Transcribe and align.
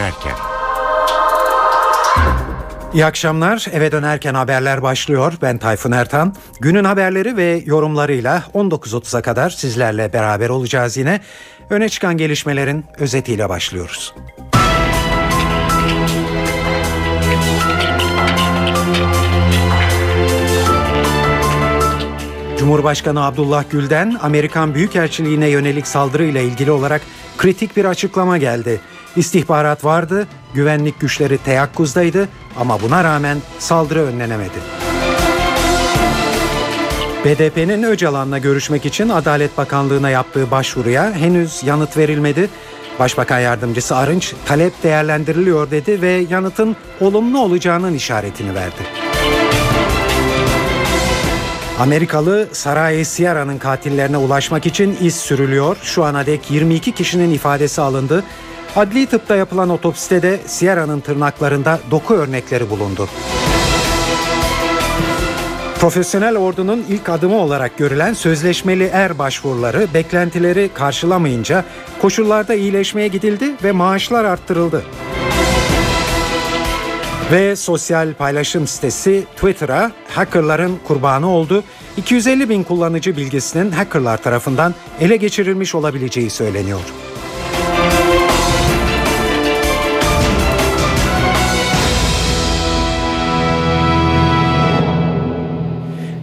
dönerken. 0.00 0.36
İyi 2.94 3.04
akşamlar. 3.04 3.66
Eve 3.72 3.92
dönerken 3.92 4.34
haberler 4.34 4.82
başlıyor. 4.82 5.32
Ben 5.42 5.58
Tayfun 5.58 5.92
Ertan. 5.92 6.34
Günün 6.60 6.84
haberleri 6.84 7.36
ve 7.36 7.62
yorumlarıyla 7.66 8.42
19.30'a 8.54 9.22
kadar 9.22 9.50
sizlerle 9.50 10.12
beraber 10.12 10.48
olacağız 10.48 10.96
yine. 10.96 11.20
Öne 11.70 11.88
çıkan 11.88 12.16
gelişmelerin 12.16 12.84
özetiyle 12.98 13.48
başlıyoruz. 13.48 14.14
Cumhurbaşkanı 22.58 23.24
Abdullah 23.24 23.64
Gül'den 23.70 24.16
Amerikan 24.22 24.74
Büyükelçiliğine 24.74 25.48
yönelik 25.48 25.86
saldırıyla 25.86 26.40
ilgili 26.40 26.70
olarak 26.70 27.02
kritik 27.38 27.76
bir 27.76 27.84
açıklama 27.84 28.38
geldi. 28.38 28.80
İstihbarat 29.16 29.84
vardı, 29.84 30.26
güvenlik 30.54 31.00
güçleri 31.00 31.38
teyakkuzdaydı 31.38 32.28
ama 32.60 32.82
buna 32.82 33.04
rağmen 33.04 33.38
saldırı 33.58 34.00
önlenemedi. 34.00 34.58
BDP'nin 37.24 37.82
Öcalan'la 37.82 38.38
görüşmek 38.38 38.86
için 38.86 39.08
Adalet 39.08 39.58
Bakanlığı'na 39.58 40.10
yaptığı 40.10 40.50
başvuruya 40.50 41.12
henüz 41.12 41.62
yanıt 41.64 41.96
verilmedi. 41.96 42.50
Başbakan 42.98 43.38
Yardımcısı 43.38 43.96
Arınç 43.96 44.34
talep 44.46 44.82
değerlendiriliyor 44.82 45.70
dedi 45.70 46.02
ve 46.02 46.26
yanıtın 46.30 46.76
olumlu 47.00 47.40
olacağının 47.40 47.94
işaretini 47.94 48.54
verdi. 48.54 48.82
Amerikalı 51.80 52.48
Saray 52.52 53.04
Sierra'nın 53.04 53.58
katillerine 53.58 54.16
ulaşmak 54.16 54.66
için 54.66 54.98
iz 55.00 55.16
sürülüyor. 55.16 55.76
Şu 55.82 56.04
ana 56.04 56.26
dek 56.26 56.50
22 56.50 56.92
kişinin 56.92 57.30
ifadesi 57.30 57.80
alındı. 57.80 58.24
Adli 58.76 59.06
tıpta 59.06 59.36
yapılan 59.36 59.68
otopside 59.68 60.22
de 60.22 60.40
Sierra'nın 60.46 61.00
tırnaklarında 61.00 61.80
doku 61.90 62.14
örnekleri 62.14 62.70
bulundu. 62.70 63.08
Profesyonel 65.80 66.36
ordunun 66.36 66.84
ilk 66.88 67.08
adımı 67.08 67.36
olarak 67.36 67.78
görülen 67.78 68.12
sözleşmeli 68.12 68.90
er 68.92 69.18
başvuruları 69.18 69.86
beklentileri 69.94 70.70
karşılamayınca 70.74 71.64
koşullarda 72.02 72.54
iyileşmeye 72.54 73.08
gidildi 73.08 73.54
ve 73.64 73.72
maaşlar 73.72 74.24
arttırıldı. 74.24 74.82
Ve 77.32 77.56
sosyal 77.56 78.14
paylaşım 78.14 78.66
sitesi 78.66 79.24
Twitter'a 79.36 79.92
hackerların 80.08 80.78
kurbanı 80.86 81.30
oldu. 81.30 81.64
250 81.96 82.48
bin 82.48 82.62
kullanıcı 82.62 83.16
bilgisinin 83.16 83.70
hackerlar 83.70 84.22
tarafından 84.22 84.74
ele 85.00 85.16
geçirilmiş 85.16 85.74
olabileceği 85.74 86.30
söyleniyor. 86.30 86.80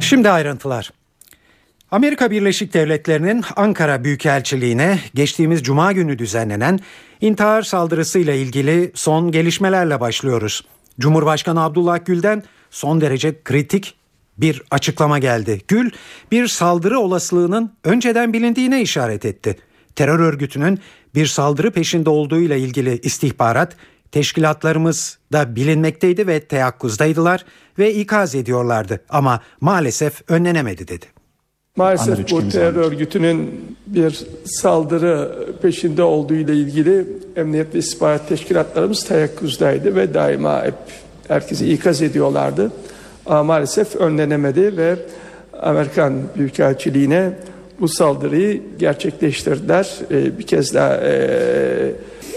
Şimdi 0.07 0.29
ayrıntılar. 0.29 0.91
Amerika 1.91 2.31
Birleşik 2.31 2.73
Devletleri'nin 2.73 3.43
Ankara 3.55 4.03
Büyükelçiliğine 4.03 4.99
geçtiğimiz 5.13 5.63
cuma 5.63 5.91
günü 5.91 6.19
düzenlenen 6.19 6.79
intihar 7.21 7.61
saldırısıyla 7.61 8.33
ilgili 8.33 8.91
son 8.95 9.31
gelişmelerle 9.31 9.99
başlıyoruz. 9.99 10.65
Cumhurbaşkanı 10.99 11.63
Abdullah 11.63 12.05
Gül'den 12.05 12.43
son 12.69 13.01
derece 13.01 13.43
kritik 13.43 13.95
bir 14.37 14.61
açıklama 14.71 15.19
geldi. 15.19 15.61
Gül 15.67 15.91
bir 16.31 16.47
saldırı 16.47 16.99
olasılığının 16.99 17.73
önceden 17.83 18.33
bilindiğine 18.33 18.81
işaret 18.81 19.25
etti. 19.25 19.57
Terör 19.95 20.19
örgütünün 20.19 20.79
bir 21.15 21.25
saldırı 21.25 21.71
peşinde 21.71 22.09
olduğu 22.09 22.39
ile 22.39 22.59
ilgili 22.59 22.99
istihbarat 23.03 23.75
teşkilatlarımız 24.11 25.17
da 25.33 25.55
bilinmekteydi 25.55 26.27
ve 26.27 26.39
teyakkuzdaydılar 26.39 27.45
ve 27.79 27.93
ikaz 27.93 28.35
ediyorlardı 28.35 29.01
ama 29.09 29.41
maalesef 29.61 30.31
önlenemedi 30.31 30.87
dedi. 30.87 31.05
Maalesef 31.75 32.31
bu 32.31 32.49
terör 32.49 32.75
örgütünün 32.75 33.65
bir 33.87 34.27
saldırı 34.45 35.45
peşinde 35.61 36.03
olduğu 36.03 36.33
ile 36.33 36.55
ilgili 36.55 37.07
emniyet 37.35 37.75
ve 37.75 37.79
istihbarat 37.79 38.29
teşkilatlarımız 38.29 39.03
teyakkuzdaydı 39.03 39.95
ve 39.95 40.13
daima 40.13 40.63
hep 40.63 40.73
herkesi 41.27 41.73
ikaz 41.73 42.01
ediyorlardı. 42.01 42.71
Ama 43.25 43.43
maalesef 43.43 43.95
önlenemedi 43.95 44.77
ve 44.77 44.95
Amerikan 45.61 46.13
Büyükelçiliğine 46.37 47.33
bu 47.79 47.87
saldırıyı 47.87 48.61
gerçekleştirdiler. 48.79 49.89
Ee, 50.11 50.39
bir 50.39 50.47
kez 50.47 50.73
daha 50.73 50.97
e, 50.97 51.91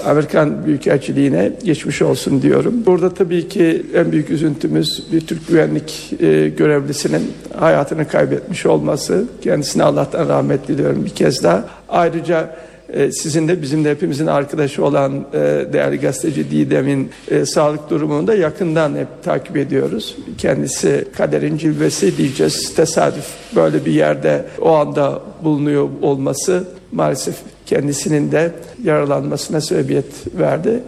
Amerikan 0.04 0.66
Büyükelçiliğine 0.66 1.52
geçmiş 1.64 2.02
olsun 2.02 2.42
diyorum. 2.42 2.74
Burada 2.86 3.14
tabii 3.14 3.48
ki 3.48 3.86
en 3.94 4.12
büyük 4.12 4.30
üzüntümüz 4.30 5.02
bir 5.12 5.20
Türk 5.20 5.48
güvenlik 5.48 6.12
e, 6.20 6.48
görevlisinin 6.48 7.32
hayatını 7.58 8.08
kaybetmiş 8.08 8.66
olması. 8.66 9.24
Kendisine 9.42 9.82
Allah'tan 9.82 10.28
rahmet 10.28 10.68
diliyorum 10.68 11.04
bir 11.04 11.10
kez 11.10 11.42
daha. 11.42 11.64
Ayrıca 11.88 12.56
e, 12.92 13.12
sizin 13.12 13.48
de 13.48 13.62
bizim 13.62 13.84
de 13.84 13.90
hepimizin 13.90 14.26
arkadaşı 14.26 14.84
olan 14.84 15.26
e, 15.32 15.38
değerli 15.72 16.00
gazeteci 16.00 16.50
Didem'in 16.50 17.10
sağlık 17.44 17.90
durumunu 17.90 18.26
da 18.26 18.34
yakından 18.34 18.96
hep 18.96 19.08
takip 19.22 19.56
ediyoruz. 19.56 20.16
Kendisi 20.38 21.04
kaderin 21.16 21.56
cilvesi 21.56 22.16
diyeceğiz. 22.16 22.74
Tesadüf 22.74 23.26
böyle 23.56 23.84
bir 23.84 23.92
yerde 23.92 24.44
o 24.60 24.70
anda 24.70 25.22
bulunuyor 25.44 25.88
olması 26.02 26.64
maalesef 26.92 27.34
kendisinin 27.70 28.32
de 28.32 28.54
yaralanmasına 28.84 29.60
sebebiyet 29.60 30.38
verdi. 30.38 30.82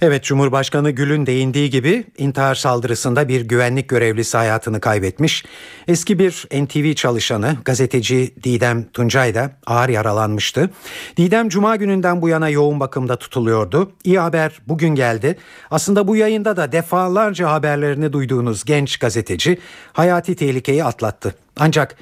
Evet 0.00 0.24
Cumhurbaşkanı 0.24 0.90
Gül'ün 0.90 1.26
değindiği 1.26 1.70
gibi 1.70 2.04
intihar 2.18 2.54
saldırısında 2.54 3.28
bir 3.28 3.40
güvenlik 3.40 3.88
görevlisi 3.88 4.36
hayatını 4.36 4.80
kaybetmiş. 4.80 5.44
Eski 5.88 6.18
bir 6.18 6.46
NTV 6.52 6.94
çalışanı 6.94 7.56
gazeteci 7.64 8.34
Didem 8.44 8.84
Tuncay 8.84 9.34
da 9.34 9.50
ağır 9.66 9.88
yaralanmıştı. 9.88 10.70
Didem 11.16 11.48
Cuma 11.48 11.76
gününden 11.76 12.22
bu 12.22 12.28
yana 12.28 12.48
yoğun 12.48 12.80
bakımda 12.80 13.16
tutuluyordu. 13.16 13.92
İyi 14.04 14.18
haber 14.18 14.60
bugün 14.68 14.94
geldi. 14.94 15.36
Aslında 15.70 16.08
bu 16.08 16.16
yayında 16.16 16.56
da 16.56 16.72
defalarca 16.72 17.50
haberlerini 17.50 18.12
duyduğunuz 18.12 18.64
genç 18.64 18.96
gazeteci 18.96 19.58
hayati 19.92 20.36
tehlikeyi 20.36 20.84
atlattı. 20.84 21.34
Ancak 21.56 21.96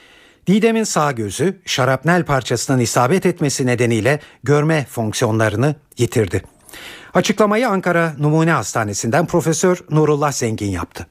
Didem'in 0.46 0.84
sağ 0.84 1.12
gözü 1.12 1.60
şarapnel 1.64 2.24
parçasının 2.24 2.78
isabet 2.78 3.26
etmesi 3.26 3.66
nedeniyle 3.66 4.20
görme 4.42 4.86
fonksiyonlarını 4.90 5.74
yitirdi. 5.98 6.42
Açıklamayı 7.14 7.68
Ankara 7.68 8.14
Numune 8.18 8.52
Hastanesi'nden 8.52 9.26
Profesör 9.26 9.84
Nurullah 9.90 10.32
Zengin 10.32 10.70
yaptı. 10.70 11.06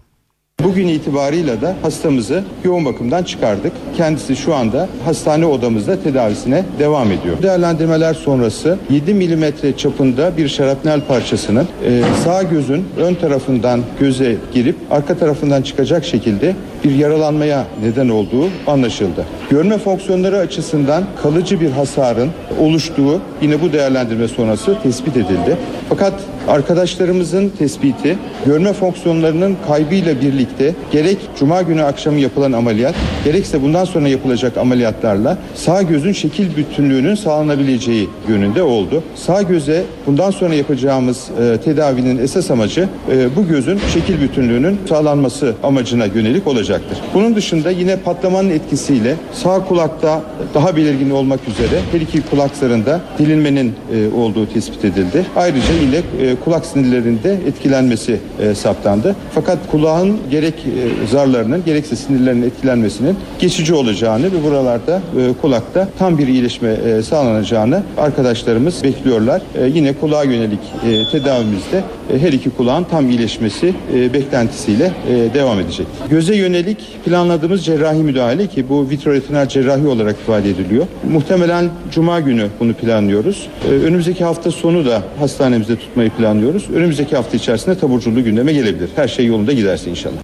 Bugün 0.63 0.87
itibarıyla 0.87 1.61
da 1.61 1.75
hastamızı 1.81 2.43
yoğun 2.63 2.85
bakımdan 2.85 3.23
çıkardık. 3.23 3.71
Kendisi 3.97 4.35
şu 4.35 4.55
anda 4.55 4.89
hastane 5.05 5.45
odamızda 5.45 6.03
tedavisine 6.03 6.63
devam 6.79 7.11
ediyor. 7.11 7.41
Değerlendirmeler 7.41 8.13
sonrası 8.13 8.77
7 8.89 9.13
milimetre 9.13 9.77
çapında 9.77 10.37
bir 10.37 10.47
şarapnel 10.47 11.01
parçasının 11.01 11.67
e, 11.85 12.01
sağ 12.23 12.43
gözün 12.43 12.85
ön 12.97 13.15
tarafından 13.15 13.81
göze 13.99 14.35
girip 14.53 14.75
arka 14.91 15.17
tarafından 15.17 15.61
çıkacak 15.61 16.05
şekilde 16.05 16.55
bir 16.83 16.95
yaralanmaya 16.95 17.65
neden 17.83 18.09
olduğu 18.09 18.49
anlaşıldı. 18.67 19.25
Görme 19.49 19.77
fonksiyonları 19.77 20.37
açısından 20.37 21.03
kalıcı 21.23 21.61
bir 21.61 21.71
hasarın 21.71 22.29
oluştuğu 22.59 23.21
yine 23.41 23.61
bu 23.61 23.73
değerlendirme 23.73 24.27
sonrası 24.27 24.77
tespit 24.83 25.17
edildi. 25.17 25.57
Fakat 25.89 26.13
arkadaşlarımızın 26.47 27.49
tespiti 27.49 28.17
görme 28.45 28.73
fonksiyonlarının 28.73 29.57
kaybıyla 29.67 30.21
birlikte 30.21 30.75
gerek 30.91 31.17
cuma 31.39 31.61
günü 31.61 31.83
akşamı 31.83 32.19
yapılan 32.19 32.51
ameliyat 32.51 32.95
gerekse 33.25 33.61
bundan 33.61 33.85
sonra 33.85 34.07
yapılacak 34.07 34.57
ameliyatlarla 34.57 35.37
sağ 35.55 35.81
gözün 35.81 36.11
şekil 36.11 36.55
bütünlüğünün 36.57 37.15
sağlanabileceği 37.15 38.09
yönünde 38.27 38.63
oldu. 38.63 39.03
Sağ 39.15 39.41
göze 39.41 39.83
bundan 40.07 40.31
sonra 40.31 40.53
yapacağımız 40.53 41.27
e, 41.41 41.57
tedavinin 41.57 42.17
esas 42.17 42.51
amacı 42.51 42.89
e, 43.11 43.35
bu 43.35 43.47
gözün 43.47 43.79
şekil 43.93 44.21
bütünlüğünün 44.21 44.79
sağlanması 44.89 45.53
amacına 45.63 46.05
yönelik 46.05 46.47
olacaktır. 46.47 46.97
Bunun 47.13 47.35
dışında 47.35 47.71
yine 47.71 47.95
patlamanın 47.95 48.49
etkisiyle 48.49 49.15
sağ 49.33 49.65
kulakta 49.65 50.21
daha 50.53 50.75
belirgin 50.75 51.09
olmak 51.09 51.39
üzere 51.47 51.79
her 51.91 52.01
iki 52.01 52.21
kulak 52.21 52.55
zarında 52.55 53.01
delinmenin 53.19 53.73
e, 53.93 54.15
olduğu 54.15 54.49
tespit 54.53 54.85
edildi. 54.85 55.25
Ayrıca 55.35 55.73
ile 55.73 55.97
e, 55.97 56.34
kulak 56.43 56.65
sinirlerinde 56.65 57.37
etkilenmesi 57.47 58.19
e, 58.41 58.55
saptandı. 58.55 59.15
Fakat 59.35 59.57
kulağın 59.71 60.17
gerek 60.31 60.53
e, 60.53 61.07
zarlarının 61.07 61.65
gerekse 61.65 61.95
sinirlerinin 61.95 62.45
etkilenmesinin 62.47 63.17
geçici 63.39 63.73
olacağını 63.73 64.25
ve 64.25 64.43
buralarda 64.43 65.01
e, 65.19 65.33
kulakta 65.41 65.87
tam 65.99 66.17
bir 66.17 66.27
iyileşme 66.27 66.69
e, 66.69 67.01
sağlanacağını 67.03 67.83
arkadaşlarımız 67.97 68.83
bekliyorlar. 68.83 69.41
E, 69.55 69.65
yine 69.67 69.93
kulağa 69.93 70.23
yönelik 70.23 70.59
e, 70.85 71.11
tedavimizde 71.11 71.83
e, 72.13 72.19
her 72.19 72.33
iki 72.33 72.49
kulağın 72.49 72.83
tam 72.83 73.09
iyileşmesi 73.09 73.73
e, 73.93 74.13
beklentisiyle 74.13 74.91
e, 75.09 75.33
devam 75.33 75.59
edecek. 75.59 75.87
Göze 76.09 76.35
yönelik 76.35 76.77
planladığımız 77.05 77.65
cerrahi 77.65 77.97
müdahale 77.97 78.47
ki 78.47 78.69
bu 78.69 78.89
vitroretinal 78.89 79.47
cerrahi 79.47 79.87
olarak 79.87 80.15
ifade 80.23 80.49
ediliyor. 80.49 80.85
Muhtemelen 81.11 81.69
cuma 81.91 82.19
günü 82.19 82.47
bunu 82.59 82.73
planlıyoruz. 82.73 83.47
E, 83.69 83.71
önümüzdeki 83.71 84.23
hafta 84.23 84.51
sonu 84.51 84.85
da 84.85 85.01
hastanemizde 85.19 85.75
tutmayı 85.75 86.09
planlıyoruz 86.09 86.24
planlıyoruz. 86.25 86.69
Önümüzdeki 86.69 87.15
hafta 87.15 87.37
içerisinde 87.37 87.77
taburculuğu 87.77 88.23
gündeme 88.23 88.53
gelebilir. 88.53 88.89
Her 88.95 89.07
şey 89.07 89.25
yolunda 89.25 89.53
giderse 89.53 89.89
inşallah. 89.89 90.17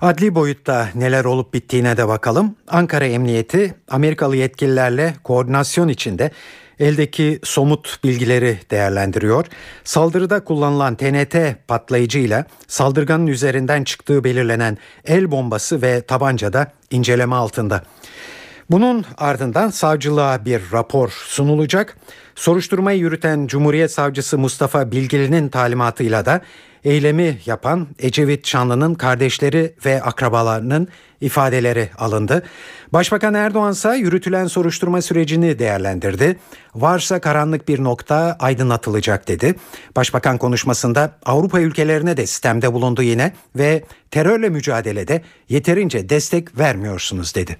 Adli 0.00 0.34
boyutta 0.34 0.88
neler 0.94 1.24
olup 1.24 1.54
bittiğine 1.54 1.96
de 1.96 2.08
bakalım. 2.08 2.56
Ankara 2.68 3.04
Emniyeti 3.04 3.74
Amerikalı 3.88 4.36
yetkililerle 4.36 5.14
koordinasyon 5.24 5.88
içinde 5.88 6.30
eldeki 6.78 7.40
somut 7.42 7.98
bilgileri 8.04 8.58
değerlendiriyor. 8.70 9.46
Saldırıda 9.84 10.44
kullanılan 10.44 10.94
TNT 10.94 11.36
patlayıcıyla 11.68 12.44
saldırganın 12.68 13.26
üzerinden 13.26 13.84
çıktığı 13.84 14.24
belirlenen 14.24 14.78
el 15.04 15.30
bombası 15.30 15.82
ve 15.82 16.00
tabanca 16.00 16.52
da 16.52 16.72
inceleme 16.90 17.34
altında. 17.34 17.82
Bunun 18.70 19.04
ardından 19.18 19.70
savcılığa 19.70 20.44
bir 20.44 20.62
rapor 20.72 21.08
sunulacak. 21.26 21.96
Soruşturmayı 22.36 22.98
yürüten 22.98 23.46
Cumhuriyet 23.46 23.90
Savcısı 23.90 24.38
Mustafa 24.38 24.90
Bilgili'nin 24.90 25.48
talimatıyla 25.48 26.26
da 26.26 26.40
eylemi 26.84 27.38
yapan 27.46 27.88
Ecevit 27.98 28.46
Şanlı'nın 28.46 28.94
kardeşleri 28.94 29.74
ve 29.86 30.02
akrabalarının 30.02 30.88
ifadeleri 31.20 31.90
alındı. 31.98 32.42
Başbakan 32.92 33.34
Erdoğan 33.34 33.72
ise 33.72 33.96
yürütülen 33.96 34.46
soruşturma 34.46 35.02
sürecini 35.02 35.58
değerlendirdi. 35.58 36.38
Varsa 36.74 37.20
karanlık 37.20 37.68
bir 37.68 37.84
nokta 37.84 38.36
aydınlatılacak 38.40 39.28
dedi. 39.28 39.54
Başbakan 39.96 40.38
konuşmasında 40.38 41.18
Avrupa 41.26 41.60
ülkelerine 41.60 42.16
de 42.16 42.26
sistemde 42.26 42.72
bulundu 42.72 43.02
yine 43.02 43.32
ve 43.56 43.84
terörle 44.10 44.48
mücadelede 44.48 45.22
yeterince 45.48 46.08
destek 46.08 46.58
vermiyorsunuz 46.58 47.34
dedi. 47.34 47.56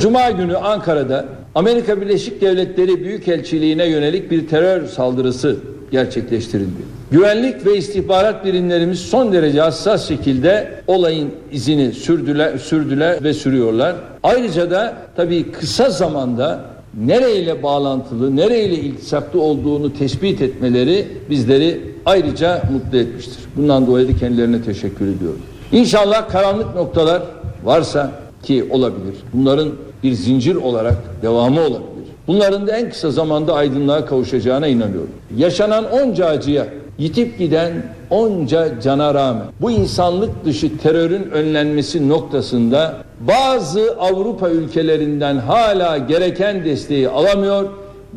Cuma 0.00 0.30
günü 0.30 0.56
Ankara'da 0.56 1.24
Amerika 1.54 2.00
Birleşik 2.00 2.40
Devletleri 2.40 3.04
Büyükelçiliğine 3.04 3.86
yönelik 3.86 4.30
bir 4.30 4.48
terör 4.48 4.86
saldırısı 4.86 5.56
gerçekleştirildi. 5.90 6.82
Güvenlik 7.10 7.66
ve 7.66 7.76
istihbarat 7.76 8.44
birimlerimiz 8.44 8.98
son 9.00 9.32
derece 9.32 9.60
hassas 9.60 10.08
şekilde 10.08 10.70
olayın 10.86 11.30
izini 11.52 11.92
sürdüler, 11.92 12.58
sürdüler 12.58 13.24
ve 13.24 13.34
sürüyorlar. 13.34 13.96
Ayrıca 14.22 14.70
da 14.70 14.94
tabii 15.16 15.52
kısa 15.52 15.90
zamanda 15.90 16.60
nereyle 16.94 17.62
bağlantılı, 17.62 18.36
nereyle 18.36 18.74
iltisaklı 18.74 19.40
olduğunu 19.40 19.94
tespit 19.94 20.42
etmeleri 20.42 21.08
bizleri 21.30 21.80
ayrıca 22.06 22.62
mutlu 22.72 22.98
etmiştir. 22.98 23.38
Bundan 23.56 23.86
dolayı 23.86 24.08
da 24.08 24.16
kendilerine 24.16 24.62
teşekkür 24.62 25.16
ediyorum. 25.16 25.40
İnşallah 25.72 26.28
karanlık 26.28 26.74
noktalar 26.74 27.22
varsa 27.64 28.21
ki 28.42 28.66
olabilir. 28.70 29.14
Bunların 29.32 29.68
bir 30.02 30.12
zincir 30.12 30.54
olarak 30.54 30.96
devamı 31.22 31.60
olabilir. 31.60 31.92
Bunların 32.26 32.66
da 32.66 32.76
en 32.76 32.90
kısa 32.90 33.10
zamanda 33.10 33.54
aydınlığa 33.54 34.06
kavuşacağına 34.06 34.66
inanıyorum. 34.66 35.10
Yaşanan 35.36 35.92
onca 35.92 36.26
acıya, 36.26 36.66
yitip 36.98 37.38
giden 37.38 37.72
onca 38.10 38.80
cana 38.80 39.14
rağmen 39.14 39.44
bu 39.60 39.70
insanlık 39.70 40.44
dışı 40.44 40.78
terörün 40.78 41.30
önlenmesi 41.30 42.08
noktasında 42.08 42.96
bazı 43.20 43.96
Avrupa 44.00 44.50
ülkelerinden 44.50 45.36
hala 45.36 45.98
gereken 45.98 46.64
desteği 46.64 47.08
alamıyor, 47.08 47.70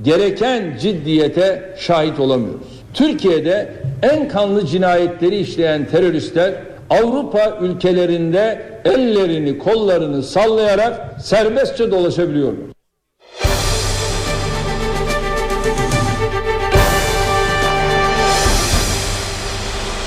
gereken 0.04 0.78
ciddiyete 0.82 1.76
şahit 1.78 2.20
olamıyoruz. 2.20 2.68
Türkiye'de 2.94 3.74
en 4.02 4.28
kanlı 4.28 4.66
cinayetleri 4.66 5.38
işleyen 5.38 5.86
teröristler 5.86 6.54
Avrupa 6.90 7.58
ülkelerinde 7.62 8.66
ellerini 8.86 9.58
kollarını 9.58 10.24
sallayarak 10.24 11.22
serbestçe 11.22 11.92
dolaşabiliyorlar. 11.92 12.76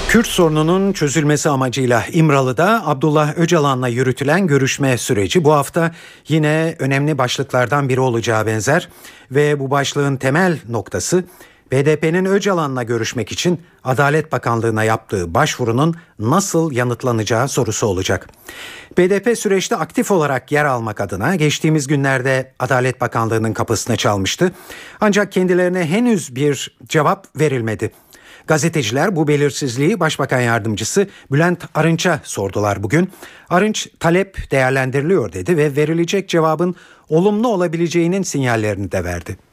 Kürt 0.08 0.26
sorununun 0.26 0.92
çözülmesi 0.92 1.48
amacıyla 1.48 2.04
İmralı'da 2.12 2.82
Abdullah 2.86 3.38
Öcalan'la 3.38 3.88
yürütülen 3.88 4.46
görüşme 4.46 4.98
süreci 4.98 5.44
bu 5.44 5.52
hafta 5.52 5.92
yine 6.28 6.76
önemli 6.78 7.18
başlıklardan 7.18 7.88
biri 7.88 8.00
olacağı 8.00 8.46
benzer 8.46 8.88
ve 9.30 9.60
bu 9.60 9.70
başlığın 9.70 10.16
temel 10.16 10.58
noktası 10.68 11.24
BDP'nin 11.72 12.24
Öcalan'la 12.24 12.82
görüşmek 12.82 13.32
için 13.32 13.60
Adalet 13.84 14.32
Bakanlığı'na 14.32 14.84
yaptığı 14.84 15.34
başvurunun 15.34 15.94
nasıl 16.18 16.72
yanıtlanacağı 16.72 17.48
sorusu 17.48 17.86
olacak. 17.86 18.28
BDP 18.98 19.38
süreçte 19.38 19.76
aktif 19.76 20.10
olarak 20.10 20.52
yer 20.52 20.64
almak 20.64 21.00
adına 21.00 21.36
geçtiğimiz 21.36 21.86
günlerde 21.86 22.52
Adalet 22.58 23.00
Bakanlığı'nın 23.00 23.52
kapısına 23.52 23.96
çalmıştı. 23.96 24.52
Ancak 25.00 25.32
kendilerine 25.32 25.84
henüz 25.84 26.36
bir 26.36 26.78
cevap 26.88 27.40
verilmedi. 27.40 27.90
Gazeteciler 28.46 29.16
bu 29.16 29.28
belirsizliği 29.28 30.00
Başbakan 30.00 30.40
Yardımcısı 30.40 31.08
Bülent 31.32 31.64
Arınç'a 31.74 32.20
sordular 32.24 32.82
bugün. 32.82 33.12
Arınç 33.50 33.88
talep 34.00 34.50
değerlendiriliyor 34.50 35.32
dedi 35.32 35.56
ve 35.56 35.76
verilecek 35.76 36.28
cevabın 36.28 36.74
olumlu 37.08 37.48
olabileceğinin 37.48 38.22
sinyallerini 38.22 38.92
de 38.92 39.04
verdi. 39.04 39.47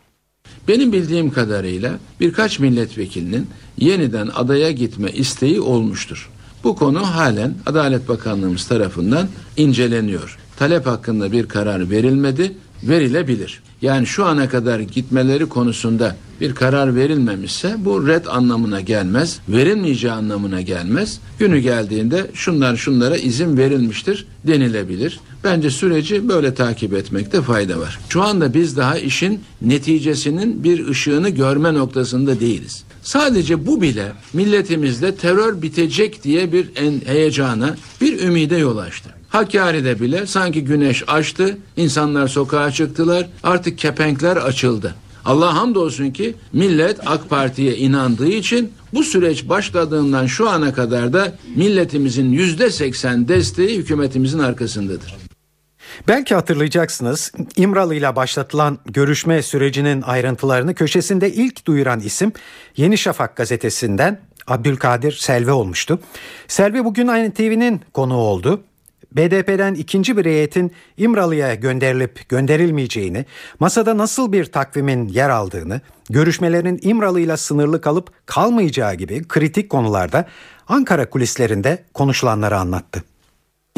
Benim 0.67 0.91
bildiğim 0.91 1.31
kadarıyla 1.31 1.93
birkaç 2.19 2.59
milletvekilinin 2.59 3.47
yeniden 3.77 4.29
adaya 4.35 4.71
gitme 4.71 5.11
isteği 5.11 5.61
olmuştur. 5.61 6.29
Bu 6.63 6.75
konu 6.75 7.15
halen 7.15 7.53
Adalet 7.65 8.09
Bakanlığımız 8.09 8.67
tarafından 8.67 9.27
inceleniyor. 9.57 10.37
Talep 10.57 10.85
hakkında 10.85 11.31
bir 11.31 11.47
karar 11.47 11.89
verilmedi, 11.89 12.51
verilebilir. 12.87 13.61
Yani 13.81 14.07
şu 14.07 14.25
ana 14.25 14.49
kadar 14.49 14.79
gitmeleri 14.79 15.45
konusunda 15.45 16.15
bir 16.41 16.55
karar 16.55 16.95
verilmemişse 16.95 17.75
bu 17.77 18.07
red 18.07 18.25
anlamına 18.25 18.81
gelmez, 18.81 19.39
verilmeyeceği 19.49 20.13
anlamına 20.13 20.61
gelmez. 20.61 21.19
Günü 21.39 21.59
geldiğinde 21.59 22.27
şunlar 22.33 22.75
şunlara 22.75 23.17
izin 23.17 23.57
verilmiştir 23.57 24.27
denilebilir. 24.47 25.19
Bence 25.43 25.69
süreci 25.69 26.29
böyle 26.29 26.53
takip 26.53 26.93
etmekte 26.93 27.41
fayda 27.41 27.79
var. 27.79 27.99
Şu 28.09 28.21
anda 28.21 28.53
biz 28.53 28.77
daha 28.77 28.97
işin 28.97 29.39
neticesinin 29.61 30.63
bir 30.63 30.87
ışığını 30.87 31.29
görme 31.29 31.73
noktasında 31.73 32.39
değiliz. 32.39 32.83
Sadece 33.01 33.67
bu 33.67 33.81
bile 33.81 34.11
milletimizde 34.33 35.15
terör 35.15 35.61
bitecek 35.61 36.23
diye 36.23 36.51
bir 36.51 36.69
heyecana, 37.05 37.75
bir 38.01 38.21
ümide 38.21 38.57
yol 38.57 38.77
açtı. 38.77 39.14
Hakkari'de 39.35 39.99
bile 39.99 40.27
sanki 40.27 40.63
güneş 40.63 41.03
açtı, 41.07 41.57
insanlar 41.77 42.27
sokağa 42.27 42.71
çıktılar, 42.71 43.27
artık 43.43 43.77
kepenkler 43.77 44.37
açıldı. 44.37 44.95
Allah 45.25 45.55
hamdolsun 45.55 46.11
ki 46.11 46.35
millet 46.53 46.99
AK 47.05 47.29
Parti'ye 47.29 47.77
inandığı 47.77 48.27
için 48.27 48.73
bu 48.93 49.03
süreç 49.03 49.49
başladığından 49.49 50.25
şu 50.25 50.49
ana 50.49 50.73
kadar 50.73 51.13
da 51.13 51.35
milletimizin 51.55 52.31
yüzde 52.31 52.69
seksen 52.69 53.27
desteği 53.27 53.77
hükümetimizin 53.77 54.39
arkasındadır. 54.39 55.15
Belki 56.07 56.35
hatırlayacaksınız 56.35 57.31
İmralı 57.55 57.95
ile 57.95 58.15
başlatılan 58.15 58.79
görüşme 58.85 59.41
sürecinin 59.41 60.01
ayrıntılarını 60.01 60.75
köşesinde 60.75 61.33
ilk 61.33 61.65
duyuran 61.65 61.99
isim 61.99 62.31
Yeni 62.77 62.97
Şafak 62.97 63.35
gazetesinden 63.35 64.21
Abdülkadir 64.47 65.11
Selvi 65.11 65.51
olmuştu. 65.51 65.99
Selvi 66.47 66.85
bugün 66.85 67.07
aynı 67.07 67.33
TV'nin 67.33 67.81
konuğu 67.93 68.17
oldu. 68.17 68.63
BDP'den 69.15 69.73
ikinci 69.73 70.17
bir 70.17 70.25
heyetin 70.25 70.71
İmralı'ya 70.97 71.55
gönderilip 71.55 72.29
gönderilmeyeceğini, 72.29 73.25
masada 73.59 73.97
nasıl 73.97 74.31
bir 74.31 74.45
takvimin 74.45 75.07
yer 75.07 75.29
aldığını, 75.29 75.81
görüşmelerin 76.09 76.79
İmralı'yla 76.81 77.37
sınırlı 77.37 77.81
kalıp 77.81 78.11
kalmayacağı 78.25 78.95
gibi 78.95 79.27
kritik 79.27 79.69
konularda 79.69 80.25
Ankara 80.67 81.09
kulislerinde 81.09 81.83
konuşulanları 81.93 82.57
anlattı. 82.57 83.03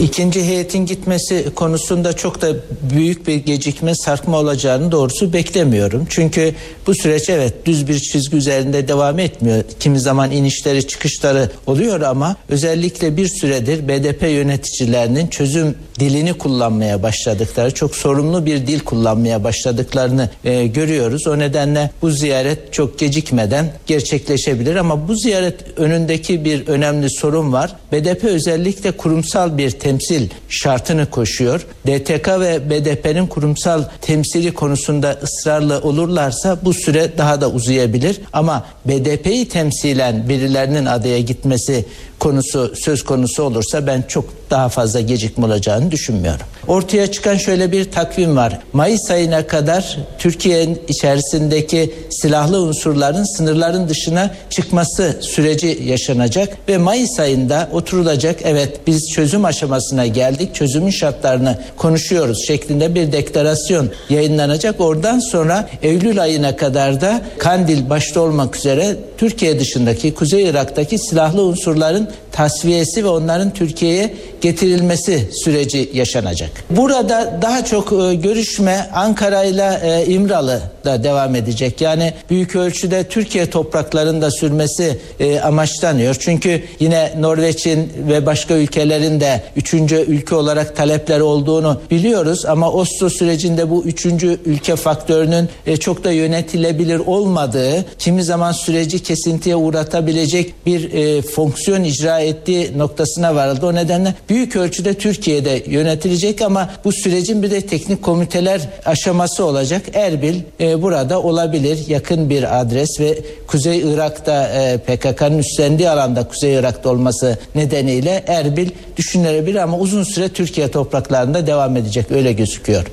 İkinci 0.02 0.44
heyetin 0.44 0.86
gitmesi 0.86 1.46
konusunda 1.56 2.14
çok 2.14 2.42
da 2.42 2.56
büyük 2.94 3.28
bir 3.28 3.36
gecikme 3.36 3.96
sarkma 3.96 4.38
olacağını 4.40 4.92
doğrusu 4.92 5.34
beklemiyorum. 5.34 6.08
Çünkü 6.10 6.56
bu 6.88 6.96
süreç 6.96 7.30
evet 7.30 7.66
düz 7.66 7.88
bir 7.88 8.00
çizgi 8.00 8.38
üzerinde 8.38 8.88
devam 8.88 9.20
etmiyor. 9.20 9.64
Kimi 9.80 10.00
zaman 10.00 10.32
inişleri 10.32 10.88
çıkışları 10.88 11.50
oluyor 11.68 12.02
ama 12.02 12.36
özellikle 12.50 13.18
bir 13.18 13.28
süredir 13.28 13.88
BDP 13.88 14.22
yöneticilerinin 14.22 15.28
çözüm 15.28 15.76
dilini 16.00 16.34
kullanmaya 16.34 17.04
başladıkları, 17.04 17.74
çok 17.74 17.96
sorumlu 17.96 18.46
bir 18.46 18.68
dil 18.68 18.80
kullanmaya 18.80 19.44
başladıklarını 19.44 20.30
e, 20.44 20.68
görüyoruz. 20.68 21.28
O 21.28 21.40
nedenle 21.40 21.92
bu 22.02 22.12
ziyaret 22.12 22.74
çok 22.74 23.00
gecikmeden 23.00 23.72
gerçekleşebilir 23.88 24.76
ama 24.76 25.08
bu 25.08 25.16
ziyaret 25.16 25.56
önündeki 25.78 26.46
bir 26.46 26.68
önemli 26.68 27.10
sorun 27.10 27.54
var. 27.54 27.76
BDP 27.92 28.24
özellikle 28.24 28.92
kurumsal 28.92 29.58
bir 29.58 29.72
temsil 29.88 30.30
şartını 30.50 31.10
koşuyor. 31.10 31.66
DTK 31.88 32.28
ve 32.28 32.70
BDP'nin 32.70 33.28
kurumsal 33.28 33.84
temsili 34.02 34.54
konusunda 34.54 35.20
ısrarlı 35.24 35.80
olurlarsa 35.80 36.58
bu 36.64 36.74
süre 36.74 37.18
daha 37.18 37.42
da 37.42 37.50
uzayabilir. 37.50 38.22
Ama 38.34 38.66
BDP'yi 38.86 39.48
temsilen 39.48 40.30
birilerinin 40.30 40.86
adaya 40.86 41.20
gitmesi 41.20 41.86
konusu 42.20 42.74
söz 42.76 43.04
konusu 43.04 43.44
olursa 43.44 43.88
ben 43.88 44.04
çok 44.08 44.26
daha 44.50 44.70
fazla 44.70 45.00
gecikme 45.00 45.46
olacağını 45.46 45.92
düşünmüyorum. 45.92 46.46
Ortaya 46.68 47.12
çıkan 47.12 47.36
şöyle 47.36 47.72
bir 47.72 47.92
takvim 47.92 48.36
var. 48.36 48.60
Mayıs 48.74 49.12
ayına 49.12 49.48
kadar 49.48 49.98
Türkiye'nin 50.20 50.82
içerisindeki 50.88 51.94
silahlı 52.10 52.62
unsurların 52.62 53.38
sınırların 53.38 53.90
dışına 53.90 54.36
çıkması 54.50 55.20
süreci 55.22 55.80
yaşanacak 55.86 56.58
ve 56.70 56.78
Mayıs 56.78 57.20
ayında 57.20 57.70
oturulacak 57.72 58.40
evet 58.44 58.80
biz 58.88 59.12
çözüm 59.14 59.46
aşamasına 59.78 60.08
geldik 60.08 60.56
çözümün 60.56 60.90
şartlarını 60.90 61.58
konuşuyoruz 61.78 62.48
şeklinde 62.48 62.96
bir 62.96 63.12
deklarasyon 63.12 63.90
yayınlanacak. 64.10 64.82
Oradan 64.82 65.20
sonra 65.20 65.70
Eylül 65.82 66.22
ayına 66.22 66.56
kadar 66.56 67.02
da 67.02 67.22
Kandil 67.38 67.90
başta 67.90 68.22
olmak 68.22 68.56
üzere 68.56 68.96
Türkiye 69.18 69.60
dışındaki 69.60 70.14
Kuzey 70.14 70.50
Irak'taki 70.50 70.98
silahlı 70.98 71.42
unsurların 71.42 72.10
tasfiyesi 72.38 73.04
ve 73.04 73.08
onların 73.08 73.54
Türkiye'ye 73.54 74.14
getirilmesi 74.42 75.30
süreci 75.44 75.90
yaşanacak. 75.94 76.50
Burada 76.70 77.40
daha 77.42 77.66
çok 77.66 77.92
e, 77.94 78.16
görüşme 78.16 78.90
Ankara 78.94 79.44
ile 79.44 79.80
e, 79.84 80.06
İmralı'da 80.06 81.04
devam 81.04 81.36
edecek. 81.36 81.82
Yani 81.82 82.14
büyük 82.30 82.56
ölçüde 82.56 83.04
Türkiye 83.04 83.50
topraklarında 83.50 84.32
sürmesi 84.32 84.98
e, 85.20 85.40
amaçlanıyor. 85.40 86.16
Çünkü 86.20 86.64
yine 86.80 87.14
Norveç'in 87.20 87.94
ve 88.10 88.26
başka 88.26 88.54
ülkelerin 88.54 89.20
de 89.20 89.42
üçüncü 89.56 89.96
ülke 89.96 90.36
olarak 90.36 90.76
talepleri 90.76 91.24
olduğunu 91.24 91.82
biliyoruz. 91.92 92.46
Ama 92.46 92.72
Oslo 92.72 93.10
sürecinde 93.10 93.70
bu 93.70 93.84
üçüncü 93.84 94.40
ülke 94.46 94.76
faktörünün 94.76 95.50
çok 95.80 96.04
da 96.04 96.12
yönetilebilir 96.12 97.00
olmadığı, 97.00 97.86
kimi 98.00 98.24
zaman 98.24 98.52
süreci 98.52 99.00
kesintiye 99.00 99.56
uğratabilecek 99.56 100.54
bir 100.66 101.22
fonksiyon 101.22 101.84
icra 101.84 102.27
ettiği 102.28 102.78
noktasına 102.78 103.36
varıldı. 103.36 103.66
O 103.66 103.76
nedenle 103.76 104.14
büyük 104.30 104.56
ölçüde 104.56 104.94
Türkiye'de 104.94 105.64
yönetilecek 105.68 106.42
ama 106.42 106.70
bu 106.86 106.92
sürecin 106.92 107.44
bir 107.44 107.52
de 107.52 107.62
teknik 107.62 108.02
komiteler 108.02 108.62
aşaması 108.86 109.46
olacak. 109.46 109.82
Erbil 109.94 110.36
e, 110.60 110.82
burada 110.82 111.22
olabilir 111.22 111.80
yakın 111.88 112.30
bir 112.30 112.62
adres 112.62 113.00
ve 113.00 113.20
Kuzey 113.48 113.80
Irak'ta 113.80 114.48
e, 114.48 114.78
PKK'nın 114.78 115.38
üstlendiği 115.38 115.90
alanda 115.90 116.28
Kuzey 116.28 116.54
Irak'ta 116.54 116.90
olması 116.90 117.38
nedeniyle 117.56 118.24
Erbil 118.28 118.70
düşünülebilir 118.98 119.56
ama 119.56 119.78
uzun 119.78 120.04
süre 120.04 120.30
Türkiye 120.30 120.72
topraklarında 120.72 121.48
devam 121.48 121.78
edecek 121.78 122.12
öyle 122.12 122.34
gözüküyor. 122.34 122.86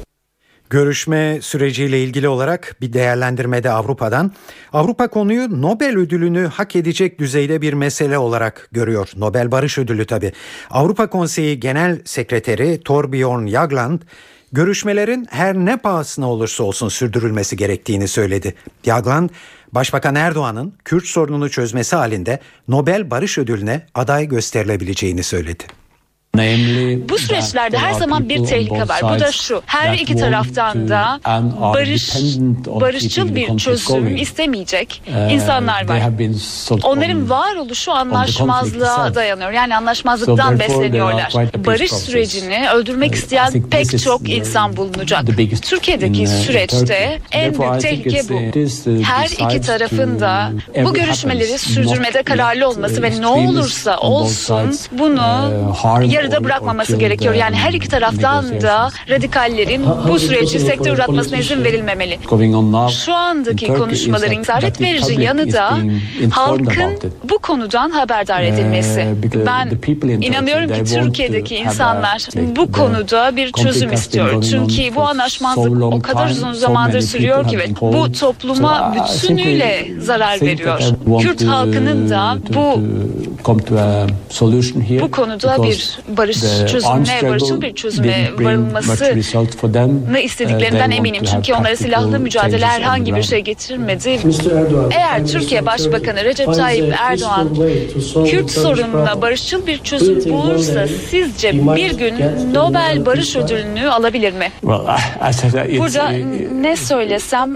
Görüşme 0.70 1.38
süreciyle 1.42 2.02
ilgili 2.02 2.28
olarak 2.28 2.76
bir 2.80 2.92
değerlendirmede 2.92 3.70
Avrupa'dan 3.70 4.32
Avrupa 4.72 5.08
konuyu 5.08 5.62
Nobel 5.62 5.96
ödülünü 5.96 6.46
hak 6.46 6.76
edecek 6.76 7.18
düzeyde 7.18 7.62
bir 7.62 7.72
mesele 7.72 8.18
olarak 8.18 8.68
görüyor. 8.72 9.08
Nobel 9.16 9.50
Barış 9.50 9.78
Ödülü 9.78 10.04
tabi. 10.04 10.32
Avrupa 10.70 11.06
Konseyi 11.06 11.60
Genel 11.60 11.98
Sekreteri 12.04 12.80
Torbjörn 12.84 13.46
Jagland 13.46 14.00
görüşmelerin 14.52 15.26
her 15.30 15.54
ne 15.54 15.76
pahasına 15.76 16.30
olursa 16.30 16.64
olsun 16.64 16.88
sürdürülmesi 16.88 17.56
gerektiğini 17.56 18.08
söyledi. 18.08 18.54
Jagland 18.82 19.30
Başbakan 19.72 20.14
Erdoğan'ın 20.14 20.74
Kürt 20.84 21.04
sorununu 21.04 21.50
çözmesi 21.50 21.96
halinde 21.96 22.38
Nobel 22.68 23.10
Barış 23.10 23.38
Ödülüne 23.38 23.86
aday 23.94 24.28
gösterilebileceğini 24.28 25.22
söyledi. 25.22 25.64
Bu 27.08 27.18
süreçlerde 27.18 27.78
her 27.78 27.92
zaman 27.92 28.28
bir 28.28 28.44
tehlike 28.46 28.88
var. 28.88 29.00
Bu 29.02 29.20
da 29.20 29.32
şu. 29.32 29.62
Her 29.66 29.94
iki 29.94 30.16
taraftan 30.16 30.88
da 30.88 31.20
barış, 31.74 32.14
barışçıl 32.66 33.34
bir 33.34 33.58
çözüm 33.58 34.16
istemeyecek 34.16 35.02
Uh, 35.08 35.32
insanlar 35.32 35.88
var. 35.88 36.00
Onların 36.82 37.30
varoluşu 37.30 37.92
anlaşmazlığa 37.92 39.14
dayanıyor. 39.14 39.50
Yani 39.50 39.76
anlaşmazlıktan 39.76 40.58
besleniyorlar. 40.58 41.32
Barış 41.66 41.90
sürecini 41.92 42.68
öldürmek 42.74 43.14
isteyen 43.14 43.62
pek 43.70 43.98
çok 43.98 44.30
insan 44.30 44.76
bulunacak. 44.76 45.24
Türkiye'deki 45.62 46.22
uh, 46.22 46.26
süreçte 46.26 47.18
en 47.32 47.58
büyük 47.58 47.80
tehlike 47.80 48.22
bu. 48.28 48.34
Her 49.04 49.28
iki 49.28 49.60
tarafın 49.60 50.20
da 50.20 50.50
bu 50.84 50.94
görüşmeleri 50.94 51.58
sürdürmede 51.58 52.22
kararlı 52.22 52.68
olması 52.68 53.02
ve 53.02 53.20
ne 53.20 53.26
olursa 53.26 53.98
olsun 53.98 54.78
bunu 54.92 55.52
yarıda 56.24 56.44
bırakmaması 56.44 56.96
gerekiyor. 56.96 57.34
Yani 57.34 57.56
her 57.56 57.72
iki 57.72 57.88
taraftan 57.88 58.60
da 58.60 58.90
radikallerin 59.08 59.86
bu 60.08 60.18
süreci 60.18 60.60
sektör 60.60 60.94
uğratmasına 60.94 61.38
izin 61.38 61.64
verilmemeli. 61.64 62.18
Şu 63.04 63.14
andaki 63.14 63.66
konuşmaların 63.66 64.42
zaret 64.42 64.80
verici 64.80 65.20
yanı 65.20 65.52
da 65.52 65.78
halkın 66.30 66.98
bu 67.24 67.38
konudan 67.38 67.90
haberdar 67.90 68.42
edilmesi. 68.42 69.14
Ben 69.46 69.70
inanıyorum 70.20 70.72
ki 70.72 70.94
Türkiye'deki 70.94 71.56
insanlar 71.56 72.26
bu 72.56 72.72
konuda 72.72 73.36
bir 73.36 73.52
çözüm 73.52 73.92
istiyor. 73.92 74.42
Çünkü 74.42 74.94
bu 74.94 75.02
anlaşmazlık 75.02 75.82
o 75.82 76.00
kadar 76.00 76.30
uzun 76.30 76.52
zamandır 76.52 77.00
sürüyor 77.00 77.48
ki 77.48 77.58
ve 77.58 77.66
bu 77.80 78.12
topluma 78.12 78.94
bütünüyle 78.94 79.88
zarar 80.00 80.40
veriyor. 80.40 80.80
Kürt 81.20 81.44
halkının 81.44 82.10
da 82.10 82.38
bu 82.54 82.80
bu 85.00 85.10
konuda 85.10 85.62
bir 85.62 85.98
barış 86.16 86.40
çözümüne, 86.66 87.30
barışçıl 87.30 87.62
bir 87.62 87.74
çözüme 87.74 88.28
varılmasını 88.38 90.18
istediklerinden 90.20 90.90
eminim. 90.90 91.22
Çünkü 91.30 91.54
onlara 91.54 91.76
silahlı 91.76 92.20
mücadele 92.20 92.66
herhangi 92.66 93.14
bir 93.16 93.22
şey 93.22 93.40
getirmedi. 93.40 94.18
Eğer 94.90 95.26
Türkiye 95.26 95.66
Başbakanı 95.66 96.24
Recep 96.24 96.54
Tayyip 96.54 96.94
Erdoğan 97.00 97.48
Kürt 98.26 98.50
sorununa 98.50 99.22
barışçıl 99.22 99.66
bir 99.66 99.78
çözüm 99.78 100.30
bulursa 100.32 100.86
sizce 101.10 101.52
bir 101.76 101.98
gün 101.98 102.14
Nobel 102.54 103.06
Barış 103.06 103.36
Ödülünü 103.36 103.90
alabilir 103.90 104.32
mi? 104.32 104.52
Burada 105.78 106.08
ne 106.60 106.76
söylesem 106.76 107.54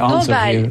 Nobel 0.00 0.66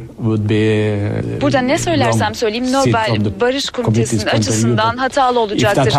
Burada 1.40 1.58
ne 1.60 1.78
söylersem 1.78 2.34
söyleyeyim 2.34 2.72
Nobel 2.72 3.40
Barış 3.40 3.70
Komitesi'nin 3.70 4.26
açısından 4.26 4.96
hatalı 4.96 5.40
olacaktır. 5.40 5.94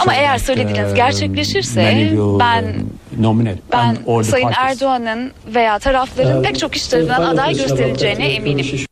Ama 0.00 0.14
eğer 0.14 0.31
söylediğiniz 0.38 0.94
gerçekleşirse 0.94 2.12
ben 2.40 2.74
ben 3.72 4.22
Sayın 4.22 4.50
Erdoğan'ın 4.56 5.32
veya 5.46 5.78
tarafların 5.78 6.42
pek 6.42 6.58
çok 6.58 6.76
iş 6.76 6.86
tarafından 6.88 7.22
aday 7.22 7.56
gösterileceğine 7.56 8.32
eminim. 8.34 8.86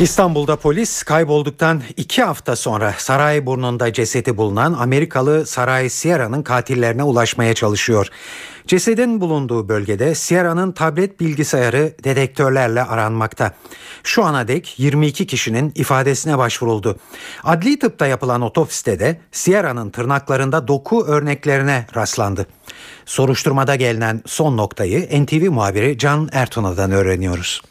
İstanbul'da 0.00 0.56
polis 0.56 1.02
kaybolduktan 1.02 1.82
iki 1.96 2.22
hafta 2.22 2.56
sonra 2.56 2.94
Sarayburnu'nda 2.98 3.92
cesedi 3.92 4.36
bulunan 4.36 4.72
Amerikalı 4.72 5.46
Saray 5.46 5.88
Sierra'nın 5.88 6.42
katillerine 6.42 7.02
ulaşmaya 7.02 7.54
çalışıyor. 7.54 8.08
Cesedin 8.68 9.20
bulunduğu 9.20 9.68
bölgede 9.68 10.14
Sierra'nın 10.14 10.72
tablet 10.72 11.20
bilgisayarı 11.20 11.94
dedektörlerle 12.04 12.82
aranmakta. 12.82 13.52
Şu 14.02 14.24
ana 14.24 14.48
dek 14.48 14.74
22 14.78 15.26
kişinin 15.26 15.72
ifadesine 15.74 16.38
başvuruldu. 16.38 16.96
Adli 17.44 17.78
tıpta 17.78 18.06
yapılan 18.06 18.42
otopside 18.42 18.98
de 18.98 19.20
Sierra'nın 19.32 19.90
tırnaklarında 19.90 20.68
doku 20.68 21.04
örneklerine 21.06 21.86
rastlandı. 21.96 22.46
Soruşturmada 23.06 23.76
gelinen 23.76 24.22
son 24.26 24.56
noktayı 24.56 25.24
NTV 25.24 25.50
muhabiri 25.50 25.98
Can 25.98 26.28
Ertuna'dan 26.32 26.90
öğreniyoruz. 26.90 27.62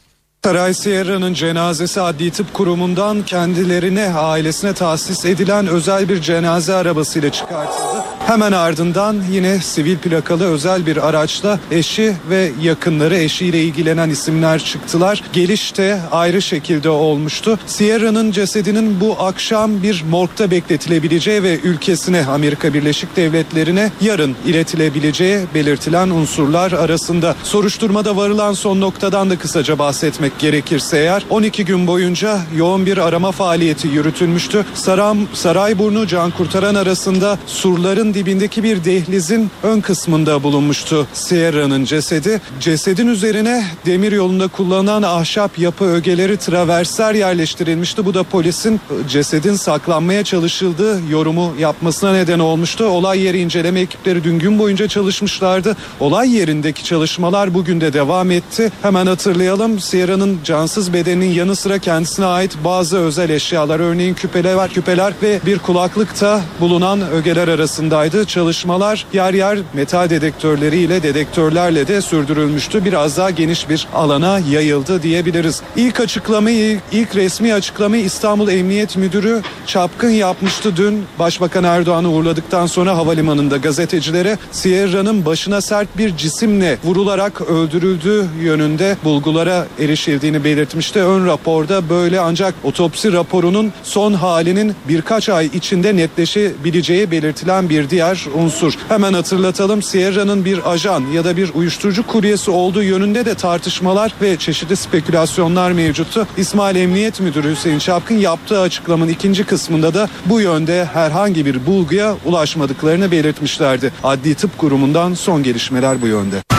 Saray 0.43 0.73
Sierra'nın 0.73 1.33
cenazesi 1.33 2.01
Adli 2.01 2.31
Tıp 2.31 2.53
Kurumu'ndan 2.53 3.25
kendilerine, 3.25 4.13
ailesine 4.13 4.73
tahsis 4.73 5.25
edilen 5.25 5.67
özel 5.67 6.09
bir 6.09 6.21
cenaze 6.21 6.73
arabasıyla 6.73 7.31
çıkartıldı. 7.31 8.16
Hemen 8.27 8.51
ardından 8.51 9.17
yine 9.31 9.59
sivil 9.59 9.97
plakalı 9.97 10.45
özel 10.45 10.85
bir 10.85 11.07
araçla 11.07 11.59
eşi 11.71 12.13
ve 12.29 12.51
yakınları 12.61 13.17
eşiyle 13.17 13.63
ilgilenen 13.63 14.09
isimler 14.09 14.59
çıktılar. 14.59 15.23
Geliş 15.33 15.77
de 15.77 15.99
ayrı 16.11 16.41
şekilde 16.41 16.89
olmuştu. 16.89 17.59
Sierra'nın 17.65 18.31
cesedinin 18.31 19.01
bu 19.01 19.15
akşam 19.19 19.83
bir 19.83 20.03
morgda 20.09 20.51
bekletilebileceği 20.51 21.43
ve 21.43 21.59
ülkesine 21.59 22.25
Amerika 22.25 22.73
Birleşik 22.73 23.15
Devletleri'ne 23.15 23.91
yarın 24.01 24.35
iletilebileceği 24.45 25.39
belirtilen 25.53 26.09
unsurlar 26.09 26.71
arasında. 26.71 27.35
Soruşturmada 27.43 28.15
varılan 28.15 28.53
son 28.53 28.81
noktadan 28.81 29.29
da 29.29 29.37
kısaca 29.37 29.79
bahsetmek 29.79 30.39
gerekirse 30.39 30.97
eğer 30.97 31.25
12 31.29 31.65
gün 31.65 31.87
boyunca 31.87 32.39
yoğun 32.57 32.85
bir 32.85 32.97
arama 32.97 33.31
faaliyeti 33.31 33.87
yürütülmüştü. 33.87 34.65
Saram, 34.73 35.17
Sarayburnu 35.33 36.07
Can 36.07 36.31
Kurtaran 36.31 36.75
arasında 36.75 37.39
surların 37.47 38.16
dibindeki 38.17 38.63
bir 38.63 38.83
dehlizin 38.83 39.49
ön 39.63 39.81
kısmında 39.81 40.43
bulunmuştu 40.43 41.07
Sierra'nın 41.13 41.85
cesedi. 41.85 42.41
Cesedin 42.59 43.07
üzerine 43.07 43.63
demir 43.85 44.11
yolunda 44.11 44.47
kullanılan 44.47 45.03
ahşap 45.03 45.59
yapı 45.59 45.85
ögeleri 45.85 46.37
traversler 46.37 47.13
yerleştirilmişti. 47.13 48.05
Bu 48.05 48.13
da 48.13 48.23
polisin 48.23 48.81
cesedin 49.09 49.53
saklanmaya 49.53 50.23
çalışıldığı 50.23 50.99
yorumu 51.11 51.53
yapmasına 51.59 52.13
neden 52.13 52.39
olmuştu. 52.39 52.85
Olay 52.85 53.19
yeri 53.19 53.39
inceleme 53.39 53.79
ekipleri 53.79 54.23
dün 54.23 54.39
gün 54.39 54.59
boyunca 54.59 54.87
çalışmışlardı. 54.87 55.75
Olay 55.99 56.35
yerindeki 56.35 56.83
çalışmalar 56.83 57.53
bugün 57.53 57.81
de 57.81 57.93
devam 57.93 58.31
etti. 58.31 58.71
Hemen 58.81 59.07
hatırlayalım 59.07 59.79
Sierra'nın 59.79 60.39
cansız 60.43 60.93
bedeninin 60.93 61.33
yanı 61.33 61.55
sıra 61.55 61.79
kendisine 61.79 62.25
ait 62.25 62.57
bazı 62.63 62.97
özel 62.97 63.29
eşyalar 63.29 63.79
örneğin 63.79 64.13
küpeler, 64.13 64.69
küpeler 64.69 65.13
ve 65.21 65.39
bir 65.45 65.59
kulaklıkta 65.59 66.41
bulunan 66.59 67.11
ögeler 67.11 67.47
arasındaydı. 67.47 68.06
Çalışmalar 68.07 69.05
yer 69.13 69.33
yer 69.33 69.59
metal 69.73 70.09
dedektörleriyle 70.09 71.03
dedektörlerle 71.03 71.87
de 71.87 72.01
sürdürülmüştü. 72.01 72.85
Biraz 72.85 73.17
daha 73.17 73.29
geniş 73.29 73.69
bir 73.69 73.87
alana 73.93 74.39
yayıldı 74.51 75.03
diyebiliriz. 75.03 75.61
İlk 75.75 75.99
açıklamayı, 75.99 76.79
ilk 76.91 77.15
resmi 77.15 77.53
açıklamayı 77.53 78.03
İstanbul 78.03 78.49
Emniyet 78.49 78.97
Müdürü 78.97 79.41
Çapkın 79.65 80.09
yapmıştı 80.09 80.77
dün. 80.77 81.03
Başbakan 81.19 81.63
Erdoğan'ı 81.63 82.11
uğurladıktan 82.11 82.65
sonra 82.65 82.97
havalimanında 82.97 83.57
gazetecilere 83.57 84.37
Sierra'nın 84.51 85.25
başına 85.25 85.61
sert 85.61 85.97
bir 85.97 86.17
cisimle 86.17 86.77
vurularak 86.83 87.41
öldürüldüğü 87.41 88.25
yönünde 88.41 88.97
bulgulara 89.03 89.67
erişildiğini 89.79 90.43
belirtmişti. 90.43 91.03
Ön 91.03 91.25
raporda 91.25 91.89
böyle 91.89 92.19
ancak 92.19 92.53
otopsi 92.63 93.13
raporunun 93.13 93.73
son 93.83 94.13
halinin 94.13 94.75
birkaç 94.87 95.29
ay 95.29 95.45
içinde 95.45 95.95
netleşebileceği 95.95 97.11
belirtilen 97.11 97.69
bir 97.69 97.89
diğer 97.89 97.96
unsur. 98.35 98.73
Hemen 98.89 99.13
hatırlatalım 99.13 99.81
Sierra'nın 99.81 100.45
bir 100.45 100.71
ajan 100.71 101.03
ya 101.13 101.25
da 101.25 101.37
bir 101.37 101.51
uyuşturucu 101.53 102.07
kuryesi 102.07 102.51
olduğu 102.51 102.83
yönünde 102.83 103.25
de 103.25 103.35
tartışmalar 103.35 104.13
ve 104.21 104.37
çeşitli 104.37 104.75
spekülasyonlar 104.75 105.71
mevcuttu. 105.71 106.27
İsmail 106.37 106.75
Emniyet 106.75 107.19
Müdürü 107.19 107.51
Hüseyin 107.51 107.79
Çapkın 107.79 108.17
yaptığı 108.17 108.59
açıklamanın 108.59 109.11
ikinci 109.11 109.43
kısmında 109.43 109.93
da 109.93 110.09
bu 110.25 110.41
yönde 110.41 110.85
herhangi 110.85 111.45
bir 111.45 111.65
bulguya 111.65 112.15
ulaşmadıklarını 112.25 113.11
belirtmişlerdi. 113.11 113.93
Adli 114.03 114.35
Tıp 114.35 114.57
Kurumu'ndan 114.57 115.13
son 115.13 115.43
gelişmeler 115.43 116.01
bu 116.01 116.07
yönde. 116.07 116.56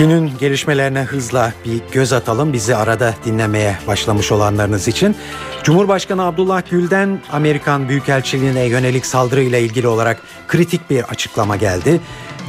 Günün 0.00 0.32
gelişmelerine 0.38 1.02
hızla 1.02 1.52
bir 1.64 1.80
göz 1.92 2.12
atalım 2.12 2.52
bizi 2.52 2.76
arada 2.76 3.14
dinlemeye 3.24 3.78
başlamış 3.86 4.32
olanlarınız 4.32 4.88
için. 4.88 5.16
Cumhurbaşkanı 5.62 6.24
Abdullah 6.24 6.62
Gül'den 6.70 7.20
Amerikan 7.32 7.88
Büyükelçiliğine 7.88 8.64
yönelik 8.64 9.06
saldırıyla 9.06 9.58
ilgili 9.58 9.88
olarak 9.88 10.22
kritik 10.48 10.90
bir 10.90 11.02
açıklama 11.02 11.56
geldi. 11.56 12.00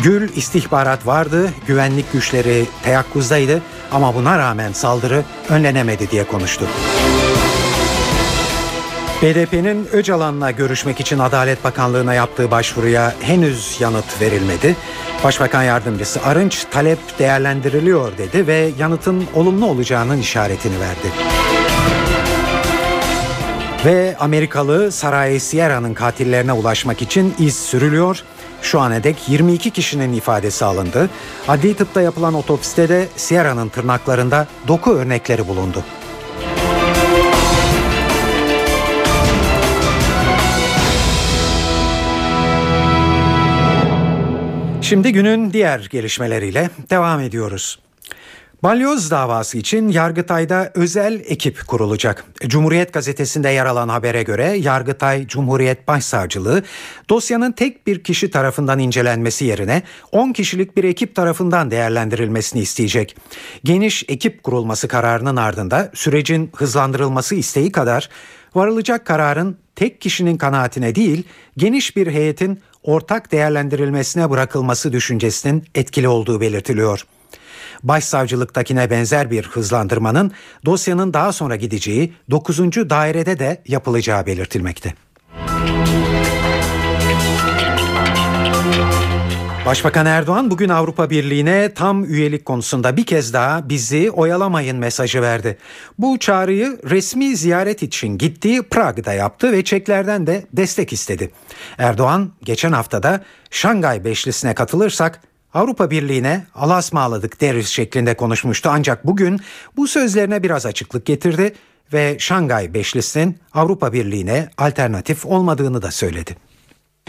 Gül 0.04 0.30
istihbarat 0.36 1.08
vardı, 1.08 1.50
güvenlik 1.68 2.12
güçleri 2.14 2.66
teyakkuzdaydı 2.84 3.62
ama 3.92 4.16
buna 4.16 4.38
rağmen 4.38 4.72
saldırı 4.72 5.24
önlenemedi 5.50 6.12
diye 6.12 6.24
konuştu. 6.24 6.66
BDP'nin 9.22 9.88
Öcalan'la 9.92 10.52
görüşmek 10.52 11.00
için 11.00 11.20
Adalet 11.20 11.64
Bakanlığı'na 11.64 12.14
yaptığı 12.14 12.52
başvuruya 12.52 13.14
henüz 13.22 13.78
yanıt 13.80 14.22
verilmedi. 14.22 14.76
Başbakan 15.24 15.64
Yardımcısı 15.64 16.24
Arınç 16.24 16.66
talep 16.72 17.00
değerlendiriliyor 17.20 18.18
dedi 18.18 18.48
ve 18.48 18.72
yanıtın 18.80 19.24
olumlu 19.36 19.66
olacağının 19.66 20.18
işaretini 20.18 20.80
verdi. 20.80 21.08
Ve 23.86 24.16
Amerikalı 24.20 24.92
Saray 24.92 25.40
Sierra'nın 25.40 25.94
katillerine 25.94 26.54
ulaşmak 26.54 27.02
için 27.02 27.34
iz 27.40 27.56
sürülüyor. 27.56 28.24
Şu 28.62 28.80
ana 28.80 29.04
dek 29.04 29.30
22 29.30 29.72
kişinin 29.72 30.14
ifadesi 30.14 30.66
alındı. 30.66 31.10
Adli 31.48 31.74
tıpta 31.74 32.02
yapılan 32.02 32.34
otopside 32.34 32.90
de 32.90 33.08
Sierra'nın 33.16 33.70
tırnaklarında 33.70 34.48
doku 34.68 34.92
örnekleri 34.92 35.48
bulundu. 35.48 35.84
Şimdi 44.92 45.14
günün 45.14 45.54
diğer 45.54 45.88
gelişmeleriyle 45.92 46.70
devam 46.90 47.20
ediyoruz. 47.20 47.80
Balyoz 48.64 49.12
davası 49.12 49.58
için 49.58 49.90
Yargıtay'da 49.90 50.72
özel 50.76 51.22
ekip 51.26 51.68
kurulacak. 51.68 52.26
Cumhuriyet 52.48 52.94
gazetesinde 52.94 53.50
yer 53.50 53.66
alan 53.66 53.90
habere 53.90 54.24
göre 54.24 54.48
Yargıtay 54.48 55.28
Cumhuriyet 55.28 55.88
Başsavcılığı 55.88 56.64
dosyanın 57.10 57.52
tek 57.52 57.88
bir 57.88 58.04
kişi 58.04 58.32
tarafından 58.32 58.80
incelenmesi 58.80 59.46
yerine 59.46 59.84
10 60.12 60.34
kişilik 60.34 60.78
bir 60.78 60.84
ekip 60.84 61.16
tarafından 61.16 61.72
değerlendirilmesini 61.72 62.62
isteyecek. 62.62 63.16
Geniş 63.64 64.04
ekip 64.08 64.44
kurulması 64.44 64.88
kararının 64.88 65.36
ardında 65.36 65.92
sürecin 65.94 66.52
hızlandırılması 66.56 67.36
isteği 67.36 67.72
kadar 67.72 68.10
varılacak 68.56 69.06
kararın 69.06 69.58
tek 69.76 70.02
kişinin 70.02 70.38
kanaatine 70.38 70.96
değil 70.96 71.24
geniş 71.58 71.96
bir 71.96 72.08
heyetin 72.08 72.60
ortak 72.84 73.32
değerlendirilmesine 73.32 74.30
bırakılması 74.30 74.94
düşüncesinin 74.94 75.66
etkili 75.76 76.08
olduğu 76.08 76.42
belirtiliyor. 76.42 77.06
Başsavcılıktakine 77.84 78.90
benzer 78.90 79.32
bir 79.32 79.44
hızlandırmanın 79.44 80.32
dosyanın 80.66 81.14
daha 81.14 81.32
sonra 81.32 81.56
gideceği 81.56 82.14
9. 82.32 82.60
dairede 82.90 83.40
de 83.40 83.62
yapılacağı 83.68 84.26
belirtilmekte. 84.26 84.94
Başbakan 89.66 90.06
Erdoğan 90.06 90.52
bugün 90.52 90.70
Avrupa 90.70 91.10
Birliği'ne 91.10 91.74
tam 91.74 92.06
üyelik 92.06 92.46
konusunda 92.46 92.98
bir 92.98 93.06
kez 93.06 93.34
daha 93.34 93.70
bizi 93.70 94.12
oyalamayın 94.12 94.78
mesajı 94.78 95.22
verdi. 95.22 95.58
Bu 95.98 96.20
çağrıyı 96.20 96.80
resmi 96.90 97.36
ziyaret 97.38 97.84
için 97.84 98.18
gittiği 98.18 98.62
Prag'da 98.62 99.14
yaptı 99.14 99.52
ve 99.52 99.64
Çeklerden 99.64 100.28
de 100.28 100.46
destek 100.54 100.94
istedi. 100.94 101.32
Erdoğan 101.78 102.32
geçen 102.44 102.72
haftada 102.72 103.24
Şangay 103.52 104.04
Beşlisi'ne 104.04 104.56
katılırsak 104.56 105.22
Avrupa 105.54 105.92
Birliği'ne 105.92 106.46
alasmaladık 106.56 107.42
deriz 107.42 107.68
şeklinde 107.68 108.14
konuşmuştu 108.14 108.70
ancak 108.74 109.08
bugün 109.08 109.40
bu 109.78 109.88
sözlerine 109.88 110.44
biraz 110.44 110.66
açıklık 110.66 111.06
getirdi 111.06 111.54
ve 111.94 112.16
Şangay 112.20 112.74
Beşlisi'nin 112.74 113.38
Avrupa 113.54 113.94
Birliği'ne 113.94 114.50
alternatif 114.58 115.26
olmadığını 115.26 115.82
da 115.82 115.92
söyledi. 115.92 116.36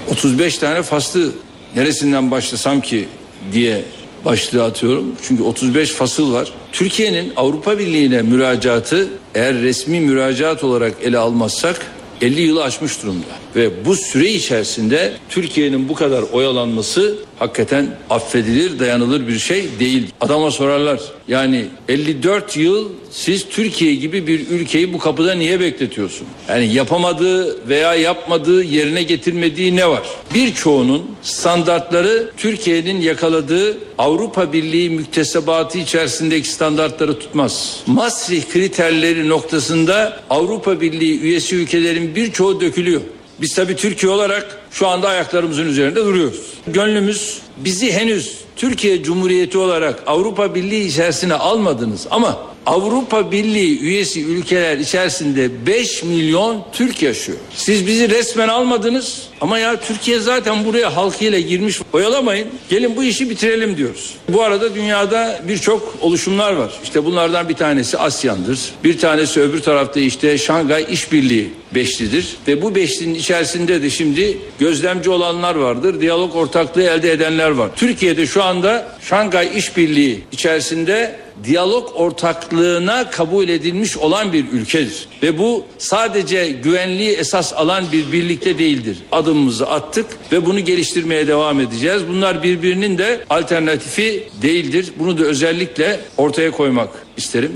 35 0.09 0.59
tane 0.59 0.83
faslı 0.83 1.33
neresinden 1.77 2.31
başlasam 2.31 2.81
ki 2.81 3.09
diye 3.53 3.83
başlığı 4.25 4.65
atıyorum. 4.65 5.17
Çünkü 5.23 5.43
35 5.43 5.91
fasıl 5.91 6.33
var. 6.33 6.53
Türkiye'nin 6.73 7.33
Avrupa 7.37 7.79
Birliği'ne 7.79 8.23
müracaatı 8.23 9.09
eğer 9.35 9.55
resmi 9.55 10.01
müracaat 10.01 10.65
olarak 10.65 10.93
ele 11.03 11.19
almazsak 11.19 11.87
50 12.21 12.41
yılı 12.41 12.65
aşmış 12.65 13.03
durumda. 13.03 13.27
Ve 13.57 13.85
bu 13.85 13.97
süre 13.97 14.31
içerisinde 14.31 15.13
Türkiye'nin 15.29 15.89
bu 15.89 15.95
kadar 15.95 16.23
oyalanması 16.23 17.17
hakikaten 17.43 17.87
affedilir, 18.11 18.79
dayanılır 18.79 19.29
bir 19.29 19.39
şey 19.39 19.69
değil. 19.81 20.07
Adama 20.21 20.51
sorarlar. 20.51 21.01
Yani 21.29 21.67
54 21.89 22.57
yıl 22.57 22.89
siz 23.11 23.49
Türkiye 23.49 23.95
gibi 23.95 24.27
bir 24.27 24.49
ülkeyi 24.51 24.93
bu 24.93 24.99
kapıda 24.99 25.35
niye 25.35 25.61
bekletiyorsun? 25.61 26.27
Yani 26.49 26.75
yapamadığı 26.75 27.69
veya 27.69 27.95
yapmadığı 27.95 28.63
yerine 28.63 29.03
getirmediği 29.03 29.77
ne 29.77 29.89
var? 29.89 30.03
Birçoğunun 30.35 31.03
standartları 31.23 32.31
Türkiye'nin 32.37 33.01
yakaladığı 33.01 33.79
Avrupa 33.99 34.53
Birliği 34.53 34.91
müktesebatı 34.91 35.79
içerisindeki 35.79 36.49
standartları 36.49 37.19
tutmaz. 37.19 37.81
Maastricht 37.87 38.53
kriterleri 38.53 39.29
noktasında 39.29 40.21
Avrupa 40.31 40.81
Birliği 40.81 41.21
üyesi 41.21 41.57
ülkelerin 41.57 42.15
birçoğu 42.15 42.61
dökülüyor. 42.61 43.01
Biz 43.41 43.55
tabii 43.55 43.77
Türkiye 43.77 44.13
olarak 44.13 44.59
şu 44.71 44.89
anda 44.89 45.09
ayaklarımızın 45.09 45.67
üzerinde 45.67 46.05
duruyoruz. 46.05 46.53
Gönlümüz 46.67 47.39
bizi 47.57 47.93
henüz 47.93 48.39
Türkiye 48.57 49.03
Cumhuriyeti 49.03 49.59
olarak 49.59 50.03
Avrupa 50.07 50.55
Birliği 50.55 50.87
içerisine 50.87 51.35
almadınız 51.35 52.07
ama 52.11 52.52
Avrupa 52.67 53.33
Birliği 53.33 53.81
üyesi 53.81 54.25
ülkeler 54.25 54.79
içerisinde 54.79 55.67
5 55.67 56.03
milyon 56.03 56.65
Türk 56.73 57.03
yaşıyor. 57.03 57.39
Siz 57.55 57.87
bizi 57.87 58.11
resmen 58.11 58.49
almadınız 58.49 59.23
ama 59.41 59.59
ya 59.59 59.81
Türkiye 59.81 60.21
zaten 60.21 60.65
buraya 60.65 60.97
halkıyla 60.97 61.41
girmiş. 61.41 61.81
Oyalamayın. 61.93 62.49
Gelin 62.69 62.97
bu 62.97 63.05
işi 63.05 63.31
bitirelim 63.31 63.77
diyoruz. 63.77 64.15
Bu 64.29 64.43
arada 64.43 64.75
dünyada 64.75 65.41
birçok 65.49 65.95
oluşumlar 66.01 66.53
var. 66.53 66.73
İşte 66.85 67.05
bunlardan 67.05 67.49
bir 67.49 67.55
tanesi 67.55 67.99
ASEAN'dır. 67.99 68.61
Bir 68.85 68.99
tanesi 68.99 69.41
öbür 69.41 69.63
tarafta 69.63 70.01
işte 70.01 70.39
Şangay 70.39 70.87
İşbirliği 70.91 71.51
beşlidir 71.75 72.37
ve 72.49 72.63
bu 72.63 72.75
beşlinin 72.75 73.15
içerisinde 73.15 73.83
de 73.83 73.91
şimdi 73.91 74.39
gözlemci 74.59 75.11
olanlar 75.11 75.55
vardır. 75.55 76.01
Diyalog 76.01 76.37
ortaklığı 76.37 76.83
elde 76.83 77.13
edenler 77.13 77.51
var. 77.51 77.71
Türkiye'de 77.77 78.27
şu 78.27 78.43
anda 78.43 78.89
Şangay 79.01 79.59
İşbirliği 79.59 80.25
içerisinde 80.33 81.17
diyalog 81.45 81.89
ortaklığına 81.95 83.11
kabul 83.11 83.49
edilmiş 83.49 83.97
olan 83.97 84.33
bir 84.33 84.45
ülkedir. 84.53 85.09
Ve 85.23 85.39
bu 85.39 85.65
sadece 85.79 86.49
güvenliği 86.49 87.11
esas 87.11 87.53
alan 87.53 87.85
bir 87.93 88.13
birlikte 88.13 88.59
değildir. 88.59 88.99
Adımımızı 89.13 89.71
attık 89.71 90.07
ve 90.33 90.47
bunu 90.47 90.61
geliştirmeye 90.61 91.27
devam 91.27 91.61
edeceğiz. 91.61 92.03
Bunlar 92.09 92.43
birbirinin 92.43 92.99
de 92.99 93.25
alternatifi 93.31 94.29
değildir. 94.43 94.93
Bunu 94.99 95.19
da 95.19 95.25
özellikle 95.25 96.01
ortaya 96.17 96.51
koymak 96.51 96.89
isterim. 97.17 97.53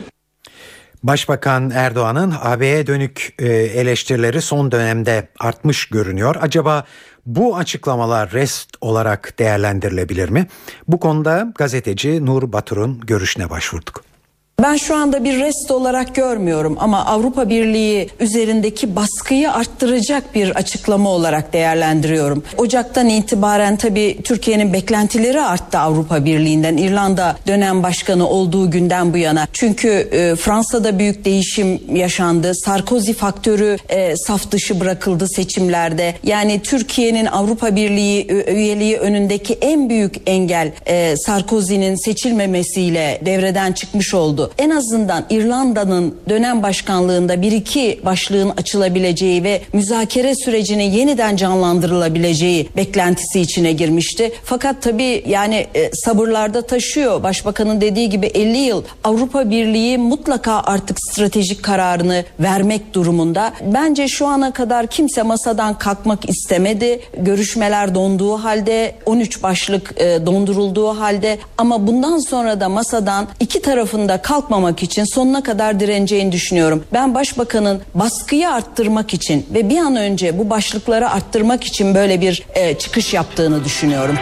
Başbakan 1.02 1.70
Erdoğan'ın 1.70 2.34
AB'ye 2.42 2.86
dönük 2.86 3.34
e, 3.38 3.46
eleştirileri 3.52 4.42
son 4.42 4.72
dönemde 4.72 5.28
artmış 5.38 5.88
görünüyor. 5.88 6.36
Acaba 6.40 6.84
bu 7.26 7.56
açıklamalar 7.56 8.32
rest 8.32 8.70
olarak 8.80 9.38
değerlendirilebilir 9.38 10.28
mi? 10.28 10.46
Bu 10.88 11.00
konuda 11.00 11.52
gazeteci 11.54 12.26
Nur 12.26 12.52
Batur'un 12.52 13.00
görüşüne 13.00 13.50
başvurduk. 13.50 14.15
Ben 14.62 14.76
şu 14.76 14.96
anda 14.96 15.24
bir 15.24 15.38
rest 15.38 15.70
olarak 15.70 16.14
görmüyorum 16.14 16.76
ama 16.80 17.04
Avrupa 17.04 17.48
Birliği 17.48 18.08
üzerindeki 18.20 18.96
baskıyı 18.96 19.52
arttıracak 19.52 20.34
bir 20.34 20.50
açıklama 20.50 21.10
olarak 21.10 21.52
değerlendiriyorum. 21.52 22.42
Ocaktan 22.56 23.08
itibaren 23.08 23.76
tabii 23.76 24.18
Türkiye'nin 24.24 24.72
beklentileri 24.72 25.40
arttı 25.40 25.78
Avrupa 25.78 26.24
Birliği'nden. 26.24 26.76
İrlanda 26.76 27.36
dönem 27.46 27.82
başkanı 27.82 28.28
olduğu 28.28 28.70
günden 28.70 29.12
bu 29.12 29.16
yana. 29.16 29.48
Çünkü 29.52 29.88
e, 29.88 30.36
Fransa'da 30.36 30.98
büyük 30.98 31.24
değişim 31.24 31.96
yaşandı. 31.96 32.54
Sarkozy 32.54 33.12
faktörü 33.12 33.76
e, 33.88 34.16
saf 34.16 34.50
dışı 34.50 34.80
bırakıldı 34.80 35.28
seçimlerde. 35.28 36.14
Yani 36.22 36.62
Türkiye'nin 36.62 37.26
Avrupa 37.26 37.76
Birliği 37.76 38.26
üyeliği 38.46 38.96
önündeki 38.96 39.54
en 39.54 39.90
büyük 39.90 40.14
engel 40.26 40.72
e, 40.86 41.14
Sarkozy'nin 41.16 42.04
seçilmemesiyle 42.04 43.20
devreden 43.24 43.72
çıkmış 43.72 44.14
oldu. 44.14 44.45
En 44.58 44.70
azından 44.70 45.24
İrlanda'nın 45.30 46.14
dönem 46.28 46.62
başkanlığında 46.62 47.42
bir 47.42 47.52
iki 47.52 48.00
başlığın 48.04 48.50
açılabileceği 48.50 49.44
ve 49.44 49.62
müzakere 49.72 50.34
sürecinin 50.34 50.90
yeniden 50.90 51.36
canlandırılabileceği 51.36 52.68
beklentisi 52.76 53.40
içine 53.40 53.72
girmişti. 53.72 54.32
Fakat 54.44 54.82
tabii 54.82 55.24
yani 55.28 55.66
e, 55.74 55.90
sabırlarda 55.94 56.62
taşıyor. 56.62 57.22
Başbakanın 57.22 57.80
dediği 57.80 58.10
gibi 58.10 58.26
50 58.26 58.56
yıl 58.58 58.82
Avrupa 59.04 59.50
Birliği 59.50 59.98
mutlaka 59.98 60.60
artık 60.60 60.98
stratejik 61.00 61.62
kararını 61.62 62.24
vermek 62.40 62.94
durumunda. 62.94 63.52
Bence 63.74 64.08
şu 64.08 64.26
ana 64.26 64.52
kadar 64.52 64.86
kimse 64.86 65.22
masadan 65.22 65.78
kalkmak 65.78 66.28
istemedi. 66.28 67.00
Görüşmeler 67.18 67.94
donduğu 67.94 68.36
halde 68.36 68.94
13 69.06 69.42
başlık 69.42 69.94
e, 69.96 70.26
dondurulduğu 70.26 70.88
halde 70.88 71.38
ama 71.58 71.86
bundan 71.86 72.18
sonra 72.18 72.60
da 72.60 72.68
masadan 72.68 73.28
iki 73.40 73.62
tarafında 73.62 74.22
kalk 74.22 74.35
kalkmamak 74.36 74.82
için 74.82 75.04
sonuna 75.04 75.42
kadar 75.42 75.80
direneceğini 75.80 76.32
düşünüyorum. 76.32 76.84
Ben 76.92 77.14
başbakanın 77.14 77.82
baskıyı 77.94 78.50
arttırmak 78.50 79.14
için 79.14 79.46
ve 79.54 79.68
bir 79.68 79.78
an 79.78 79.96
önce 79.96 80.38
bu 80.38 80.50
başlıkları 80.50 81.10
arttırmak 81.10 81.64
için 81.64 81.94
böyle 81.94 82.20
bir 82.20 82.46
e, 82.54 82.78
çıkış 82.78 83.14
yaptığını 83.14 83.64
düşünüyorum. 83.64 84.14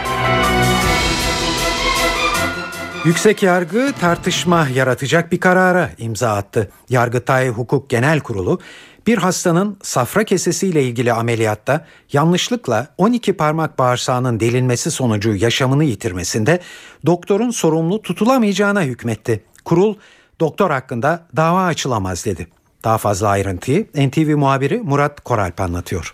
Yüksek 3.05 3.43
yargı 3.43 3.93
tartışma 3.99 4.67
yaratacak 4.75 5.31
bir 5.31 5.39
karara 5.39 5.89
imza 5.97 6.33
attı. 6.33 6.69
Yargıtay 6.89 7.49
Hukuk 7.49 7.89
Genel 7.89 8.19
Kurulu 8.19 8.59
bir 9.07 9.17
hastanın 9.17 9.77
safra 9.83 10.23
kesesiyle 10.23 10.83
ilgili 10.83 11.13
ameliyatta 11.13 11.85
yanlışlıkla 12.13 12.87
12 12.97 13.33
parmak 13.33 13.79
bağırsağının 13.79 14.39
delinmesi 14.39 14.91
sonucu 14.91 15.35
yaşamını 15.35 15.83
yitirmesinde 15.83 16.59
doktorun 17.05 17.49
sorumlu 17.49 18.01
tutulamayacağına 18.01 18.83
hükmetti. 18.83 19.43
Kurul 19.65 19.95
doktor 20.39 20.71
hakkında 20.71 21.19
dava 21.35 21.65
açılamaz 21.65 22.25
dedi. 22.25 22.47
Daha 22.83 22.97
fazla 22.97 23.27
ayrıntıyı 23.27 23.85
NTV 23.95 24.37
muhabiri 24.37 24.77
Murat 24.77 25.21
Koralp 25.21 25.61
anlatıyor. 25.61 26.13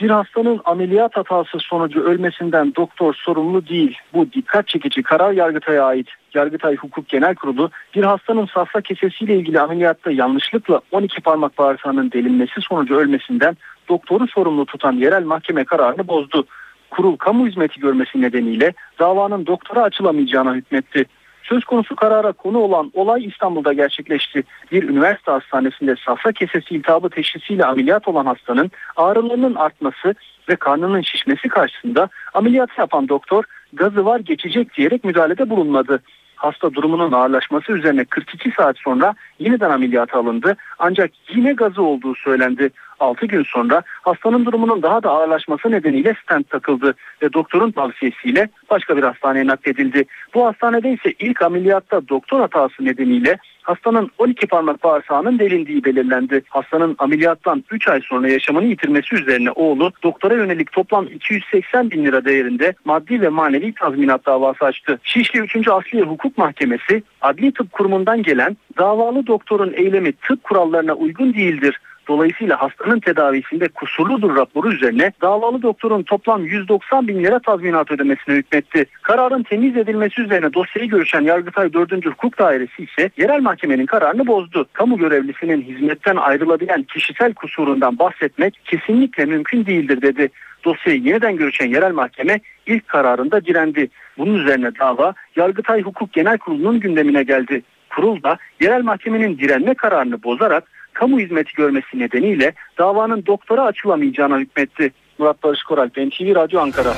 Bir 0.00 0.10
hastanın 0.10 0.60
ameliyat 0.64 1.16
hatası 1.16 1.58
sonucu 1.58 2.00
ölmesinden 2.00 2.74
doktor 2.76 3.14
sorumlu 3.14 3.68
değil. 3.68 3.98
Bu 4.14 4.32
dikkat 4.32 4.68
çekici 4.68 5.02
karar 5.02 5.32
Yargıtay'a 5.32 5.84
ait. 5.84 6.08
Yargıtay 6.34 6.76
Hukuk 6.76 7.08
Genel 7.08 7.34
Kurulu 7.34 7.70
bir 7.94 8.04
hastanın 8.04 8.46
safra 8.54 8.80
kesesiyle 8.80 9.36
ilgili 9.36 9.60
ameliyatta 9.60 10.10
yanlışlıkla 10.10 10.80
12 10.92 11.20
parmak 11.20 11.58
bağırsağının 11.58 12.12
delinmesi 12.12 12.60
sonucu 12.60 12.94
ölmesinden 12.96 13.56
doktoru 13.88 14.28
sorumlu 14.28 14.66
tutan 14.66 14.92
yerel 14.92 15.24
mahkeme 15.24 15.64
kararını 15.64 16.08
bozdu. 16.08 16.46
Kurul 16.90 17.16
kamu 17.16 17.46
hizmeti 17.46 17.80
görmesi 17.80 18.20
nedeniyle 18.20 18.72
davanın 18.98 19.46
doktora 19.46 19.82
açılamayacağına 19.82 20.54
hükmetti. 20.54 21.04
Söz 21.48 21.64
konusu 21.64 21.96
karara 21.96 22.32
konu 22.32 22.58
olan 22.58 22.90
olay 22.94 23.24
İstanbul'da 23.24 23.72
gerçekleşti. 23.72 24.42
Bir 24.72 24.82
üniversite 24.88 25.30
hastanesinde 25.30 25.94
safra 26.06 26.32
kesesi 26.32 26.74
iltihabı 26.74 27.10
teşhisiyle 27.10 27.64
ameliyat 27.64 28.08
olan 28.08 28.26
hastanın 28.26 28.70
ağrılarının 28.96 29.54
artması 29.54 30.14
ve 30.48 30.56
karnının 30.56 31.00
şişmesi 31.00 31.48
karşısında 31.48 32.08
ameliyat 32.34 32.78
yapan 32.78 33.08
doktor 33.08 33.44
gazı 33.72 34.04
var 34.04 34.20
geçecek 34.20 34.76
diyerek 34.76 35.04
müdahalede 35.04 35.50
bulunmadı. 35.50 36.02
Hasta 36.36 36.74
durumunun 36.74 37.12
ağırlaşması 37.12 37.72
üzerine 37.72 38.04
42 38.04 38.50
saat 38.50 38.78
sonra 38.78 39.14
yeniden 39.38 39.70
ameliyata 39.70 40.18
alındı 40.18 40.56
ancak 40.78 41.10
yine 41.34 41.52
gazı 41.52 41.82
olduğu 41.82 42.14
söylendi. 42.14 42.70
6 43.00 43.26
gün 43.26 43.42
sonra 43.42 43.82
hastanın 44.02 44.44
durumunun 44.46 44.82
daha 44.82 45.02
da 45.02 45.10
ağırlaşması 45.10 45.70
nedeniyle 45.70 46.14
stent 46.22 46.50
takıldı 46.50 46.94
ve 47.22 47.32
doktorun 47.32 47.70
tavsiyesiyle 47.70 48.48
başka 48.70 48.96
bir 48.96 49.02
hastaneye 49.02 49.46
nakledildi. 49.46 50.04
Bu 50.34 50.46
hastanede 50.46 50.92
ise 50.92 51.14
ilk 51.18 51.42
ameliyatta 51.42 52.08
doktor 52.08 52.40
hatası 52.40 52.84
nedeniyle 52.84 53.38
hastanın 53.68 54.10
12 54.18 54.46
parmak 54.46 54.84
bağırsağının 54.84 55.38
delindiği 55.38 55.84
belirlendi. 55.84 56.42
Hastanın 56.48 56.96
ameliyattan 56.98 57.64
3 57.70 57.88
ay 57.88 58.00
sonra 58.00 58.28
yaşamını 58.28 58.64
yitirmesi 58.64 59.14
üzerine 59.14 59.50
oğlu 59.50 59.92
doktora 60.02 60.34
yönelik 60.34 60.72
toplam 60.72 61.06
280 61.06 61.90
bin 61.90 62.04
lira 62.04 62.24
değerinde 62.24 62.74
maddi 62.84 63.20
ve 63.20 63.28
manevi 63.28 63.74
tazminat 63.74 64.26
davası 64.26 64.64
açtı. 64.64 64.98
Şişli 65.02 65.40
3. 65.40 65.68
Asliye 65.68 66.04
Hukuk 66.04 66.38
Mahkemesi 66.38 67.02
Adli 67.20 67.52
Tıp 67.52 67.72
Kurumu'ndan 67.72 68.22
gelen 68.22 68.56
davalı 68.78 69.26
doktorun 69.26 69.72
eylemi 69.72 70.12
tıp 70.12 70.44
kurallarına 70.44 70.92
uygun 70.92 71.34
değildir. 71.34 71.80
Dolayısıyla 72.08 72.62
hastanın 72.62 73.00
tedavisinde 73.00 73.68
kusurludur 73.68 74.36
raporu 74.36 74.72
üzerine 74.72 75.12
davalı 75.22 75.62
doktorun 75.62 76.02
toplam 76.02 76.44
190 76.44 77.08
bin 77.08 77.24
lira 77.24 77.38
tazminat 77.38 77.90
ödemesine 77.90 78.34
hükmetti. 78.34 78.86
Kararın 79.02 79.42
temiz 79.42 79.76
edilmesi 79.76 80.22
üzerine 80.22 80.52
dosyayı 80.54 80.88
görüşen 80.88 81.20
Yargıtay 81.20 81.72
4. 81.72 82.06
Hukuk 82.06 82.38
Dairesi 82.38 82.82
ise 82.82 83.10
yerel 83.16 83.40
mahkemenin 83.40 83.86
kararını 83.86 84.26
bozdu. 84.26 84.66
Kamu 84.72 84.98
görevlisinin 84.98 85.62
hizmetten 85.62 86.16
ayrılabilen 86.16 86.82
kişisel 86.82 87.34
kusurundan 87.34 87.98
bahsetmek 87.98 88.60
kesinlikle 88.64 89.24
mümkün 89.24 89.66
değildir 89.66 90.02
dedi. 90.02 90.28
Dosyayı 90.64 91.02
yeniden 91.02 91.36
görüşen 91.36 91.66
yerel 91.66 91.92
mahkeme 91.92 92.40
ilk 92.66 92.88
kararında 92.88 93.44
direndi. 93.44 93.88
Bunun 94.18 94.34
üzerine 94.34 94.70
dava 94.80 95.14
Yargıtay 95.36 95.82
Hukuk 95.82 96.12
Genel 96.12 96.38
Kurulu'nun 96.38 96.80
gündemine 96.80 97.22
geldi. 97.22 97.62
Kurul 97.96 98.22
da 98.22 98.38
yerel 98.60 98.82
mahkemenin 98.82 99.38
direnme 99.38 99.74
kararını 99.74 100.22
bozarak 100.22 100.64
kamu 100.98 101.20
hizmeti 101.20 101.52
görmesi 101.54 101.98
nedeniyle 101.98 102.52
davanın 102.78 103.26
doktora 103.26 103.64
açılamayacağına 103.64 104.38
hükmetti. 104.38 104.92
Murat 105.18 105.42
Barış 105.42 105.62
Koral, 105.62 105.88
NTV 105.88 106.34
Radyo 106.34 106.60
Ankara. 106.60 106.94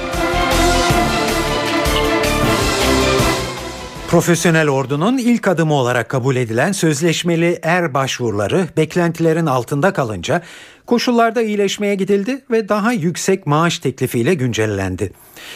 Profesyonel 4.11 4.69
ordunun 4.69 5.19
ilk 5.19 5.49
adımı 5.49 5.75
olarak 5.75 6.09
kabul 6.09 6.37
edilen 6.37 6.73
sözleşmeli 6.73 7.59
er 7.63 7.95
başvuruları 7.95 8.69
beklentilerin 8.77 9.47
altında 9.47 9.93
kalınca 9.93 10.43
koşullarda 10.87 11.43
iyileşmeye 11.43 11.95
gidildi 11.95 12.45
ve 12.51 12.69
daha 12.69 12.93
yüksek 12.93 13.47
maaş 13.47 13.79
teklifiyle 13.79 14.35
güncellendi. 14.35 15.13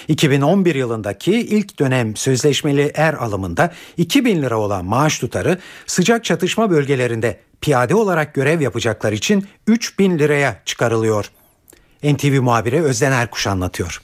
2011 0.08 0.74
yılındaki 0.74 1.32
ilk 1.32 1.78
dönem 1.78 2.16
sözleşmeli 2.16 2.92
er 2.94 3.14
alımında 3.14 3.72
2000 3.96 4.42
lira 4.42 4.58
olan 4.58 4.84
maaş 4.84 5.18
tutarı 5.18 5.58
sıcak 5.86 6.24
çatışma 6.24 6.70
bölgelerinde 6.70 7.40
piyade 7.60 7.94
olarak 7.94 8.34
görev 8.34 8.60
yapacaklar 8.60 9.12
için 9.12 9.46
3000 9.66 10.18
liraya 10.18 10.62
çıkarılıyor. 10.64 11.30
NTV 12.02 12.40
muhabiri 12.42 12.82
Özden 12.82 13.12
Erkuş 13.12 13.46
anlatıyor. 13.46 14.00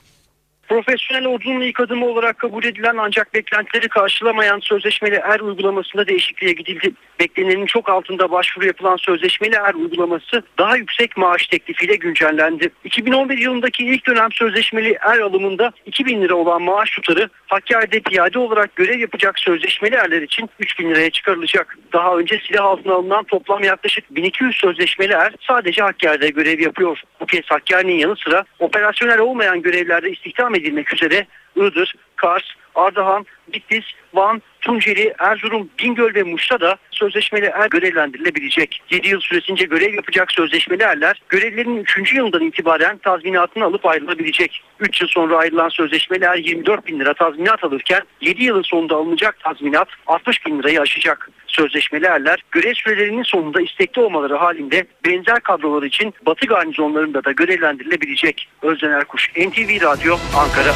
Profesyonel 0.70 1.26
ordunun 1.26 1.60
ilk 1.60 1.80
adımı 1.80 2.06
olarak 2.06 2.38
kabul 2.38 2.64
edilen 2.64 2.96
ancak 2.98 3.34
beklentileri 3.34 3.88
karşılamayan 3.88 4.60
sözleşmeli 4.60 5.14
er 5.14 5.40
uygulamasında 5.40 6.06
değişikliğe 6.06 6.52
gidildi. 6.52 6.92
Beklenenin 7.20 7.66
çok 7.66 7.88
altında 7.88 8.30
başvuru 8.30 8.66
yapılan 8.66 8.96
sözleşmeli 8.96 9.54
er 9.54 9.74
uygulaması 9.74 10.42
daha 10.58 10.76
yüksek 10.76 11.16
maaş 11.16 11.46
teklifiyle 11.46 11.96
güncellendi. 11.96 12.70
2011 12.84 13.38
yılındaki 13.38 13.84
ilk 13.84 14.06
dönem 14.06 14.32
sözleşmeli 14.32 14.98
er 15.00 15.18
alımında 15.18 15.72
2000 15.86 16.22
lira 16.22 16.34
olan 16.34 16.62
maaş 16.62 16.90
tutarı 16.90 17.28
Hakkari'de 17.46 18.00
piyade 18.00 18.38
olarak 18.38 18.76
görev 18.76 18.98
yapacak 18.98 19.38
sözleşmeli 19.38 19.94
erler 19.94 20.22
için 20.22 20.50
3000 20.58 20.90
liraya 20.90 21.10
çıkarılacak. 21.10 21.78
Daha 21.92 22.16
önce 22.16 22.40
silah 22.46 22.64
altına 22.64 22.94
alınan 22.94 23.24
toplam 23.24 23.64
yaklaşık 23.64 24.14
1200 24.16 24.56
sözleşmeli 24.56 25.12
er 25.12 25.34
sadece 25.48 25.82
Hakkari'de 25.82 26.28
görev 26.28 26.60
yapıyor. 26.60 27.02
Bu 27.20 27.26
kez 27.26 27.44
Hakkari'nin 27.48 27.98
yanı 27.98 28.16
sıra 28.16 28.44
operasyonel 28.58 29.18
olmayan 29.18 29.62
görevlerde 29.62 30.10
istihdam 30.10 30.54
edilmek 30.60 30.94
üzere 30.94 31.26
Iğdır, 31.56 31.94
Kars, 32.16 32.44
Ardahan, 32.74 33.26
Bitlis, 33.52 33.84
Van, 34.14 34.42
Tunceli, 34.60 35.14
Erzurum, 35.18 35.68
Bingöl 35.78 36.14
ve 36.14 36.22
Muş'ta 36.22 36.60
da 36.60 36.76
sözleşmeli 36.90 37.46
er 37.46 37.68
görevlendirilebilecek. 37.70 38.82
7 38.90 39.08
yıl 39.08 39.20
süresince 39.20 39.64
görev 39.64 39.94
yapacak 39.94 40.32
sözleşmeli 40.32 40.82
erler 40.82 41.22
görevlerinin 41.28 41.84
3. 41.98 42.14
yılından 42.14 42.42
itibaren 42.42 42.98
tazminatını 42.98 43.64
alıp 43.64 43.86
ayrılabilecek. 43.86 44.62
3 44.80 45.00
yıl 45.00 45.08
sonra 45.08 45.36
ayrılan 45.36 45.68
sözleşmeli 45.68 46.24
er 46.24 46.36
24 46.36 46.86
bin 46.86 47.00
lira 47.00 47.14
tazminat 47.14 47.64
alırken 47.64 48.00
7 48.20 48.44
yılın 48.44 48.62
sonunda 48.62 48.96
alınacak 48.96 49.40
tazminat 49.40 49.88
60 50.06 50.46
bin 50.46 50.58
lirayı 50.58 50.80
aşacak. 50.80 51.30
Sözleşmeli 51.46 52.06
erler 52.06 52.44
görev 52.50 52.74
sürelerinin 52.74 53.22
sonunda 53.22 53.60
istekli 53.60 54.02
olmaları 54.02 54.36
halinde 54.36 54.86
benzer 55.06 55.40
kadrolar 55.40 55.82
için 55.82 56.14
Batı 56.26 56.46
garnizonlarında 56.46 57.24
da 57.24 57.32
görevlendirilebilecek. 57.32 58.48
Özden 58.62 58.90
Erkuş, 58.90 59.30
NTV 59.36 59.82
Radyo, 59.82 60.16
Ankara. 60.36 60.72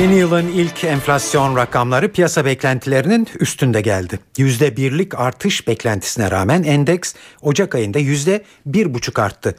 Yeni 0.00 0.14
yılın 0.14 0.48
ilk 0.48 0.84
enflasyon 0.84 1.56
rakamları 1.56 2.12
piyasa 2.12 2.44
beklentilerinin 2.44 3.28
üstünde 3.40 3.80
geldi. 3.80 4.18
Yüzde 4.38 4.76
birlik 4.76 5.20
artış 5.20 5.68
beklentisine 5.68 6.30
rağmen 6.30 6.62
endeks 6.62 7.14
Ocak 7.42 7.74
ayında 7.74 7.98
yüzde 7.98 8.44
bir 8.66 8.94
buçuk 8.94 9.18
arttı. 9.18 9.56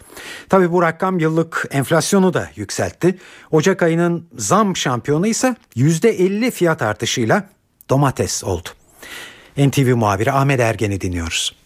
Tabi 0.49 0.71
bu 0.71 0.81
rakam 0.81 1.19
yıllık 1.19 1.67
enflasyonu 1.71 2.33
da 2.33 2.49
yükseltti. 2.55 3.17
Ocak 3.51 3.83
ayının 3.83 4.27
zam 4.37 4.75
şampiyonu 4.75 5.27
ise 5.27 5.55
yüzde 5.75 6.09
elli 6.09 6.51
fiyat 6.51 6.81
artışıyla 6.81 7.49
domates 7.89 8.43
oldu. 8.43 8.69
NTV 9.57 9.95
muhabiri 9.95 10.31
Ahmet 10.31 10.59
Ergen'i 10.59 11.01
dinliyoruz. 11.01 11.60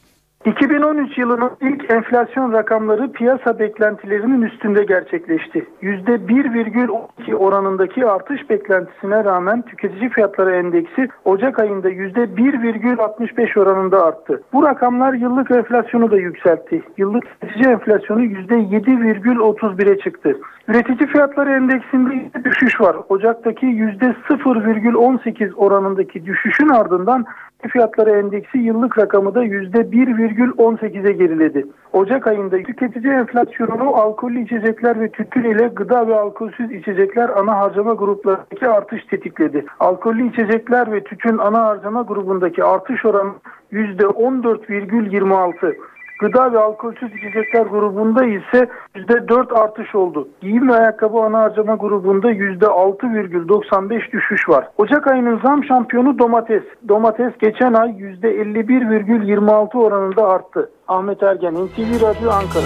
2013 0.45 1.17
yılının 1.17 1.51
ilk 1.61 1.91
enflasyon 1.91 2.53
rakamları 2.53 3.11
piyasa 3.11 3.59
beklentilerinin 3.59 4.41
üstünde 4.41 4.83
gerçekleşti. 4.83 5.65
%1,12 5.81 7.35
oranındaki 7.35 8.05
artış 8.05 8.49
beklentisine 8.49 9.23
rağmen 9.23 9.61
tüketici 9.61 10.09
fiyatları 10.09 10.51
endeksi 10.55 11.07
Ocak 11.25 11.59
ayında 11.59 11.89
%1,65 11.89 13.59
oranında 13.59 14.05
arttı. 14.05 14.43
Bu 14.53 14.63
rakamlar 14.63 15.13
yıllık 15.13 15.51
enflasyonu 15.51 16.11
da 16.11 16.17
yükseltti. 16.17 16.83
Yıllık 16.97 17.23
tüketici 17.41 17.73
enflasyonu 17.73 18.23
%7,31'e 18.23 19.99
çıktı. 19.99 20.37
Üretici 20.67 21.07
fiyatları 21.07 21.51
endeksinde 21.51 22.43
düşüş 22.43 22.81
var. 22.81 22.95
Ocak'taki 23.09 23.65
%0,18 23.65 25.53
oranındaki 25.53 26.25
düşüşün 26.25 26.69
ardından 26.69 27.25
fiyatları 27.67 28.09
endeksi 28.09 28.57
yıllık 28.57 28.97
rakamı 28.97 29.35
da 29.35 29.45
%1,18'e 29.45 31.11
geriledi. 31.11 31.65
Ocak 31.93 32.27
ayında 32.27 32.57
tüketici 32.57 33.13
enflasyonunu 33.13 33.95
alkollü 33.95 34.43
içecekler 34.43 34.99
ve 34.99 35.11
tütün 35.11 35.43
ile 35.43 35.67
gıda 35.67 36.07
ve 36.07 36.15
alkolsüz 36.15 36.71
içecekler 36.71 37.29
ana 37.29 37.57
harcama 37.57 37.93
gruplarındaki 37.93 38.67
artış 38.67 39.05
tetikledi. 39.05 39.65
Alkollü 39.79 40.29
içecekler 40.29 40.91
ve 40.91 41.03
tütün 41.03 41.37
ana 41.37 41.63
harcama 41.63 42.01
grubundaki 42.01 42.63
artış 42.63 43.05
oranı 43.05 43.31
%14,26. 43.71 45.75
Gıda 46.19 46.53
ve 46.53 46.59
alkolsüz 46.59 47.09
içecekler 47.17 47.61
grubunda 47.61 48.25
ise 48.25 48.69
%4 48.95 49.53
artış 49.53 49.95
oldu. 49.95 50.27
Giyim 50.41 50.69
ve 50.69 50.73
ayakkabı 50.73 51.17
ana 51.17 51.39
harcama 51.39 51.75
grubunda 51.75 52.31
%6,95 52.31 54.11
düşüş 54.11 54.49
var. 54.49 54.67
Ocak 54.77 55.07
ayının 55.07 55.39
zam 55.45 55.63
şampiyonu 55.63 56.19
domates. 56.19 56.63
Domates 56.87 57.33
geçen 57.41 57.73
ay 57.73 57.89
%51,26 57.89 59.77
oranında 59.77 60.27
arttı. 60.27 60.69
Ahmet 60.87 61.23
Ergen, 61.23 61.53
NTV 61.53 62.01
Radyo 62.01 62.31
Ankara. 62.31 62.65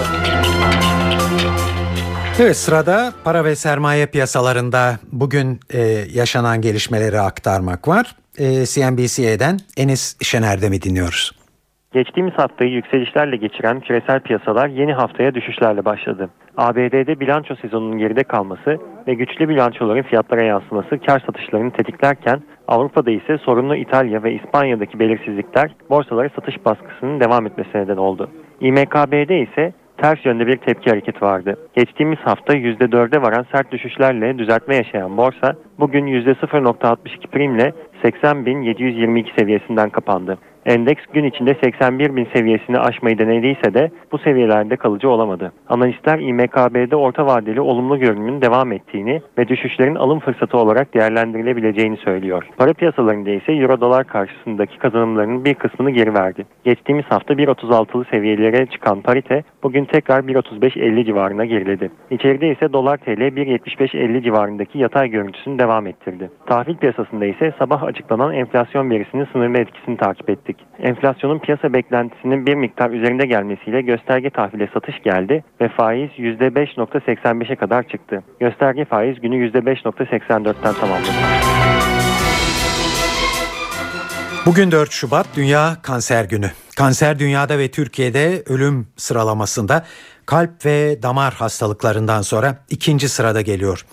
Evet 2.40 2.56
sırada 2.56 3.12
para 3.24 3.44
ve 3.44 3.56
sermaye 3.56 4.06
piyasalarında 4.06 4.98
bugün 5.12 5.60
e, 5.70 5.80
yaşanan 6.12 6.60
gelişmeleri 6.60 7.20
aktarmak 7.20 7.88
var. 7.88 8.16
E, 8.38 8.66
CNBC'den 8.66 9.58
Enis 9.76 10.16
Şener'de 10.22 10.68
mi 10.68 10.82
dinliyoruz? 10.82 11.39
Geçtiğimiz 11.92 12.34
haftayı 12.34 12.70
yükselişlerle 12.70 13.36
geçiren 13.36 13.80
küresel 13.80 14.20
piyasalar 14.20 14.68
yeni 14.68 14.92
haftaya 14.92 15.34
düşüşlerle 15.34 15.84
başladı. 15.84 16.30
ABD'de 16.56 17.20
bilanço 17.20 17.54
sezonunun 17.54 17.98
geride 17.98 18.22
kalması 18.22 18.78
ve 19.06 19.14
güçlü 19.14 19.48
bilançoların 19.48 20.02
fiyatlara 20.02 20.44
yansıması 20.44 20.98
kar 20.98 21.22
satışlarını 21.26 21.70
tetiklerken 21.70 22.42
Avrupa'da 22.68 23.10
ise 23.10 23.38
sorunlu 23.38 23.76
İtalya 23.76 24.22
ve 24.22 24.32
İspanya'daki 24.32 24.98
belirsizlikler 24.98 25.74
borsalara 25.90 26.28
satış 26.28 26.64
baskısının 26.64 27.20
devam 27.20 27.46
etmesine 27.46 27.82
neden 27.82 27.96
oldu. 27.96 28.30
İMKB'de 28.60 29.40
ise 29.40 29.72
ters 29.96 30.24
yönde 30.24 30.46
bir 30.46 30.56
tepki 30.56 30.90
hareketi 30.90 31.22
vardı. 31.22 31.56
Geçtiğimiz 31.76 32.18
hafta 32.18 32.54
%4'e 32.54 33.22
varan 33.22 33.46
sert 33.52 33.72
düşüşlerle 33.72 34.38
düzeltme 34.38 34.76
yaşayan 34.76 35.16
borsa 35.16 35.54
bugün 35.78 36.06
%0.62 36.06 37.26
primle 37.26 37.72
80.722 38.04 39.38
seviyesinden 39.38 39.90
kapandı. 39.90 40.38
Endeks 40.66 41.06
gün 41.12 41.24
içinde 41.24 41.56
81 41.62 42.16
bin 42.16 42.28
seviyesini 42.34 42.78
aşmayı 42.78 43.18
denediyse 43.18 43.74
de 43.74 43.90
bu 44.12 44.18
seviyelerde 44.18 44.76
kalıcı 44.76 45.08
olamadı. 45.08 45.52
Analistler 45.68 46.18
İMKB'de 46.18 46.96
orta 46.96 47.26
vadeli 47.26 47.60
olumlu 47.60 47.98
görünümün 47.98 48.42
devam 48.42 48.72
ettiğini 48.72 49.22
ve 49.38 49.48
düşüşlerin 49.48 49.94
alım 49.94 50.20
fırsatı 50.20 50.58
olarak 50.58 50.94
değerlendirilebileceğini 50.94 51.96
söylüyor. 51.96 52.46
Para 52.56 52.72
piyasalarında 52.72 53.30
ise 53.30 53.52
Euro 53.52 53.80
dolar 53.80 54.06
karşısındaki 54.06 54.78
kazanımlarının 54.78 55.44
bir 55.44 55.54
kısmını 55.54 55.90
geri 55.90 56.14
verdi. 56.14 56.46
Geçtiğimiz 56.64 57.04
hafta 57.04 57.34
1.36'lı 57.34 58.04
seviyelere 58.04 58.66
çıkan 58.66 59.00
parite 59.00 59.42
bugün 59.62 59.84
tekrar 59.84 60.20
1.35-50 60.20 61.04
civarına 61.04 61.44
geriledi. 61.44 61.90
İçeride 62.10 62.52
ise 62.52 62.72
dolar 62.72 62.96
TL 62.96 63.20
1.75-50 63.20 64.22
civarındaki 64.22 64.78
yatay 64.78 65.08
görüntüsünü 65.08 65.58
devam 65.58 65.86
ettirdi. 65.86 66.30
Tahvil 66.46 66.76
piyasasında 66.76 67.26
ise 67.26 67.52
sabah 67.58 67.82
açıklanan 67.82 68.34
enflasyon 68.34 68.90
verisinin 68.90 69.28
sınırlı 69.32 69.58
etkisini 69.58 69.96
takip 69.96 70.30
ettik. 70.50 70.66
Enflasyonun 70.78 71.38
piyasa 71.38 71.72
beklentisinin 71.72 72.46
bir 72.46 72.54
miktar 72.54 72.90
üzerinde 72.90 73.26
gelmesiyle 73.26 73.80
gösterge 73.80 74.30
tahvile 74.30 74.68
satış 74.74 75.02
geldi 75.04 75.44
ve 75.60 75.68
faiz 75.68 76.10
%5.85'e 76.10 77.56
kadar 77.56 77.88
çıktı. 77.88 78.22
Gösterge 78.40 78.84
faiz 78.84 79.20
günü 79.20 79.50
%5.84'ten 79.50 80.74
tamamladı. 80.74 81.08
Bugün 84.46 84.70
4 84.70 84.90
Şubat 84.90 85.26
Dünya 85.36 85.76
Kanser 85.82 86.24
Günü. 86.24 86.50
Kanser 86.76 87.18
dünyada 87.18 87.58
ve 87.58 87.70
Türkiye'de 87.70 88.42
ölüm 88.46 88.86
sıralamasında 88.96 89.84
kalp 90.30 90.66
ve 90.66 91.02
damar 91.02 91.34
hastalıklarından 91.34 92.22
sonra 92.22 92.64
ikinci 92.68 93.08
sırada 93.08 93.40
geliyor. 93.40 93.86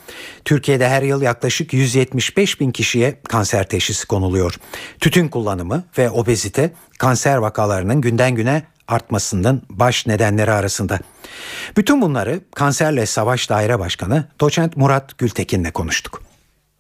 Türkiye'de 0.46 0.90
her 0.90 1.02
yıl 1.02 1.22
yaklaşık 1.22 1.74
175 1.74 2.60
bin 2.60 2.72
kişiye 2.72 3.22
kanser 3.30 3.68
teşhisi 3.68 4.08
konuluyor. 4.08 4.56
Tütün 5.00 5.28
kullanımı 5.28 5.84
ve 5.98 6.10
obezite 6.10 6.74
kanser 7.00 7.38
vakalarının 7.38 8.02
günden 8.02 8.36
güne 8.36 8.64
artmasının 8.88 9.64
baş 9.70 10.08
nedenleri 10.08 10.52
arasında. 10.52 11.00
Bütün 11.78 12.02
bunları 12.02 12.40
Kanserle 12.56 13.06
Savaş 13.06 13.50
Daire 13.50 13.80
Başkanı 13.80 14.28
Doçent 14.40 14.78
Murat 14.78 15.18
Gültekin'le 15.18 15.72
konuştuk. 15.72 16.27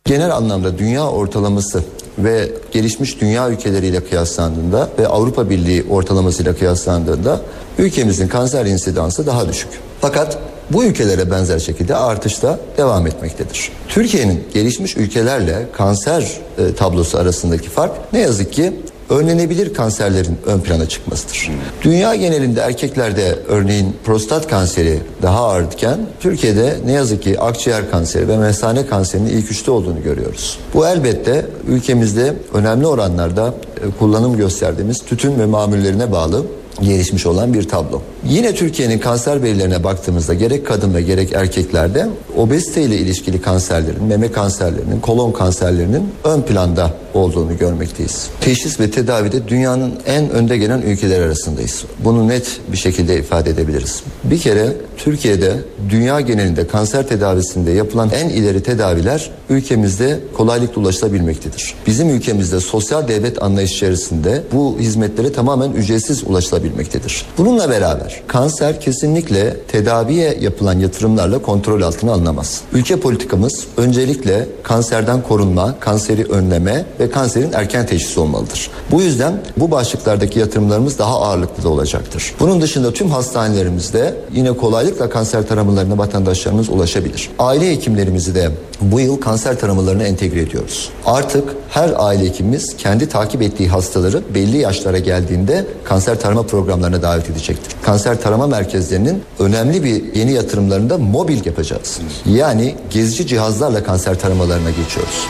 Genel 0.07 0.35
anlamda 0.35 0.77
dünya 0.77 1.09
ortalaması 1.09 1.83
ve 2.17 2.49
gelişmiş 2.71 3.21
dünya 3.21 3.49
ülkeleriyle 3.49 4.03
kıyaslandığında 4.03 4.89
ve 4.99 5.07
Avrupa 5.07 5.49
Birliği 5.49 5.85
ortalamasıyla 5.89 6.55
kıyaslandığında 6.55 7.41
ülkemizin 7.77 8.27
kanser 8.27 8.65
insidansı 8.65 9.27
daha 9.27 9.47
düşük. 9.47 9.69
Fakat 10.01 10.37
bu 10.71 10.83
ülkelere 10.83 11.31
benzer 11.31 11.59
şekilde 11.59 11.95
artışta 11.95 12.59
devam 12.77 13.07
etmektedir. 13.07 13.71
Türkiye'nin 13.87 14.43
gelişmiş 14.53 14.97
ülkelerle 14.97 15.65
kanser 15.73 16.21
e, 16.57 16.75
tablosu 16.75 17.17
arasındaki 17.17 17.69
fark 17.69 18.13
ne 18.13 18.19
yazık 18.19 18.53
ki 18.53 18.73
önlenebilir 19.09 19.73
kanserlerin 19.73 20.37
ön 20.45 20.59
plana 20.59 20.89
çıkmasıdır. 20.89 21.51
Dünya 21.81 22.15
genelinde 22.15 22.61
erkeklerde 22.61 23.35
örneğin 23.47 23.95
prostat 24.05 24.47
kanseri 24.47 24.99
daha 25.21 25.47
ağırken 25.47 25.99
Türkiye'de 26.19 26.77
ne 26.85 26.91
yazık 26.91 27.23
ki 27.23 27.39
akciğer 27.39 27.91
kanseri 27.91 28.27
ve 28.27 28.37
mesane 28.37 28.85
kanserinin 28.85 29.29
ilk 29.29 29.51
üçte 29.51 29.71
olduğunu 29.71 30.03
görüyoruz. 30.03 30.57
Bu 30.73 30.87
elbette 30.87 31.45
ülkemizde 31.67 32.33
önemli 32.53 32.87
oranlarda 32.87 33.47
e, 33.47 33.99
kullanım 33.99 34.37
gösterdiğimiz 34.37 34.97
tütün 34.97 35.39
ve 35.39 35.45
mamullerine 35.45 36.11
bağlı 36.11 36.45
gelişmiş 36.81 37.25
olan 37.25 37.53
bir 37.53 37.69
tablo. 37.69 38.01
Yine 38.29 38.55
Türkiye'nin 38.55 38.99
kanser 38.99 39.43
verilerine 39.43 39.83
baktığımızda 39.83 40.33
gerek 40.33 40.67
kadın 40.67 40.93
ve 40.93 41.01
gerek 41.01 41.33
erkeklerde 41.33 42.07
obezite 42.37 42.81
ile 42.81 42.97
ilişkili 42.97 43.41
kanserlerin, 43.41 44.03
meme 44.03 44.31
kanserlerinin, 44.31 44.99
kolon 44.99 45.31
kanserlerinin 45.31 46.09
ön 46.23 46.41
planda 46.41 46.91
olduğunu 47.13 47.57
görmekteyiz. 47.57 48.27
Teşhis 48.41 48.79
ve 48.79 48.91
tedavide 48.91 49.47
dünyanın 49.47 49.93
en 50.05 50.29
önde 50.29 50.57
gelen 50.57 50.81
ülkeler 50.81 51.21
arasındayız. 51.21 51.83
Bunu 51.99 52.27
net 52.27 52.61
bir 52.71 52.77
şekilde 52.77 53.19
ifade 53.19 53.49
edebiliriz. 53.49 54.03
Bir 54.23 54.39
kere 54.39 54.73
Türkiye'de 54.97 55.53
dünya 55.89 56.21
genelinde 56.21 56.67
kanser 56.67 57.07
tedavisinde 57.07 57.71
yapılan 57.71 58.09
en 58.09 58.29
ileri 58.29 58.63
tedaviler 58.63 59.31
ülkemizde 59.49 60.19
kolaylıkla 60.37 60.81
ulaşılabilmektedir. 60.81 61.73
Bizim 61.87 62.09
ülkemizde 62.09 62.59
sosyal 62.59 63.07
devlet 63.07 63.43
anlayış 63.43 63.71
içerisinde 63.73 64.43
bu 64.53 64.77
hizmetlere 64.79 65.33
tamamen 65.33 65.71
ücretsiz 65.71 66.23
ulaşılabilmektedir. 66.23 67.25
Bununla 67.37 67.69
beraber 67.69 68.16
kanser 68.27 68.81
kesinlikle 68.81 69.57
tedaviye 69.67 70.37
yapılan 70.41 70.79
yatırımlarla 70.79 71.39
kontrol 71.39 71.81
altına 71.81 72.13
alınamaz. 72.13 72.61
Ülke 72.73 72.99
politikamız 72.99 73.63
öncelikle 73.77 74.47
kanserden 74.63 75.21
korunma, 75.21 75.79
kanseri 75.79 76.25
önleme 76.25 76.85
ve 76.99 77.09
kanserin 77.09 77.53
erken 77.53 77.85
teşhisi 77.85 78.19
olmalıdır. 78.19 78.69
Bu 78.91 79.01
yüzden 79.01 79.41
bu 79.57 79.71
başlıklardaki 79.71 80.39
yatırımlarımız 80.39 80.99
daha 80.99 81.21
ağırlıklı 81.21 81.63
da 81.63 81.69
olacaktır. 81.69 82.33
Bunun 82.39 82.61
dışında 82.61 82.93
tüm 82.93 83.09
hastanelerimizde 83.09 84.15
yine 84.33 84.51
kolaylıkla 84.51 85.09
kanser 85.09 85.47
taramalarına 85.47 85.97
vatandaşlarımız 85.97 86.69
ulaşabilir. 86.69 87.29
Aile 87.39 87.71
hekimlerimizi 87.71 88.35
de 88.35 88.51
bu 88.81 88.99
yıl 88.99 89.21
kanser 89.21 89.59
taramalarına 89.59 90.03
entegre 90.03 90.41
ediyoruz. 90.41 90.89
Artık 91.05 91.43
her 91.69 91.93
aile 91.97 92.25
hekimimiz 92.25 92.77
kendi 92.77 93.09
takip 93.09 93.41
ettiği 93.41 93.69
hastaları 93.69 94.21
belli 94.35 94.57
yaşlara 94.57 94.99
geldiğinde 94.99 95.65
kanser 95.83 96.19
tarama 96.19 96.43
programlarına 96.43 97.01
davet 97.01 97.29
edecektir. 97.29 97.75
Kanser 97.83 97.96
tarama 97.97 98.47
merkezlerinin 98.47 99.23
önemli 99.39 99.83
bir 99.83 100.15
yeni 100.15 100.31
yatırımlarında 100.31 100.97
mobil 100.97 101.45
yapacağız. 101.45 101.99
Yani 102.25 102.75
gezici 102.89 103.27
cihazlarla 103.27 103.83
kanser 103.83 104.19
taramalarına 104.19 104.69
geçiyoruz. 104.69 105.27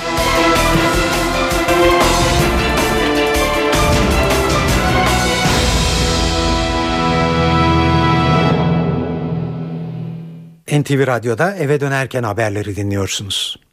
NTV 10.71 11.07
Radyo'da 11.07 11.55
eve 11.55 11.79
dönerken 11.79 12.23
haberleri 12.23 12.75
dinliyorsunuz. 12.75 13.66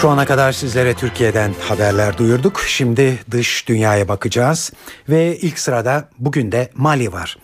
Şu 0.00 0.08
ana 0.08 0.24
kadar 0.24 0.52
sizlere 0.52 0.94
Türkiye'den 0.94 1.54
haberler 1.60 2.18
duyurduk. 2.18 2.60
Şimdi 2.66 3.18
dış 3.30 3.68
dünyaya 3.68 4.08
bakacağız 4.08 4.72
ve 5.08 5.36
ilk 5.36 5.58
sırada 5.58 6.08
bugün 6.18 6.52
de 6.52 6.70
Mali 6.74 7.12
var. 7.12 7.38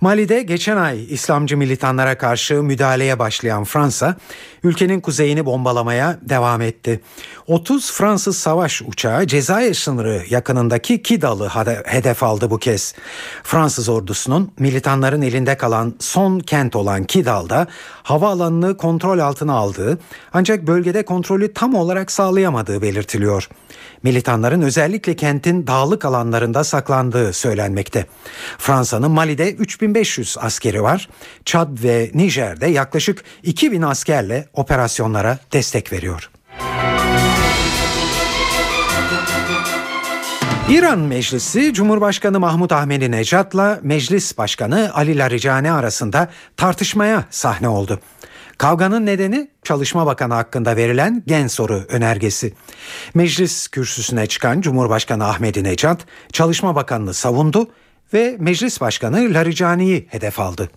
Mali'de 0.00 0.42
geçen 0.42 0.76
ay 0.76 1.12
İslamcı 1.14 1.56
militanlara 1.56 2.18
karşı 2.18 2.62
müdahaleye 2.62 3.18
başlayan 3.18 3.64
Fransa, 3.64 4.16
ülkenin 4.64 5.00
kuzeyini 5.00 5.46
bombalamaya 5.46 6.18
devam 6.22 6.60
etti. 6.62 7.00
30 7.46 7.92
Fransız 7.92 8.38
savaş 8.38 8.82
uçağı 8.82 9.26
Cezayir 9.26 9.74
sınırı 9.74 10.22
yakınındaki 10.30 11.02
Kidal'ı 11.02 11.48
hedef 11.84 12.22
aldı 12.22 12.50
bu 12.50 12.58
kez. 12.58 12.94
Fransız 13.42 13.88
ordusunun 13.88 14.52
militanların 14.58 15.22
elinde 15.22 15.56
kalan 15.56 15.94
son 15.98 16.40
kent 16.40 16.76
olan 16.76 17.04
Kidal'da 17.04 17.66
havaalanını 18.02 18.76
kontrol 18.76 19.18
altına 19.18 19.52
aldığı 19.52 19.98
ancak 20.32 20.66
bölgede 20.66 21.04
kontrolü 21.04 21.52
tam 21.54 21.74
olarak 21.74 22.12
sağlayamadığı 22.12 22.82
belirtiliyor. 22.82 23.48
Militanların 24.02 24.62
özellikle 24.62 25.16
kentin 25.16 25.66
dağlık 25.66 26.04
alanlarında 26.04 26.64
saklandığı 26.64 27.32
söylenmekte. 27.32 28.06
Fransa'nın 28.58 29.10
Mali'de 29.10 29.52
3500 29.52 30.36
askeri 30.40 30.82
var. 30.82 31.08
Çad 31.44 31.82
ve 31.82 32.10
Nijer'de 32.14 32.66
yaklaşık 32.66 33.24
2000 33.42 33.82
askerle 33.82 34.48
operasyonlara 34.52 35.38
destek 35.52 35.92
veriyor. 35.92 36.30
İran 40.70 40.98
Meclisi 40.98 41.74
Cumhurbaşkanı 41.74 42.40
Mahmut 42.40 42.72
Ahmedi 42.72 43.10
Necat'la 43.10 43.80
Meclis 43.82 44.38
Başkanı 44.38 44.90
Ali 44.94 45.18
Larijani 45.18 45.72
arasında 45.72 46.28
tartışmaya 46.56 47.24
sahne 47.30 47.68
oldu. 47.68 48.00
Kavganın 48.58 49.06
nedeni 49.06 49.48
Çalışma 49.62 50.06
Bakanı 50.06 50.34
hakkında 50.34 50.76
verilen 50.76 51.22
gen 51.26 51.46
soru 51.46 51.84
önergesi. 51.88 52.54
Meclis 53.14 53.68
kürsüsüne 53.68 54.26
çıkan 54.26 54.60
Cumhurbaşkanı 54.60 55.26
Ahmedi 55.26 55.64
Necat 55.64 56.00
Çalışma 56.32 56.74
Bakanı'nı 56.74 57.14
savundu 57.14 57.70
ve 58.14 58.36
Meclis 58.38 58.80
Başkanı 58.80 59.34
Larijani'yi 59.34 60.06
hedef 60.10 60.40
aldı. 60.40 60.70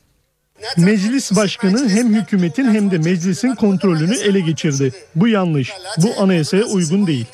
Meclis 0.78 1.36
başkanı 1.36 1.90
hem 1.90 2.14
hükümetin 2.14 2.74
hem 2.74 2.92
de 2.92 2.98
meclisin 2.98 3.56
kontrolünü 3.56 4.16
ele 4.16 4.40
geçirdi. 4.40 4.94
Bu 5.16 5.28
yanlış. 5.28 5.72
Bu 5.98 6.22
anayasaya 6.22 6.64
uygun 6.64 7.08
değil. 7.08 7.26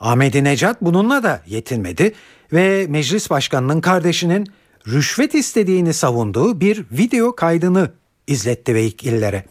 Ahmedi 0.00 0.44
Necat 0.44 0.82
bununla 0.82 1.22
da 1.22 1.42
yetinmedi 1.46 2.12
ve 2.52 2.86
meclis 2.88 3.30
başkanının 3.30 3.80
kardeşinin 3.80 4.46
rüşvet 4.88 5.34
istediğini 5.34 5.94
savunduğu 5.94 6.60
bir 6.60 6.84
video 6.92 7.36
kaydını 7.36 7.90
izletti 8.26 8.74
vekillere. 8.74 9.44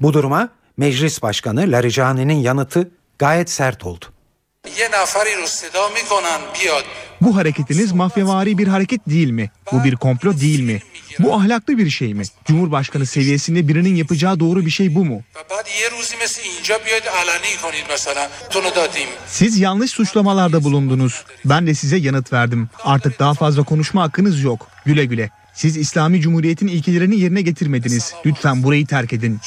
Bu 0.00 0.12
duruma 0.12 0.48
meclis 0.76 1.22
başkanı 1.22 1.60
Larijani'nin 1.72 2.34
yanıtı 2.34 2.90
gayet 3.18 3.50
sert 3.50 3.84
oldu. 3.84 4.04
Bu 7.20 7.36
hareketiniz 7.36 7.92
mafyavari 7.92 8.58
bir 8.58 8.66
hareket 8.68 9.00
değil 9.06 9.30
mi? 9.30 9.50
Bu 9.72 9.84
bir 9.84 9.96
komplo 9.96 10.40
değil 10.40 10.60
mi? 10.60 10.80
Bu 11.18 11.34
ahlaklı 11.34 11.78
bir 11.78 11.90
şey 11.90 12.14
mi? 12.14 12.22
Cumhurbaşkanı 12.44 13.06
seviyesinde 13.06 13.68
birinin 13.68 13.94
yapacağı 13.94 14.40
doğru 14.40 14.66
bir 14.66 14.70
şey 14.70 14.94
bu 14.94 15.04
mu? 15.04 15.22
Siz 19.26 19.58
yanlış 19.58 19.90
suçlamalarda 19.90 20.64
bulundunuz. 20.64 21.24
Ben 21.44 21.66
de 21.66 21.74
size 21.74 21.96
yanıt 21.96 22.32
verdim. 22.32 22.68
Artık 22.84 23.18
daha 23.18 23.34
fazla 23.34 23.62
konuşma 23.62 24.02
hakkınız 24.02 24.42
yok. 24.42 24.68
Güle 24.86 25.04
güle. 25.04 25.30
Siz 25.54 25.76
İslami 25.76 26.20
Cumhuriyet'in 26.20 26.66
ilkelerini 26.66 27.20
yerine 27.20 27.42
getirmediniz. 27.42 28.14
Lütfen 28.26 28.62
burayı 28.62 28.86
terk 28.86 29.12
edin. 29.12 29.40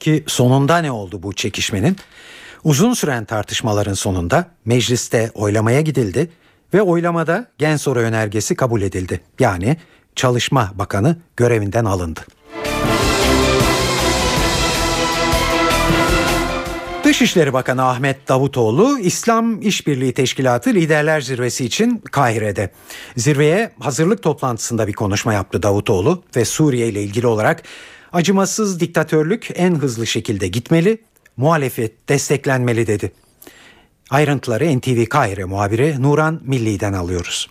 Ki 0.00 0.24
sonunda 0.26 0.78
ne 0.78 0.90
oldu 0.92 1.22
bu 1.22 1.32
çekişmenin? 1.32 1.96
Uzun 2.64 2.94
süren 2.94 3.24
tartışmaların 3.24 3.94
sonunda 3.94 4.46
mecliste 4.64 5.30
oylamaya 5.34 5.80
gidildi 5.80 6.30
ve 6.74 6.82
oylamada 6.82 7.46
gen 7.58 7.76
soru 7.76 7.98
önergesi 7.98 8.56
kabul 8.56 8.82
edildi. 8.82 9.20
Yani 9.40 9.76
Çalışma 10.16 10.72
Bakanı 10.74 11.16
görevinden 11.36 11.84
alındı. 11.84 12.20
Dışişleri 17.12 17.52
Bakanı 17.52 17.84
Ahmet 17.84 18.28
Davutoğlu 18.28 18.98
İslam 18.98 19.62
İşbirliği 19.62 20.12
Teşkilatı 20.12 20.74
Liderler 20.74 21.20
Zirvesi 21.20 21.64
için 21.64 21.98
Kahire'de. 21.98 22.70
Zirveye 23.16 23.72
hazırlık 23.80 24.22
toplantısında 24.22 24.86
bir 24.86 24.92
konuşma 24.92 25.32
yaptı 25.32 25.62
Davutoğlu 25.62 26.22
ve 26.36 26.44
Suriye 26.44 26.88
ile 26.88 27.02
ilgili 27.02 27.26
olarak 27.26 27.62
acımasız 28.12 28.80
diktatörlük 28.80 29.48
en 29.54 29.74
hızlı 29.74 30.06
şekilde 30.06 30.48
gitmeli, 30.48 30.98
muhalefet 31.36 32.08
desteklenmeli 32.08 32.86
dedi. 32.86 33.12
Ayrıntıları 34.10 34.78
NTV 34.78 35.04
Kahire 35.04 35.44
muhabiri 35.44 36.02
Nuran 36.02 36.40
Milli'den 36.44 36.92
alıyoruz. 36.92 37.50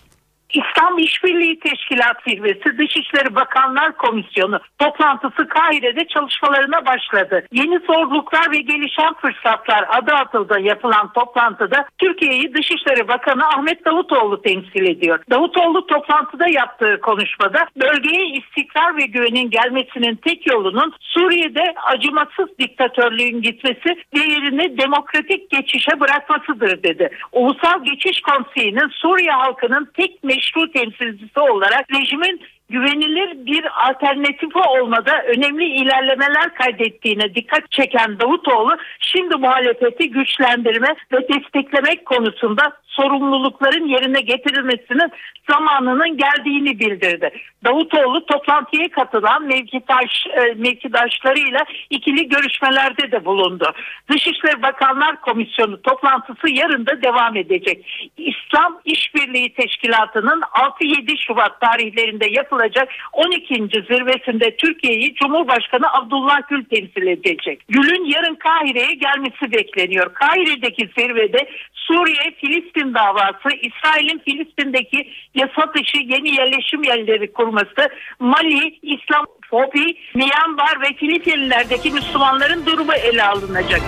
İslam 0.52 0.98
İşbirliği 0.98 1.58
Teşkilat 1.58 2.16
Zirvesi 2.28 2.78
Dışişleri 2.78 3.34
Bakanlar 3.34 3.96
Komisyonu 3.96 4.60
toplantısı 4.78 5.48
Kahire'de 5.48 6.06
çalışmalarına 6.06 6.86
başladı. 6.86 7.46
Yeni 7.52 7.78
zorluklar 7.78 8.52
ve 8.52 8.56
gelişen 8.56 9.14
fırsatlar 9.14 9.84
adı 9.88 10.12
altında 10.14 10.58
yapılan 10.58 11.12
toplantıda 11.12 11.86
Türkiye'yi 11.98 12.54
Dışişleri 12.54 13.08
Bakanı 13.08 13.46
Ahmet 13.46 13.84
Davutoğlu 13.84 14.42
temsil 14.42 14.84
ediyor. 14.88 15.18
Davutoğlu 15.30 15.86
toplantıda 15.86 16.48
yaptığı 16.48 17.00
konuşmada 17.00 17.66
bölgeye 17.76 18.26
istikrar 18.26 18.96
ve 18.96 19.06
güvenin 19.06 19.50
gelmesinin 19.50 20.16
tek 20.16 20.46
yolunun 20.46 20.94
Suriye'de 21.00 21.74
acımasız 21.92 22.58
diktatörlüğün 22.58 23.42
gitmesi 23.42 23.88
ve 24.14 24.20
yerini 24.20 24.78
demokratik 24.78 25.50
geçişe 25.50 26.00
bırakmasıdır 26.00 26.82
dedi. 26.82 27.10
Ulusal 27.32 27.84
Geçiş 27.84 28.20
Konseyi'nin 28.20 28.88
Suriye 28.88 29.32
halkının 29.32 29.90
tek 29.96 30.24
meşru 30.24 30.41
meşru 30.42 30.72
temsilcisi 30.72 31.40
olarak 31.40 31.84
rejimin 31.92 32.40
güvenilir 32.70 33.46
bir 33.46 33.64
alternatifi 33.88 34.58
olmada 34.58 35.22
önemli 35.22 35.64
ilerlemeler 35.64 36.54
kaydettiğine 36.54 37.34
dikkat 37.34 37.70
çeken 37.70 38.18
Davutoğlu 38.20 38.76
şimdi 39.00 39.36
muhalefeti 39.36 40.10
güçlendirme 40.10 40.96
ve 41.12 41.28
desteklemek 41.28 42.06
konusunda 42.06 42.72
sorumlulukların 42.92 43.86
yerine 43.88 44.20
getirilmesinin 44.20 45.12
zamanının 45.50 46.16
geldiğini 46.16 46.78
bildirdi. 46.78 47.30
Davutoğlu 47.64 48.26
toplantıya 48.26 48.88
katılan 48.88 49.42
mevkidaş, 49.46 50.26
e, 50.26 50.54
mevkidaşlarıyla 50.54 51.60
ikili 51.90 52.28
görüşmelerde 52.28 53.12
de 53.12 53.24
bulundu. 53.24 53.72
Dışişleri 54.10 54.62
Bakanlar 54.62 55.20
Komisyonu 55.20 55.82
toplantısı 55.82 56.50
yarın 56.50 56.86
da 56.86 57.02
devam 57.02 57.36
edecek. 57.36 58.10
İslam 58.16 58.80
İşbirliği 58.84 59.54
Teşkilatı'nın 59.54 60.40
6-7 60.40 61.18
Şubat 61.26 61.60
tarihlerinde 61.60 62.26
yapılacak 62.30 62.88
12. 63.12 63.54
zirvesinde 63.54 64.56
Türkiye'yi 64.56 65.14
Cumhurbaşkanı 65.14 65.92
Abdullah 65.92 66.48
Gül 66.48 66.64
temsil 66.64 67.06
edecek. 67.06 67.62
Gül'ün 67.68 68.04
yarın 68.04 68.34
Kahire'ye 68.34 68.94
gelmesi 68.94 69.52
bekleniyor. 69.52 70.14
Kahire'deki 70.14 70.90
zirvede 70.98 71.48
Suriye, 71.72 72.34
Filistin 72.40 72.81
davası, 72.94 73.48
İsrail'in 73.62 74.18
Filistin'deki 74.18 74.98
yasa 75.34 75.62
dışı 75.74 75.98
yeni 75.98 76.30
yerleşim 76.34 76.82
yerleri 76.82 77.32
kurması, 77.32 77.82
Mali, 78.20 78.78
İslam 78.82 79.26
fobi, 79.50 79.86
Myanmar 80.14 80.80
ve 80.80 80.96
Filipinler'deki 80.96 81.90
Müslümanların 81.90 82.66
durumu 82.66 82.92
ele 82.94 83.22
alınacak. 83.22 83.80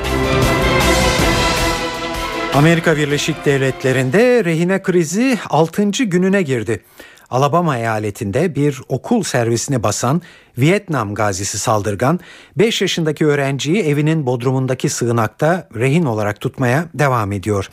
Amerika 2.55 2.97
Birleşik 2.97 3.45
Devletleri'nde 3.45 4.45
rehine 4.45 4.83
krizi 4.83 5.39
6. 5.51 5.83
gününe 6.05 6.43
girdi. 6.43 6.83
Alabama 7.31 7.79
eyaletinde 7.79 8.55
bir 8.55 8.81
okul 8.89 9.23
servisini 9.23 9.83
basan 9.83 10.23
Vietnam 10.59 11.15
gazisi 11.15 11.59
saldırgan 11.59 12.21
5 12.57 12.83
yaşındaki 12.83 13.27
öğrenciyi 13.27 13.83
evinin 13.83 14.27
bodrumundaki 14.27 14.89
sığınakta 14.89 15.69
rehin 15.75 16.05
olarak 16.05 16.41
tutmaya 16.41 16.85
devam 16.95 17.33
ediyor. 17.33 17.69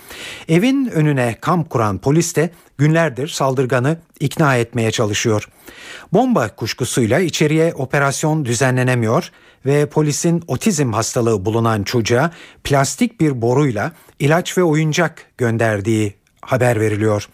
Evin 0.48 0.86
önüne 0.86 1.38
kamp 1.42 1.70
kuran 1.70 1.98
polis 1.98 2.36
de 2.36 2.50
günlerdir 2.78 3.28
saldırganı 3.28 3.98
ikna 4.20 4.56
etmeye 4.56 4.92
çalışıyor. 4.92 5.50
Bomba 6.14 6.56
kuşkusuyla 6.56 7.20
içeriye 7.20 7.74
operasyon 7.74 8.46
düzenlenemiyor 8.46 9.32
ve 9.66 9.86
polisin 9.86 10.44
otizm 10.48 10.94
hastalığı 10.94 11.46
bulunan 11.46 11.84
çocuğa 11.84 12.32
plastik 12.64 13.22
bir 13.22 13.42
boruyla 13.42 13.92
ilaç 14.20 14.58
ve 14.58 14.64
oyuncak 14.64 15.26
gönderdiği 15.38 16.14
haber 16.42 16.80
veriliyor. 16.80 17.30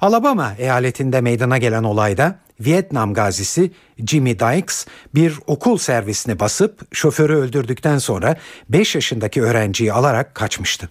Alabama 0.00 0.54
eyaletinde 0.58 1.20
meydana 1.20 1.58
gelen 1.58 1.82
olayda 1.82 2.38
Vietnam 2.60 3.14
gazisi 3.14 3.70
Jimmy 4.06 4.38
Dykes 4.38 4.86
bir 5.14 5.34
okul 5.46 5.78
servisini 5.78 6.40
basıp 6.40 6.94
şoförü 6.94 7.34
öldürdükten 7.34 7.98
sonra 7.98 8.36
5 8.68 8.94
yaşındaki 8.94 9.42
öğrenciyi 9.42 9.92
alarak 9.92 10.34
kaçmıştı. 10.34 10.88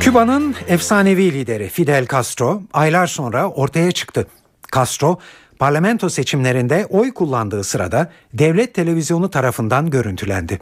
Küba'nın 0.00 0.54
efsanevi 0.68 1.32
lideri 1.32 1.68
Fidel 1.68 2.06
Castro 2.06 2.62
aylar 2.72 3.06
sonra 3.06 3.50
ortaya 3.50 3.92
çıktı. 3.92 4.26
Castro 4.74 5.18
parlamento 5.58 6.08
seçimlerinde 6.08 6.86
oy 6.90 7.14
kullandığı 7.14 7.64
sırada 7.64 8.10
devlet 8.34 8.74
televizyonu 8.74 9.30
tarafından 9.30 9.90
görüntülendi. 9.90 10.58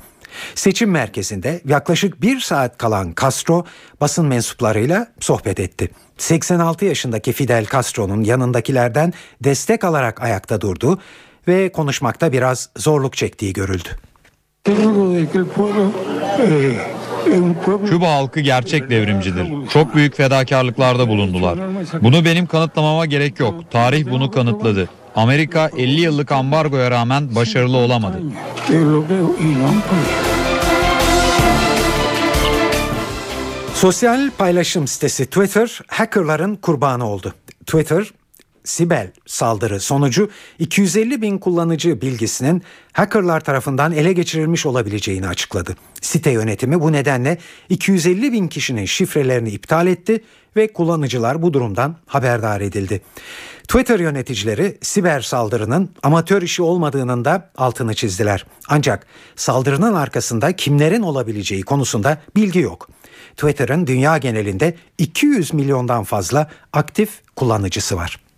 Seçim 0.55 0.91
merkezinde 0.91 1.61
yaklaşık 1.65 2.23
bir 2.23 2.41
saat 2.41 2.79
kalan 2.79 3.15
Castro 3.21 3.65
basın 4.01 4.27
mensuplarıyla 4.27 5.07
sohbet 5.21 5.61
etti. 5.61 5.91
86 6.19 6.85
yaşındaki 6.85 7.33
Fidel 7.33 7.67
Castro'nun 7.73 8.23
yanındakilerden 8.23 9.13
destek 9.45 9.85
alarak 9.85 10.23
ayakta 10.23 10.61
durdu 10.61 10.99
ve 11.49 11.73
konuşmakta 11.73 12.33
biraz 12.33 12.69
zorluk 12.77 13.17
çektiği 13.17 13.53
görüldü. 13.53 13.89
Küba 17.87 18.13
halkı 18.13 18.41
gerçek 18.41 18.91
devrimcidir. 18.91 19.69
Çok 19.73 19.95
büyük 19.95 20.17
fedakarlıklarda 20.17 21.09
bulundular. 21.09 21.59
Bunu 22.03 22.25
benim 22.25 22.47
kanıtlamama 22.47 23.07
gerek 23.07 23.41
yok. 23.41 23.71
Tarih 23.71 24.11
bunu 24.11 24.31
kanıtladı. 24.31 24.89
Amerika 25.21 25.71
50 25.77 26.01
yıllık 26.01 26.33
ambargoya 26.33 26.91
rağmen 26.91 27.35
başarılı 27.35 27.77
olamadı. 27.77 28.21
Sosyal 33.75 34.31
paylaşım 34.39 34.89
sitesi 34.89 35.27
Twitter 35.27 35.81
hackerların 35.89 36.57
kurbanı 36.57 37.09
oldu. 37.09 37.35
Twitter 37.67 38.05
Sibel 38.71 39.11
saldırı 39.27 39.81
sonucu 39.81 40.31
250 40.59 41.23
bin 41.23 41.39
kullanıcı 41.39 42.01
bilgisinin 42.01 42.63
hackerlar 42.93 43.41
tarafından 43.41 43.93
ele 43.93 44.13
geçirilmiş 44.13 44.67
olabileceğini 44.67 45.29
açıkladı. 45.29 45.77
Site 46.01 46.31
yönetimi 46.31 46.81
bu 46.81 46.93
nedenle 46.93 47.39
250 47.69 48.33
bin 48.33 48.49
kişinin 48.49 48.85
şifrelerini 48.85 49.51
iptal 49.51 49.87
etti 49.87 50.25
ve 50.57 50.73
kullanıcılar 50.73 51.43
bu 51.43 51.53
durumdan 51.53 51.97
haberdar 52.07 52.61
edildi. 52.61 53.01
Twitter 53.63 53.99
yöneticileri 53.99 54.79
siber 54.83 55.21
saldırının 55.21 55.91
amatör 56.03 56.43
işi 56.43 56.63
olmadığının 56.63 57.25
da 57.25 57.51
altını 57.57 57.95
çizdiler. 57.95 58.47
Ancak 58.69 59.07
saldırının 59.37 59.95
arkasında 59.95 60.53
kimlerin 60.57 61.03
olabileceği 61.03 61.63
konusunda 61.63 62.23
bilgi 62.37 62.59
yok. 62.59 62.89
Twitter'ın 63.37 63.87
dünya 63.87 64.19
genelinde 64.19 64.75
200 64.99 65.55
milyondan 65.55 66.05
fazla 66.05 66.51
aktif 66.73 67.21
kullanıcısı 67.37 67.97
var. 67.97 68.30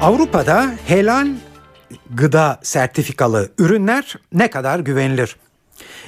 Avrupa'da 0.00 0.74
helal 0.86 1.28
gıda 2.10 2.60
sertifikalı 2.62 3.48
ürünler 3.58 4.14
ne 4.32 4.50
kadar 4.50 4.78
güvenilir? 4.78 5.36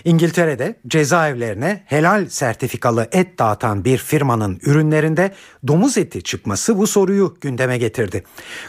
İngiltere'de 0.04 0.76
cezaevlerine 0.86 1.82
helal 1.86 2.28
sertifikalı 2.28 3.08
et 3.12 3.38
dağıtan 3.38 3.84
bir 3.84 3.98
firmanın 3.98 4.60
ürünlerinde 4.62 5.34
domuz 5.68 5.98
eti 5.98 6.22
çıkması 6.22 6.78
bu 6.78 6.86
soruyu 6.86 7.36
gündeme 7.40 7.78
getirdi. 7.78 8.24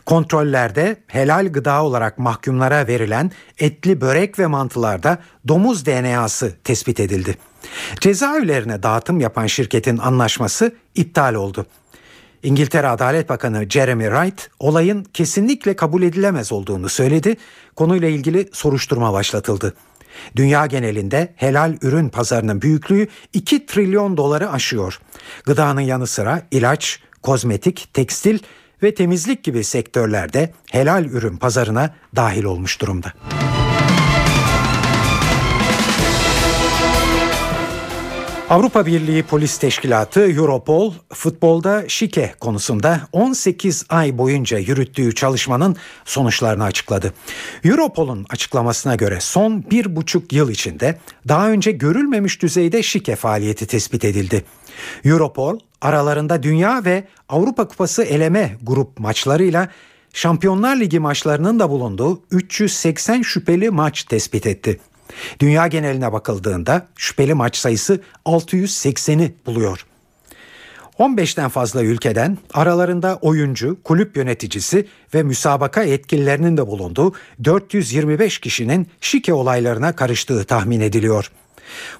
Kontrollerde 0.06 0.98
helal 1.08 1.52
gıda 1.52 1.84
olarak 1.84 2.18
mahkumlara 2.18 2.88
verilen 2.88 3.32
etli 3.60 4.02
börek 4.02 4.39
ve 4.39 4.48
mantılarda 4.48 5.18
domuz 5.48 5.86
DNA'sı 5.86 6.56
tespit 6.64 7.00
edildi. 7.00 7.36
Cezaevlerine 7.99 8.84
dağıtım 8.84 9.20
yapan 9.20 9.47
şirketin 9.47 9.97
anlaşması 9.97 10.76
iptal 10.95 11.34
oldu. 11.34 11.66
İngiltere 12.43 12.88
Adalet 12.88 13.30
Bakanı 13.30 13.70
Jeremy 13.70 14.03
Wright 14.03 14.49
olayın 14.60 15.03
kesinlikle 15.03 15.76
kabul 15.76 16.03
edilemez 16.03 16.51
olduğunu 16.51 16.89
söyledi. 16.89 17.38
Konuyla 17.76 18.08
ilgili 18.08 18.49
soruşturma 18.53 19.14
başlatıldı. 19.14 19.74
Dünya 20.36 20.66
genelinde 20.66 21.34
helal 21.36 21.78
ürün 21.82 22.10
pazarının 22.10 22.62
büyüklüğü 22.62 23.08
2 23.34 23.66
trilyon 23.66 24.18
doları 24.18 24.51
aşıyor. 24.51 24.99
Gıdanın 25.45 25.82
yanı 25.82 26.08
sıra 26.08 26.41
ilaç, 26.51 26.99
kozmetik, 27.24 27.89
tekstil 27.93 28.39
ve 28.84 28.93
temizlik 28.93 29.43
gibi 29.43 29.64
sektörlerde 29.64 30.53
helal 30.72 31.05
ürün 31.05 31.38
pazarına 31.38 31.95
dahil 32.16 32.43
olmuş 32.43 32.82
durumda. 32.82 33.14
Avrupa 38.50 38.86
Birliği 38.86 39.24
Polis 39.24 39.58
Teşkilatı 39.58 40.22
Europol 40.22 40.93
futbolda 41.14 41.84
şike 41.88 42.34
konusunda 42.39 43.02
18 43.12 43.86
ay 43.89 44.18
boyunca 44.18 44.58
yürüttüğü 44.58 45.16
çalışmanın 45.16 45.76
sonuçlarını 46.06 46.64
açıkladı. 46.64 47.14
Europol'un 47.64 48.26
açıklamasına 48.30 48.95
göre 48.95 49.20
son 49.20 49.64
bir 49.72 49.95
buçuk 49.95 50.34
yıl 50.34 50.50
içinde 50.50 51.00
daha 51.28 51.50
önce 51.50 51.72
görülmemiş 51.72 52.41
düzeyde 52.41 52.84
şike 52.84 53.16
faaliyeti 53.16 53.68
tespit 53.68 54.06
edildi. 54.06 54.43
Europol 55.06 55.60
aralarında 55.82 56.43
Dünya 56.43 56.86
ve 56.86 57.04
Avrupa 57.30 57.68
Kupası 57.68 58.04
eleme 58.04 58.58
grup 58.64 59.00
maçlarıyla 59.00 59.70
Şampiyonlar 60.14 60.80
Ligi 60.80 61.00
maçlarının 61.00 61.60
da 61.60 61.70
bulunduğu 61.70 62.22
380 62.32 63.22
şüpheli 63.22 63.70
maç 63.70 64.04
tespit 64.04 64.48
etti. 64.48 64.80
Dünya 65.39 65.68
geneline 65.68 66.13
bakıldığında 66.13 66.88
şüpheli 66.95 67.34
maç 67.34 67.57
sayısı 67.57 68.01
680'i 68.26 69.36
buluyor. 69.45 69.86
15'ten 70.99 71.49
fazla 71.49 71.84
ülkeden 71.84 72.38
aralarında 72.53 73.15
oyuncu, 73.22 73.78
kulüp 73.84 74.18
yöneticisi 74.18 74.88
ve 75.13 75.24
müsabaka 75.24 75.84
yetkililerinin 75.84 76.57
de 76.57 76.68
bulunduğu 76.68 77.13
425 77.43 78.39
kişinin 78.39 78.88
şike 79.01 79.34
olaylarına 79.34 79.95
karıştığı 79.95 80.43
tahmin 80.43 80.82
ediliyor. 80.82 81.32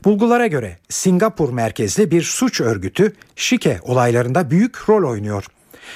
Bulgulara 0.04 0.48
göre 0.48 0.78
Singapur 0.90 1.50
merkezli 1.50 2.12
bir 2.12 2.22
suç 2.22 2.62
örgütü 2.62 3.14
şike 3.36 3.80
olaylarında 3.84 4.52
büyük 4.52 4.90
rol 4.90 5.10
oynuyor. 5.10 5.46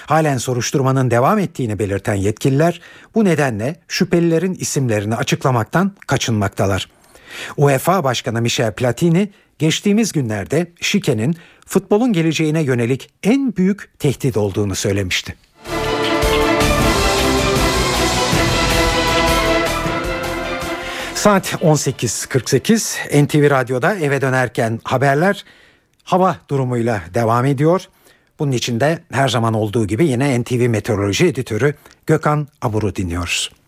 Halen 0.06 0.38
soruşturmanın 0.38 1.12
devam 1.12 1.40
ettiğini 1.40 1.80
belirten 1.80 2.14
yetkililer 2.14 2.82
bu 3.16 3.26
nedenle 3.26 3.76
şüphelilerin 3.88 4.54
isimlerini 4.54 5.16
açıklamaktan 5.16 5.92
kaçınmaktalar. 6.08 6.88
UEFA 7.58 8.04
Başkanı 8.04 8.42
Michel 8.42 8.74
Platini 8.74 9.30
geçtiğimiz 9.60 10.12
günlerde 10.12 10.72
şikenin 10.82 11.36
futbolun 11.66 12.14
geleceğine 12.14 12.62
yönelik 12.62 13.10
en 13.24 13.56
büyük 13.56 14.00
tehdit 14.00 14.38
olduğunu 14.38 14.76
söylemişti. 14.76 15.36
Saat 21.16 21.54
18.48 21.54 23.26
NTV 23.26 23.50
Radyo'da 23.50 23.96
eve 23.96 24.22
dönerken 24.22 24.80
haberler 24.84 25.46
hava 26.04 26.36
durumuyla 26.50 27.02
devam 27.14 27.46
ediyor. 27.46 27.82
Bunun 28.40 28.52
için 28.52 28.80
de 28.80 29.00
her 29.12 29.28
zaman 29.28 29.54
olduğu 29.54 29.88
gibi 29.88 30.08
yine 30.08 30.42
NTV 30.42 30.70
Meteoroloji 30.70 31.28
Editörü 31.28 31.74
Gökhan 32.08 32.48
Abur'u 32.62 32.96
dinliyoruz. 32.96 33.61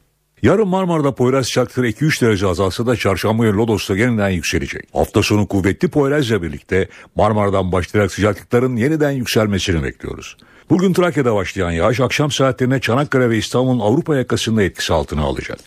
Yarın 0.43 0.67
Marmara'da 0.67 1.15
Poyraz 1.15 1.45
sıcaklıkları 1.45 1.89
2-3 1.89 2.21
derece 2.21 2.47
azalsa 2.47 2.85
da 2.85 2.95
çarşamba 2.95 3.43
günü 3.43 3.57
Lodos'ta 3.57 3.95
yeniden 3.95 4.29
yükselecek. 4.29 4.83
Hafta 4.93 5.23
sonu 5.23 5.47
kuvvetli 5.47 5.87
Poyraz'la 5.87 6.41
birlikte 6.41 6.89
Marmara'dan 7.15 7.71
başlayarak 7.71 8.11
sıcaklıkların 8.11 8.75
yeniden 8.75 9.11
yükselmesini 9.11 9.83
bekliyoruz. 9.83 10.37
Bugün 10.69 10.93
Trakya'da 10.93 11.35
başlayan 11.35 11.71
yağış 11.71 11.99
akşam 11.99 12.31
saatlerine 12.31 12.79
Çanakkale 12.79 13.29
ve 13.29 13.37
İstanbul'un 13.37 13.79
Avrupa 13.79 14.15
yakasında 14.15 14.63
etkisi 14.63 14.93
altına 14.93 15.21
alacak. 15.21 15.59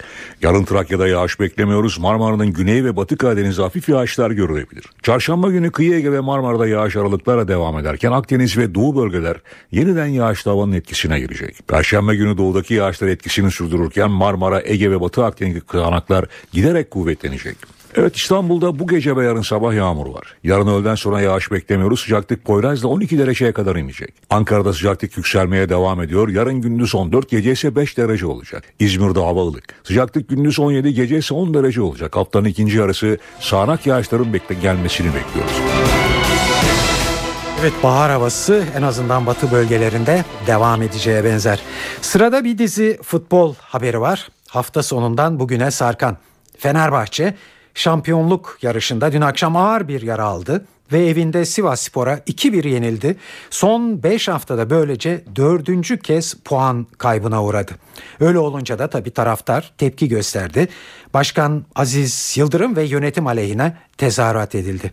Yarın 0.42 0.64
Trakya'da 0.64 1.08
yağış 1.08 1.40
beklemiyoruz. 1.40 1.98
Marmara'nın 1.98 2.52
güney 2.52 2.84
ve 2.84 2.96
batı 2.96 3.16
Karadeniz'de 3.16 3.62
hafif 3.62 3.88
yağışlar 3.88 4.30
görülebilir. 4.30 4.84
Çarşamba 5.02 5.50
günü 5.50 5.70
kıyı 5.70 5.94
Ege 5.94 6.12
ve 6.12 6.20
Marmara'da 6.20 6.66
yağış 6.66 6.96
aralıklarla 6.96 7.48
devam 7.48 7.78
ederken 7.78 8.12
Akdeniz 8.12 8.58
ve 8.58 8.74
Doğu 8.74 8.96
bölgeler 8.96 9.36
yeniden 9.72 10.06
yağışlı 10.06 10.50
havanın 10.50 10.72
etkisine 10.72 11.20
girecek. 11.20 11.68
Perşembe 11.68 12.16
günü 12.16 12.38
doğudaki 12.38 12.74
yağışlar 12.74 13.08
etkisini 13.08 13.50
sürdürürken 13.50 14.10
Marmara, 14.10 14.62
Ege 14.64 14.90
ve 14.90 15.00
Batı 15.00 15.24
Akdeniz 15.24 15.62
kıyanaklar 15.66 16.24
giderek 16.52 16.90
kuvvetlenecek. 16.90 17.75
Evet 17.98 18.16
İstanbul'da 18.16 18.78
bu 18.78 18.86
gece 18.86 19.16
ve 19.16 19.24
yarın 19.24 19.42
sabah 19.42 19.74
yağmur 19.74 20.06
var. 20.06 20.36
Yarın 20.44 20.66
öğleden 20.66 20.94
sonra 20.94 21.20
yağış 21.20 21.52
beklemiyoruz. 21.52 22.00
Sıcaklık 22.00 22.44
Poyraz'da 22.44 22.88
12 22.88 23.18
dereceye 23.18 23.52
kadar 23.52 23.76
inecek. 23.76 24.14
Ankara'da 24.30 24.72
sıcaklık 24.72 25.16
yükselmeye 25.16 25.68
devam 25.68 26.02
ediyor. 26.02 26.28
Yarın 26.28 26.60
gündüz 26.60 26.94
14, 26.94 27.30
gece 27.30 27.52
ise 27.52 27.76
5 27.76 27.98
derece 27.98 28.26
olacak. 28.26 28.64
İzmir'de 28.78 29.20
hava 29.20 29.42
ılık. 29.42 29.64
Sıcaklık 29.84 30.28
gündüz 30.28 30.58
17, 30.58 30.94
gece 30.94 31.18
ise 31.18 31.34
10 31.34 31.54
derece 31.54 31.82
olacak. 31.82 32.16
Haftanın 32.16 32.44
ikinci 32.44 32.76
yarısı 32.76 33.18
sağanak 33.40 33.86
yağışların 33.86 34.32
bekle 34.32 34.54
gelmesini 34.54 35.06
bekliyoruz. 35.06 35.60
Evet 37.60 37.72
bahar 37.82 38.10
havası 38.10 38.64
en 38.76 38.82
azından 38.82 39.26
batı 39.26 39.52
bölgelerinde 39.52 40.24
devam 40.46 40.82
edeceğe 40.82 41.24
benzer. 41.24 41.60
Sırada 42.00 42.44
bir 42.44 42.58
dizi 42.58 42.98
futbol 43.02 43.54
haberi 43.60 44.00
var. 44.00 44.28
Hafta 44.48 44.82
sonundan 44.82 45.40
bugüne 45.40 45.70
sarkan. 45.70 46.16
Fenerbahçe 46.58 47.34
şampiyonluk 47.76 48.58
yarışında 48.62 49.12
dün 49.12 49.20
akşam 49.20 49.56
ağır 49.56 49.88
bir 49.88 50.02
yara 50.02 50.24
aldı 50.24 50.64
ve 50.92 51.06
evinde 51.06 51.44
Sivas 51.44 51.80
Spor'a 51.80 52.14
2-1 52.18 52.68
yenildi. 52.68 53.16
Son 53.50 54.02
5 54.02 54.28
haftada 54.28 54.70
böylece 54.70 55.24
dördüncü 55.36 55.98
kez 55.98 56.34
puan 56.34 56.86
kaybına 56.98 57.44
uğradı. 57.44 57.72
Öyle 58.20 58.38
olunca 58.38 58.78
da 58.78 58.90
tabii 58.90 59.10
taraftar 59.10 59.72
tepki 59.78 60.08
gösterdi. 60.08 60.68
Başkan 61.14 61.64
Aziz 61.74 62.34
Yıldırım 62.36 62.76
ve 62.76 62.82
yönetim 62.82 63.26
aleyhine 63.26 63.76
tezahürat 63.98 64.54
edildi. 64.54 64.92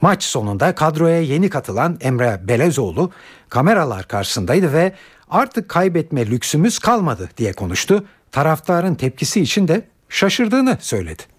Maç 0.00 0.22
sonunda 0.22 0.74
kadroya 0.74 1.20
yeni 1.20 1.50
katılan 1.50 1.98
Emre 2.00 2.40
Belezoğlu 2.48 3.10
kameralar 3.48 4.08
karşısındaydı 4.08 4.72
ve 4.72 4.92
artık 5.30 5.68
kaybetme 5.68 6.26
lüksümüz 6.26 6.78
kalmadı 6.78 7.30
diye 7.36 7.52
konuştu. 7.52 8.04
Taraftarın 8.32 8.94
tepkisi 8.94 9.40
için 9.40 9.68
de 9.68 9.82
şaşırdığını 10.08 10.78
söyledi. 10.80 11.29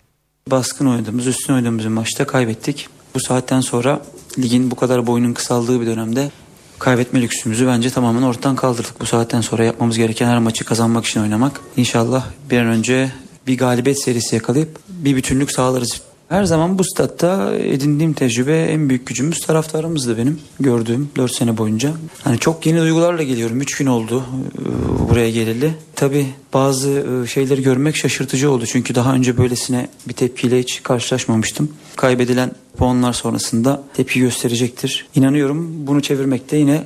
Baskın 0.51 0.85
oynadığımız, 0.85 1.27
üstün 1.27 1.53
oynadığımız 1.53 1.85
bir 1.85 1.89
maçta 1.89 2.27
kaybettik. 2.27 2.87
Bu 3.15 3.19
saatten 3.19 3.61
sonra 3.61 4.01
ligin 4.37 4.71
bu 4.71 4.75
kadar 4.75 5.07
boyunun 5.07 5.33
kısaldığı 5.33 5.81
bir 5.81 5.85
dönemde 5.85 6.31
kaybetme 6.79 7.21
lüksümüzü 7.21 7.67
bence 7.67 7.89
tamamen 7.89 8.21
ortadan 8.21 8.55
kaldırdık. 8.55 9.01
Bu 9.01 9.05
saatten 9.05 9.41
sonra 9.41 9.63
yapmamız 9.63 9.97
gereken 9.97 10.27
her 10.27 10.39
maçı 10.39 10.65
kazanmak 10.65 11.05
için 11.05 11.21
oynamak. 11.21 11.59
İnşallah 11.77 12.25
bir 12.49 12.59
an 12.59 12.67
önce 12.67 13.11
bir 13.47 13.57
galibiyet 13.57 14.03
serisi 14.03 14.35
yakalayıp 14.35 14.79
bir 14.89 15.15
bütünlük 15.15 15.51
sağlarız. 15.51 16.01
Her 16.32 16.43
zaman 16.43 16.79
bu 16.79 16.84
statta 16.84 17.55
edindiğim 17.55 18.13
tecrübe 18.13 18.63
en 18.63 18.89
büyük 18.89 19.07
gücümüz 19.07 19.39
taraftarımızdı 19.39 20.17
benim 20.17 20.39
gördüğüm 20.59 21.09
4 21.15 21.36
sene 21.36 21.57
boyunca. 21.57 21.93
Hani 22.23 22.39
çok 22.39 22.65
yeni 22.65 22.79
duygularla 22.79 23.23
geliyorum. 23.23 23.61
3 23.61 23.77
gün 23.77 23.86
oldu 23.86 24.23
e, 24.59 25.09
buraya 25.09 25.32
geleli. 25.32 25.73
Tabi 25.95 26.25
bazı 26.53 26.89
e, 27.23 27.27
şeyleri 27.27 27.63
görmek 27.63 27.95
şaşırtıcı 27.95 28.51
oldu. 28.51 28.65
Çünkü 28.65 28.95
daha 28.95 29.13
önce 29.13 29.38
böylesine 29.38 29.89
bir 30.07 30.13
tepkiyle 30.13 30.59
hiç 30.59 30.84
karşılaşmamıştım. 30.84 31.69
Kaybedilen 31.95 32.51
puanlar 32.77 33.13
sonrasında 33.13 33.84
tepki 33.93 34.19
gösterecektir. 34.19 35.05
İnanıyorum 35.15 35.88
bunu 35.88 36.01
çevirmekte 36.01 36.57
yine 36.57 36.84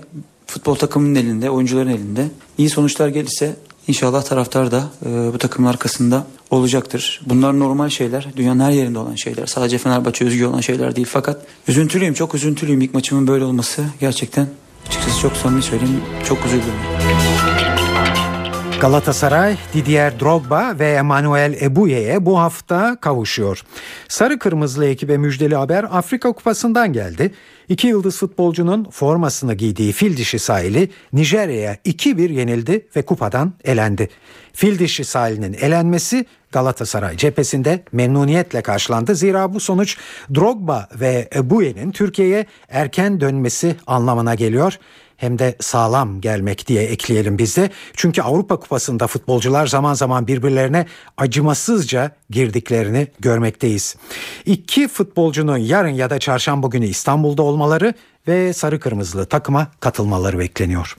futbol 0.47 0.75
takımının 0.75 1.15
elinde, 1.15 1.49
oyuncuların 1.49 1.89
elinde. 1.89 2.27
İyi 2.57 2.69
sonuçlar 2.69 3.07
gelirse 3.07 3.55
İnşallah 3.87 4.23
taraftar 4.23 4.71
da 4.71 4.83
e, 5.05 5.33
bu 5.33 5.37
takımın 5.37 5.69
arkasında 5.69 6.27
olacaktır. 6.51 7.21
Bunlar 7.25 7.59
normal 7.59 7.89
şeyler. 7.89 8.27
Dünyanın 8.35 8.59
her 8.59 8.71
yerinde 8.71 8.99
olan 8.99 9.15
şeyler. 9.15 9.45
Sadece 9.45 9.77
Fenerbahçe 9.77 10.25
özgü 10.25 10.45
olan 10.45 10.61
şeyler 10.61 10.95
değil. 10.95 11.07
Fakat 11.09 11.41
üzüntülüyüm, 11.67 12.13
çok 12.13 12.35
üzüntülüyüm. 12.35 12.81
İlk 12.81 12.93
maçımın 12.93 13.27
böyle 13.27 13.43
olması 13.43 13.85
gerçekten 13.99 14.47
açıkçası 14.87 15.19
çok 15.19 15.37
samimi 15.37 15.63
söyleyeyim. 15.63 16.01
Çok 16.27 16.45
üzüldüm. 16.45 16.73
Galatasaray, 18.85 19.57
Didier 19.73 20.19
Drogba 20.19 20.79
ve 20.79 20.91
Emmanuel 20.91 21.57
Ebuye'ye 21.61 22.25
bu 22.25 22.39
hafta 22.39 22.99
kavuşuyor. 23.01 23.61
Sarı 24.07 24.39
Kırmızılı 24.39 24.85
ekibe 24.85 25.17
müjdeli 25.17 25.55
haber 25.55 25.83
Afrika 25.91 26.31
Kupası'ndan 26.31 26.93
geldi. 26.93 27.31
İki 27.69 27.87
yıldız 27.87 28.17
futbolcunun 28.17 28.83
formasını 28.91 29.53
giydiği 29.53 29.91
fil 29.91 30.17
dişi 30.17 30.39
sahili 30.39 30.89
Nijerya'ya 31.13 31.75
2-1 31.75 32.31
yenildi 32.31 32.87
ve 32.95 33.01
kupadan 33.01 33.53
elendi. 33.63 34.09
Fil 34.53 34.79
dişi 34.79 35.05
sahilinin 35.05 35.53
elenmesi 35.53 36.25
Galatasaray 36.51 37.17
cephesinde 37.17 37.83
memnuniyetle 37.91 38.61
karşılandı. 38.61 39.15
Zira 39.15 39.53
bu 39.53 39.59
sonuç 39.59 39.97
Drogba 40.35 40.87
ve 40.99 41.29
Ebuye'nin 41.35 41.91
Türkiye'ye 41.91 42.45
erken 42.69 43.21
dönmesi 43.21 43.75
anlamına 43.87 44.35
geliyor 44.35 44.79
hem 45.17 45.39
de 45.39 45.55
sağlam 45.59 46.21
gelmek 46.21 46.67
diye 46.67 46.83
ekleyelim 46.83 47.37
biz 47.37 47.57
de. 47.57 47.69
Çünkü 47.93 48.21
Avrupa 48.21 48.59
Kupası'nda 48.59 49.07
futbolcular 49.07 49.67
zaman 49.67 49.93
zaman 49.93 50.27
birbirlerine 50.27 50.85
acımasızca 51.17 52.11
girdiklerini 52.29 53.07
görmekteyiz. 53.19 53.95
İki 54.45 54.87
futbolcunun 54.87 55.57
yarın 55.57 55.89
ya 55.89 56.09
da 56.09 56.19
çarşamba 56.19 56.67
günü 56.67 56.85
İstanbul'da 56.85 57.43
olmaları 57.43 57.93
ve 58.27 58.53
sarı 58.53 58.79
kırmızılı 58.79 59.25
takıma 59.25 59.67
katılmaları 59.79 60.39
bekleniyor. 60.39 60.97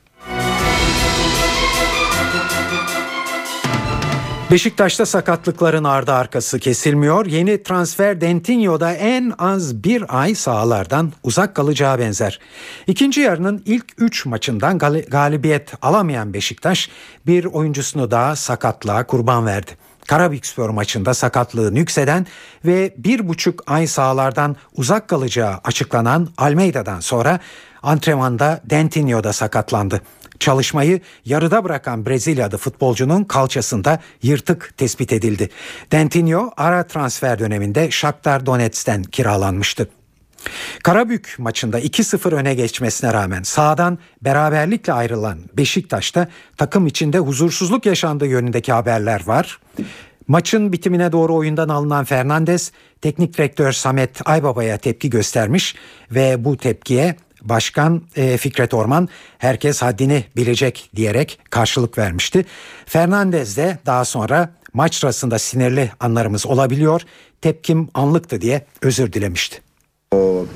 Beşiktaş'ta 4.51 5.07
sakatlıkların 5.07 5.84
ardı 5.84 6.12
arkası 6.12 6.59
kesilmiyor. 6.59 7.26
Yeni 7.26 7.62
transfer 7.62 8.20
Dentinho'da 8.20 8.92
en 8.92 9.32
az 9.38 9.84
bir 9.84 10.20
ay 10.20 10.34
sahalardan 10.34 11.12
uzak 11.22 11.55
kalacağı 11.55 11.99
benzer. 11.99 12.40
İkinci 12.86 13.20
yarının 13.20 13.62
ilk 13.66 13.84
üç 13.99 14.26
maçından 14.26 14.78
galibiyet 15.09 15.72
alamayan 15.82 16.34
Beşiktaş 16.34 16.90
bir 17.26 17.44
oyuncusunu 17.44 18.11
daha 18.11 18.36
sakatlığa 18.36 19.07
kurban 19.07 19.47
verdi. 19.47 19.70
Karabükspor 20.07 20.70
maçında 20.70 21.14
sakatlığı 21.14 21.74
nükseden 21.74 22.26
ve 22.64 22.94
bir 22.97 23.28
buçuk 23.28 23.62
ay 23.66 23.86
sahalardan 23.86 24.57
uzak 24.76 25.09
kalacağı 25.09 25.61
açıklanan 25.64 26.28
Almeida'dan 26.38 27.01
sonra 27.01 27.40
antrenmanda 27.82 28.61
Dentinho'da 28.64 29.32
sakatlandı. 29.32 30.01
Çalışmayı 30.41 31.01
yarıda 31.24 31.64
bırakan 31.64 32.07
Brezilyalı 32.07 32.57
futbolcunun 32.57 33.24
kalçasında 33.24 34.01
yırtık 34.22 34.74
tespit 34.76 35.12
edildi. 35.12 35.51
Dentinho 35.93 36.51
ara 36.57 36.87
transfer 36.87 37.39
döneminde 37.39 37.91
Shakhtar 37.91 38.47
Donetsk'ten 38.47 39.03
kiralanmıştı. 39.03 39.89
Karabük 40.82 41.34
maçında 41.39 41.80
2-0 41.80 42.34
öne 42.34 42.55
geçmesine 42.55 43.12
rağmen 43.12 43.43
sağdan 43.43 43.99
beraberlikle 44.22 44.93
ayrılan 44.93 45.39
Beşiktaş'ta 45.57 46.28
takım 46.57 46.87
içinde 46.87 47.18
huzursuzluk 47.18 47.87
yaşandığı 47.87 48.26
yönündeki 48.26 48.72
haberler 48.72 49.26
var. 49.26 49.61
Maçın 50.28 50.72
bitimine 50.72 51.12
doğru 51.12 51.34
oyundan 51.34 51.68
alınan 51.68 52.05
Fernandes, 52.05 52.72
teknik 53.01 53.39
direktör 53.39 53.72
Samet 53.72 54.20
Aybaba'ya 54.24 54.78
tepki 54.78 55.11
göstermiş 55.11 55.74
ve 56.11 56.45
bu 56.45 56.57
tepkiye 56.57 57.16
Başkan 57.49 58.03
e, 58.16 58.36
Fikret 58.36 58.74
Orman 58.74 59.09
herkes 59.38 59.82
haddini 59.82 60.24
bilecek 60.36 60.90
diyerek 60.97 61.38
karşılık 61.51 61.99
vermişti. 61.99 62.44
Fernandez 62.86 63.57
de 63.57 63.78
daha 63.86 64.05
sonra 64.05 64.51
maç 64.72 64.94
sırasında 64.94 65.38
sinirli 65.38 65.90
anlarımız 66.01 66.47
olabiliyor. 66.47 67.03
Tepkim 67.40 67.88
anlıktı 67.94 68.40
diye 68.40 68.66
özür 68.82 69.12
dilemişti. 69.12 69.61
O, 70.12 70.47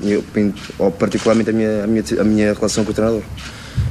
o 0.79 0.91
particularmente 0.91 1.51
a 1.51 1.53
minha, 1.53 1.83
a 1.83 1.87
minha, 1.87 2.21
a 2.21 2.23
minha 2.23 2.53
relação 2.53 2.85
com 2.85 2.93
o 2.93 2.93
treinador. 2.93 3.21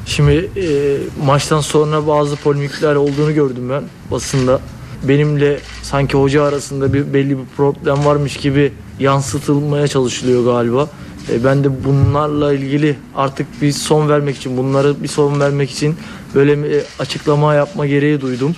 Şimdi 0.06 0.50
e, 0.56 0.96
maçtan 1.24 1.60
sonra 1.60 2.06
bazı 2.06 2.36
polemikler 2.36 2.94
olduğunu 2.94 3.34
gördüm 3.34 3.70
ben 3.70 3.82
basında. 4.10 4.60
Benimle 5.08 5.60
sanki 5.82 6.16
hoca 6.16 6.42
arasında 6.42 6.92
bir 6.92 7.14
belli 7.14 7.38
bir 7.38 7.44
problem 7.56 8.04
varmış 8.04 8.36
gibi 8.36 8.72
yansıtılmaya 8.98 9.88
çalışılıyor 9.88 10.44
galiba. 10.44 10.88
E, 11.30 11.44
ben 11.44 11.64
de 11.64 11.84
bunlarla 11.84 12.52
ilgili 12.52 12.96
artık 13.14 13.62
bir 13.62 13.72
son 13.72 14.08
vermek 14.08 14.36
için, 14.36 14.56
bunları 14.56 15.02
bir 15.02 15.08
son 15.08 15.40
vermek 15.40 15.70
için 15.70 15.96
böyle 16.34 16.64
bir 16.64 16.82
açıklama 16.98 17.54
yapma 17.54 17.86
gereği 17.86 18.20
duydum. 18.20 18.56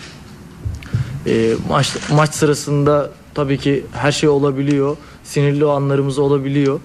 E, 1.26 1.54
maç, 1.68 1.96
maç 2.12 2.34
sırasında 2.34 3.10
tabii 3.34 3.58
ki 3.58 3.84
her 3.92 4.12
şey 4.12 4.28
olabiliyor. 4.28 4.96
Sinirli 5.24 5.64
anlarımız 5.64 6.18
olabiliyor. 6.18 6.80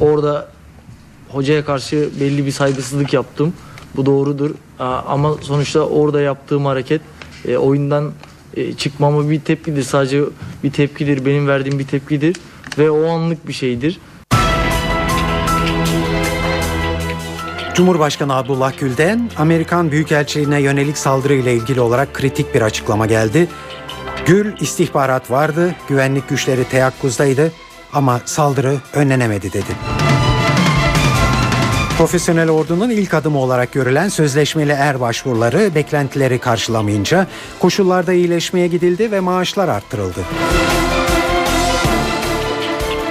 Orada 0.00 0.48
hocaya 1.28 1.64
karşı 1.64 2.08
belli 2.20 2.46
bir 2.46 2.50
saygısızlık 2.50 3.12
yaptım. 3.12 3.52
Bu 3.96 4.06
doğrudur. 4.06 4.50
Ama 4.78 5.36
sonuçta 5.40 5.80
orada 5.80 6.20
yaptığım 6.20 6.66
hareket 6.66 7.00
e, 7.48 7.56
oyundan 7.56 8.12
e, 8.56 8.72
çıkmama 8.72 9.30
bir 9.30 9.40
tepkidir. 9.40 9.82
Sadece 9.82 10.22
bir 10.64 10.70
tepkidir. 10.70 11.24
Benim 11.24 11.48
verdiğim 11.48 11.78
bir 11.78 11.86
tepkidir. 11.86 12.36
Ve 12.78 12.90
o 12.90 13.08
anlık 13.08 13.48
bir 13.48 13.52
şeydir. 13.52 13.98
Cumhurbaşkanı 17.74 18.34
Abdullah 18.36 18.78
Gül'den 18.78 19.30
Amerikan 19.38 19.90
Büyükelçiliğine 19.90 20.60
yönelik 20.60 20.98
saldırı 20.98 21.34
ile 21.34 21.54
ilgili 21.54 21.80
olarak 21.80 22.14
kritik 22.14 22.54
bir 22.54 22.62
açıklama 22.62 23.06
geldi. 23.06 23.48
Gül 24.26 24.52
istihbarat 24.60 25.30
vardı, 25.30 25.74
güvenlik 25.88 26.28
güçleri 26.28 26.64
teyakkuzdaydı 26.64 27.52
ama 27.92 28.20
saldırı 28.24 28.76
önlenemedi 28.94 29.52
dedi. 29.52 29.76
Profesyonel 31.98 32.50
ordunun 32.50 32.90
ilk 32.90 33.14
adımı 33.14 33.38
olarak 33.38 33.72
görülen 33.72 34.08
sözleşmeli 34.08 34.72
er 34.72 35.00
başvuruları 35.00 35.74
beklentileri 35.74 36.38
karşılamayınca 36.38 37.26
koşullarda 37.60 38.12
iyileşmeye 38.12 38.66
gidildi 38.66 39.12
ve 39.12 39.20
maaşlar 39.20 39.68
arttırıldı. 39.68 40.20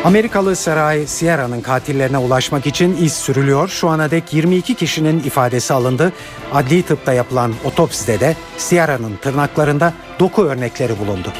Amerikalı 0.06 0.56
Saray 0.56 1.08
Sierra'nın 1.08 1.62
katillerine 1.62 2.18
ulaşmak 2.18 2.68
için 2.68 2.98
iz 2.98 3.14
sürülüyor. 3.14 3.68
Şu 3.68 3.90
ana 3.90 4.12
dek 4.12 4.34
22 4.34 4.76
kişinin 4.76 5.20
ifadesi 5.20 5.74
alındı. 5.74 6.14
Adli 6.54 6.84
tıpta 6.84 7.14
yapılan 7.14 7.54
otopside 7.66 8.20
de 8.20 8.36
Sierra'nın 8.58 9.16
tırnaklarında 9.22 9.94
doku 10.20 10.44
örnekleri 10.44 11.00
bulundu. 11.00 11.34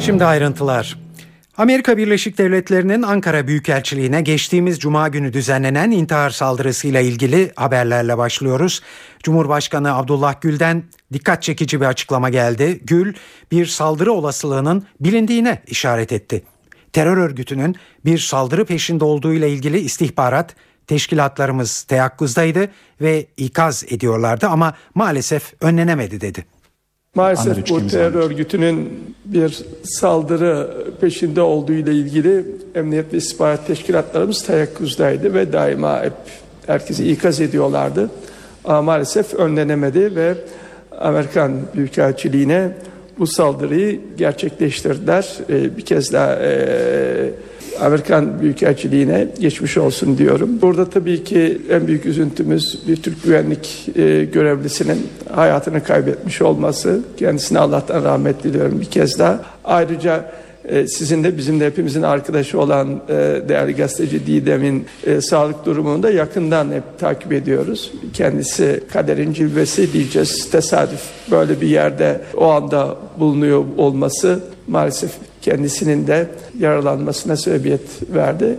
Şimdi 0.00 0.24
ayrıntılar. 0.24 0.98
Amerika 1.56 1.96
Birleşik 1.96 2.38
Devletleri'nin 2.38 3.02
Ankara 3.02 3.46
Büyükelçiliğine 3.46 4.20
geçtiğimiz 4.20 4.78
cuma 4.78 5.08
günü 5.08 5.32
düzenlenen 5.32 5.90
intihar 5.90 6.30
saldırısıyla 6.30 7.00
ilgili 7.00 7.52
haberlerle 7.56 8.18
başlıyoruz. 8.18 8.80
Cumhurbaşkanı 9.22 9.96
Abdullah 9.96 10.40
Gül'den 10.40 10.82
dikkat 11.12 11.42
çekici 11.42 11.80
bir 11.80 11.86
açıklama 11.86 12.30
geldi. 12.30 12.80
Gül 12.84 13.14
bir 13.50 13.66
saldırı 13.66 14.12
olasılığının 14.12 14.86
bilindiğine 15.00 15.62
işaret 15.66 16.12
etti. 16.12 16.42
Terör 16.92 17.16
örgütünün 17.16 17.76
bir 18.04 18.18
saldırı 18.18 18.64
peşinde 18.64 19.04
olduğu 19.04 19.32
ile 19.32 19.50
ilgili 19.50 19.78
istihbarat 19.78 20.56
teşkilatlarımız 20.86 21.82
teyakkuzdaydı 21.82 22.68
ve 23.00 23.26
ikaz 23.36 23.84
ediyorlardı 23.88 24.46
ama 24.46 24.74
maalesef 24.94 25.52
önlenemedi 25.60 26.20
dedi. 26.20 26.44
Maalesef 27.14 27.70
bu 27.70 27.86
terör 27.86 28.14
örgütünün 28.14 29.04
bir 29.24 29.64
saldırı 29.84 30.70
peşinde 31.00 31.40
olduğu 31.40 31.72
ile 31.72 31.92
ilgili 31.92 32.44
emniyet 32.74 33.12
ve 33.12 33.16
istihbarat 33.16 33.66
teşkilatlarımız 33.66 34.42
teyakkuzdaydı 34.46 35.34
ve 35.34 35.52
daima 35.52 36.02
hep 36.02 36.12
herkesi 36.66 37.10
ikaz 37.10 37.40
ediyorlardı. 37.40 38.10
Ama 38.64 38.82
maalesef 38.82 39.34
önlenemedi 39.34 40.16
ve 40.16 40.34
Amerikan 41.00 41.52
Büyükelçiliğine 41.74 42.72
bu 43.18 43.26
saldırıyı 43.26 44.00
gerçekleştirdiler. 44.16 45.38
Ee, 45.50 45.76
bir 45.76 45.82
kez 45.82 46.12
daha 46.12 46.34
e, 46.34 47.30
Amerikan 47.80 48.40
Büyükelçiliğine 48.40 49.28
geçmiş 49.40 49.78
olsun 49.78 50.18
diyorum. 50.18 50.50
Burada 50.62 50.90
tabii 50.90 51.24
ki 51.24 51.58
en 51.70 51.86
büyük 51.86 52.06
üzüntümüz 52.06 52.78
bir 52.88 52.96
Türk 52.96 53.22
güvenlik 53.24 53.88
e, 53.96 54.24
görevlisinin 54.24 55.06
hayatını 55.34 55.84
kaybetmiş 55.84 56.42
olması. 56.42 57.00
Kendisine 57.16 57.58
Allah'tan 57.58 58.04
rahmet 58.04 58.44
diliyorum 58.44 58.80
bir 58.80 58.86
kez 58.86 59.18
daha. 59.18 59.40
Ayrıca 59.64 60.32
e, 60.64 60.86
sizin 60.86 61.24
de 61.24 61.38
bizim 61.38 61.60
de 61.60 61.66
hepimizin 61.66 62.02
arkadaşı 62.02 62.60
olan 62.60 63.00
e, 63.08 63.12
değerli 63.48 63.76
gazeteci 63.76 64.26
Didem'in 64.26 64.86
e, 65.06 65.20
sağlık 65.20 65.66
durumunu 65.66 66.02
da 66.02 66.10
yakından 66.10 66.72
hep 66.72 66.98
takip 66.98 67.32
ediyoruz. 67.32 67.92
Kendisi 68.12 68.82
kaderin 68.92 69.32
cilvesi 69.32 69.92
diyeceğiz. 69.92 70.50
Tesadüf 70.50 71.02
böyle 71.30 71.60
bir 71.60 71.68
yerde 71.68 72.20
o 72.36 72.50
anda 72.50 72.96
bulunuyor 73.18 73.64
olması 73.76 74.40
maalesef 74.66 75.10
kendisinin 75.42 76.06
de 76.06 76.28
yaralanmasına 76.58 77.36
sebebiyet 77.36 78.12
verdi. 78.14 78.58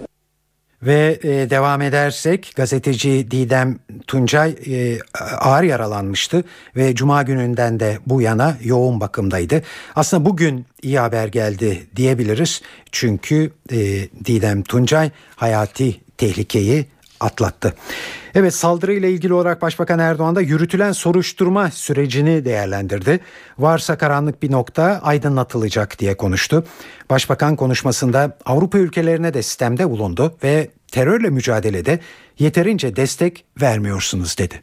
Ve 0.86 1.20
e, 1.24 1.50
devam 1.50 1.82
edersek 1.82 2.54
gazeteci 2.56 3.32
Didem 3.32 3.80
Tuncay 4.08 4.56
e, 4.68 5.00
ağır 5.40 5.64
yaralanmıştı 5.64 6.44
ve 6.76 6.96
cuma 6.96 7.24
gününden 7.24 7.80
de 7.80 7.98
bu 8.06 8.22
yana 8.22 8.58
yoğun 8.64 9.00
bakımdaydı. 9.00 9.62
Aslında 9.96 10.26
bugün 10.26 10.66
iyi 10.82 11.00
haber 11.00 11.28
geldi 11.28 11.88
diyebiliriz. 11.96 12.62
Çünkü 12.92 13.52
e, 13.72 13.78
Didem 14.26 14.64
Tuncay 14.64 15.12
hayati 15.36 15.96
tehlikeyi 16.18 16.86
atlattı. 17.20 17.74
Evet 18.36 18.54
saldırıyla 18.54 19.10
ilgili 19.10 19.34
olarak 19.34 19.62
Başbakan 19.62 20.00
Erdoğan 20.00 20.36
da 20.36 20.42
yürütülen 20.42 20.92
soruşturma 20.92 21.72
sürecini 21.72 22.46
değerlendirdi. 22.46 23.20
Varsa 23.60 23.98
karanlık 23.98 24.44
bir 24.44 24.52
nokta 24.52 24.84
aydınlatılacak 25.04 26.00
diye 26.00 26.18
konuştu. 26.18 26.64
Başbakan 27.10 27.56
konuşmasında 27.56 28.38
Avrupa 28.46 28.78
ülkelerine 28.78 29.34
de 29.34 29.44
sistemde 29.44 29.90
bulundu 29.90 30.36
ve 30.44 30.70
terörle 30.92 31.30
mücadelede 31.30 32.00
yeterince 32.40 32.96
destek 32.96 33.46
vermiyorsunuz 33.62 34.38
dedi. 34.38 34.62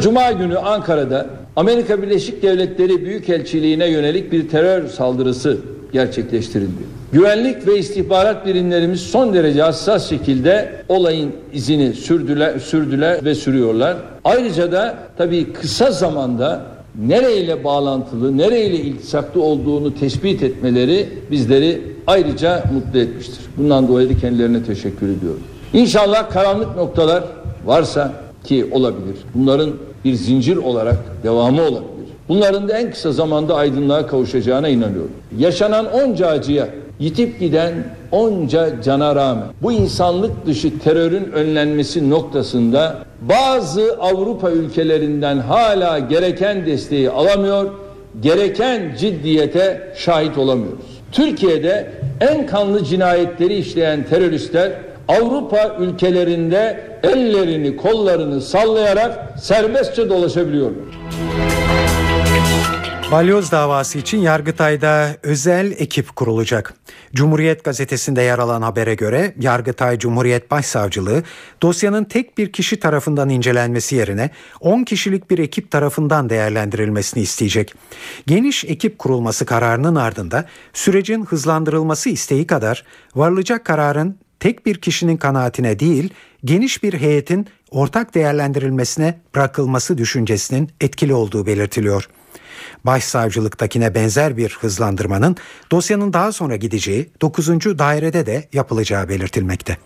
Cuma 0.00 0.32
günü 0.32 0.58
Ankara'da 0.58 1.30
Amerika 1.56 2.02
Birleşik 2.02 2.42
Devletleri 2.42 3.04
Büyükelçiliğine 3.04 3.90
yönelik 3.90 4.32
bir 4.32 4.48
terör 4.48 4.88
saldırısı 4.88 5.58
gerçekleştirildi. 5.92 6.82
Güvenlik 7.12 7.66
ve 7.66 7.78
istihbarat 7.78 8.46
birimlerimiz 8.46 9.00
son 9.00 9.34
derece 9.34 9.62
hassas 9.62 10.08
şekilde 10.08 10.72
olayın 10.88 11.32
izini 11.52 11.92
sürdüler, 11.92 12.58
sürdüler 12.58 13.24
ve 13.24 13.34
sürüyorlar. 13.34 13.96
Ayrıca 14.24 14.72
da 14.72 14.94
tabii 15.18 15.52
kısa 15.52 15.90
zamanda 15.90 16.62
nereyle 17.06 17.64
bağlantılı, 17.64 18.38
nereyle 18.38 18.76
iltisaklı 18.76 19.42
olduğunu 19.42 19.94
tespit 19.94 20.42
etmeleri 20.42 21.08
bizleri 21.30 21.82
ayrıca 22.06 22.64
mutlu 22.74 22.98
etmiştir. 22.98 23.40
Bundan 23.56 23.88
dolayı 23.88 24.08
da 24.08 24.18
kendilerine 24.18 24.64
teşekkür 24.64 25.08
ediyorum. 25.08 25.42
İnşallah 25.72 26.30
karanlık 26.30 26.76
noktalar 26.76 27.24
varsa 27.64 28.12
ki 28.44 28.66
olabilir. 28.72 29.16
Bunların 29.34 29.70
bir 30.04 30.14
zincir 30.14 30.56
olarak 30.56 30.96
devamı 31.22 31.62
olabilir. 31.62 31.97
Bunların 32.28 32.68
da 32.68 32.78
en 32.78 32.90
kısa 32.90 33.12
zamanda 33.12 33.54
aydınlığa 33.54 34.06
kavuşacağına 34.06 34.68
inanıyorum. 34.68 35.12
Yaşanan 35.38 35.92
onca 35.92 36.26
acıya, 36.26 36.68
yitip 36.98 37.40
giden 37.40 37.74
onca 38.12 38.82
cana 38.82 39.14
rağmen 39.16 39.46
bu 39.62 39.72
insanlık 39.72 40.46
dışı 40.46 40.78
terörün 40.78 41.32
önlenmesi 41.32 42.10
noktasında 42.10 42.96
bazı 43.20 43.96
Avrupa 44.00 44.50
ülkelerinden 44.50 45.38
hala 45.38 45.98
gereken 45.98 46.66
desteği 46.66 47.10
alamıyor, 47.10 47.70
gereken 48.22 48.96
ciddiyete 48.98 49.92
şahit 49.96 50.38
olamıyoruz. 50.38 50.86
Türkiye'de 51.12 51.90
en 52.20 52.46
kanlı 52.46 52.84
cinayetleri 52.84 53.54
işleyen 53.54 54.04
teröristler 54.04 54.72
Avrupa 55.08 55.76
ülkelerinde 55.80 56.80
ellerini 57.02 57.76
kollarını 57.76 58.40
sallayarak 58.40 59.34
serbestçe 59.40 60.10
dolaşabiliyorlar. 60.10 60.84
Balyoz 63.12 63.52
davası 63.52 63.98
için 63.98 64.18
Yargıtay'da 64.18 65.16
özel 65.22 65.72
ekip 65.78 66.16
kurulacak. 66.16 66.74
Cumhuriyet 67.14 67.64
gazetesinde 67.64 68.22
yer 68.22 68.38
alan 68.38 68.62
habere 68.62 68.94
göre 68.94 69.34
Yargıtay 69.40 69.98
Cumhuriyet 69.98 70.50
Başsavcılığı 70.50 71.22
dosyanın 71.62 72.04
tek 72.04 72.38
bir 72.38 72.52
kişi 72.52 72.80
tarafından 72.80 73.28
incelenmesi 73.28 73.96
yerine 73.96 74.30
10 74.60 74.84
kişilik 74.84 75.30
bir 75.30 75.38
ekip 75.38 75.70
tarafından 75.70 76.30
değerlendirilmesini 76.30 77.22
isteyecek. 77.22 77.74
Geniş 78.26 78.64
ekip 78.64 78.98
kurulması 78.98 79.46
kararının 79.46 79.94
ardında 79.94 80.46
sürecin 80.72 81.24
hızlandırılması 81.24 82.08
isteği 82.08 82.46
kadar 82.46 82.84
varılacak 83.14 83.64
kararın 83.64 84.18
tek 84.40 84.66
bir 84.66 84.74
kişinin 84.74 85.16
kanaatine 85.16 85.78
değil 85.78 86.10
geniş 86.44 86.82
bir 86.82 86.94
heyetin 86.94 87.46
ortak 87.70 88.14
değerlendirilmesine 88.14 89.20
bırakılması 89.34 89.98
düşüncesinin 89.98 90.70
etkili 90.80 91.14
olduğu 91.14 91.46
belirtiliyor. 91.46 92.08
Başsavcılıktakine 92.84 93.94
benzer 93.94 94.36
bir 94.36 94.58
hızlandırmanın 94.60 95.36
dosyanın 95.70 96.12
daha 96.12 96.32
sonra 96.32 96.56
gideceği 96.56 97.10
9. 97.20 97.48
dairede 97.78 98.26
de 98.26 98.48
yapılacağı 98.52 99.08
belirtilmekte. 99.08 99.76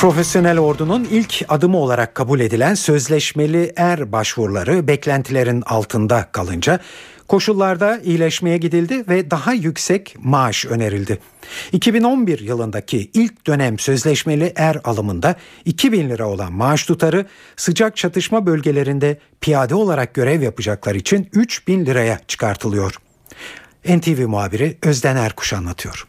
Profesyonel 0.00 0.58
ordunun 0.58 1.04
ilk 1.10 1.44
adımı 1.48 1.78
olarak 1.78 2.14
kabul 2.14 2.40
edilen 2.40 2.74
sözleşmeli 2.74 3.72
er 3.76 4.12
başvuruları 4.12 4.88
beklentilerin 4.88 5.62
altında 5.66 6.28
kalınca 6.32 6.80
Koşullarda 7.30 8.00
iyileşmeye 8.04 8.56
gidildi 8.56 9.08
ve 9.08 9.30
daha 9.30 9.52
yüksek 9.52 10.16
maaş 10.18 10.66
önerildi. 10.66 11.18
2011 11.72 12.40
yılındaki 12.40 13.10
ilk 13.14 13.46
dönem 13.46 13.78
sözleşmeli 13.78 14.52
er 14.56 14.80
alımında 14.84 15.36
2000 15.64 16.10
lira 16.10 16.28
olan 16.28 16.52
maaş 16.52 16.84
tutarı 16.84 17.26
sıcak 17.56 17.96
çatışma 17.96 18.46
bölgelerinde 18.46 19.18
piyade 19.40 19.74
olarak 19.74 20.14
görev 20.14 20.42
yapacaklar 20.42 20.94
için 20.94 21.28
3000 21.32 21.86
liraya 21.86 22.20
çıkartılıyor. 22.28 22.94
NTV 23.88 24.26
muhabiri 24.26 24.78
Özden 24.82 25.16
Erkuş 25.16 25.52
anlatıyor. 25.52 26.06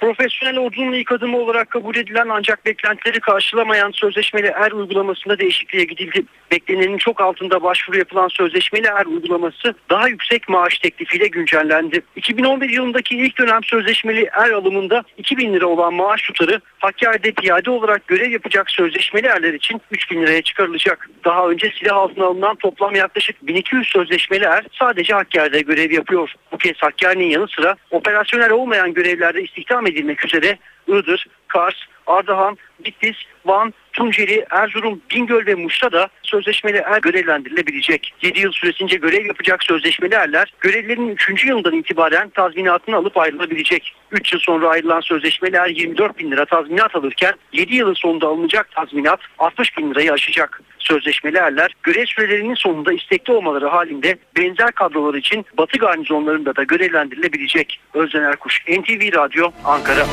Profesyonel 0.00 0.58
ordunun 0.58 0.92
ilk 0.92 1.12
adımı 1.12 1.38
olarak 1.38 1.70
kabul 1.70 1.96
edilen 1.96 2.28
ancak 2.30 2.66
beklentileri 2.66 3.20
karşılamayan 3.20 3.90
sözleşmeli 3.90 4.46
er 4.46 4.72
uygulamasında 4.72 5.38
değişikliğe 5.38 5.84
gidildi. 5.84 6.24
Beklenenin 6.50 6.98
çok 6.98 7.20
altında 7.20 7.62
başvuru 7.62 7.98
yapılan 7.98 8.28
sözleşmeli 8.28 8.86
er 8.86 9.06
uygulaması 9.06 9.74
daha 9.90 10.08
yüksek 10.08 10.48
maaş 10.48 10.78
teklifiyle 10.78 11.28
güncellendi. 11.28 12.02
2011 12.16 12.68
yılındaki 12.70 13.16
ilk 13.16 13.38
dönem 13.38 13.64
sözleşmeli 13.64 14.28
er 14.32 14.50
alımında 14.50 15.04
2000 15.18 15.52
lira 15.52 15.66
olan 15.66 15.94
maaş 15.94 16.22
tutarı 16.22 16.60
Hakkari'de 16.78 17.32
piyade 17.32 17.70
olarak 17.70 18.06
görev 18.06 18.30
yapacak 18.30 18.70
sözleşmeli 18.70 19.26
erler 19.26 19.54
için 19.54 19.80
3000 19.90 20.22
liraya 20.22 20.42
çıkarılacak. 20.42 21.10
Daha 21.24 21.48
önce 21.48 21.72
silah 21.78 21.96
altına 21.96 22.24
alınan 22.24 22.56
toplam 22.56 22.94
yaklaşık 22.94 23.46
1200 23.46 23.88
sözleşmeli 23.88 24.44
er 24.44 24.66
sadece 24.78 25.14
Hakkari'de 25.14 25.60
görev 25.60 25.90
yapıyor. 25.90 26.34
Bu 26.52 26.58
kez 26.58 26.76
Hakkari'nin 26.76 27.30
yanı 27.30 27.48
sıra 27.48 27.76
operasyonel 27.90 28.50
olmayan 28.50 28.94
görevlerde 28.94 29.42
istihdam 29.42 29.86
edilmek 29.90 30.24
üzere 30.24 30.58
Iğdır, 30.88 31.26
Kars, 31.50 31.74
Ardahan, 32.06 32.58
Bitlis, 32.84 33.16
Van, 33.44 33.74
Tunceli, 33.92 34.46
Erzurum, 34.50 35.00
Bingöl 35.10 35.46
ve 35.46 35.54
Muş'ta 35.54 35.92
da 35.92 36.08
sözleşmeli 36.22 36.76
er 36.76 37.00
görevlendirilebilecek. 37.00 38.14
7 38.22 38.40
yıl 38.40 38.52
süresince 38.52 38.96
görev 38.96 39.26
yapacak 39.26 39.62
sözleşmeli 39.62 40.14
erler 40.14 40.52
görevlerinin 40.60 41.16
3. 41.28 41.44
yılından 41.44 41.74
itibaren 41.74 42.28
tazminatını 42.30 42.96
alıp 42.96 43.16
ayrılabilecek. 43.16 43.94
3 44.10 44.32
yıl 44.32 44.40
sonra 44.40 44.68
ayrılan 44.68 45.00
sözleşmeli 45.00 45.56
er 45.56 45.68
24 45.68 46.18
bin 46.18 46.30
lira 46.30 46.44
tazminat 46.44 46.96
alırken 46.96 47.34
7 47.52 47.74
yılın 47.74 47.94
sonunda 47.94 48.26
alınacak 48.26 48.70
tazminat 48.70 49.20
60 49.38 49.78
bin 49.78 49.90
lirayı 49.90 50.12
aşacak. 50.12 50.62
Sözleşmeli 50.78 51.36
erler 51.36 51.72
görev 51.82 52.06
sürelerinin 52.06 52.54
sonunda 52.54 52.92
istekli 52.92 53.32
olmaları 53.32 53.66
halinde 53.66 54.18
benzer 54.36 54.72
kadrolar 54.72 55.14
için 55.14 55.46
Batı 55.58 55.78
garnizonlarında 55.78 56.56
da 56.56 56.62
görevlendirilebilecek. 56.62 57.80
Özden 57.94 58.22
Erkuş, 58.22 58.64
NTV 58.68 59.16
Radyo, 59.16 59.50
Ankara. 59.64 60.06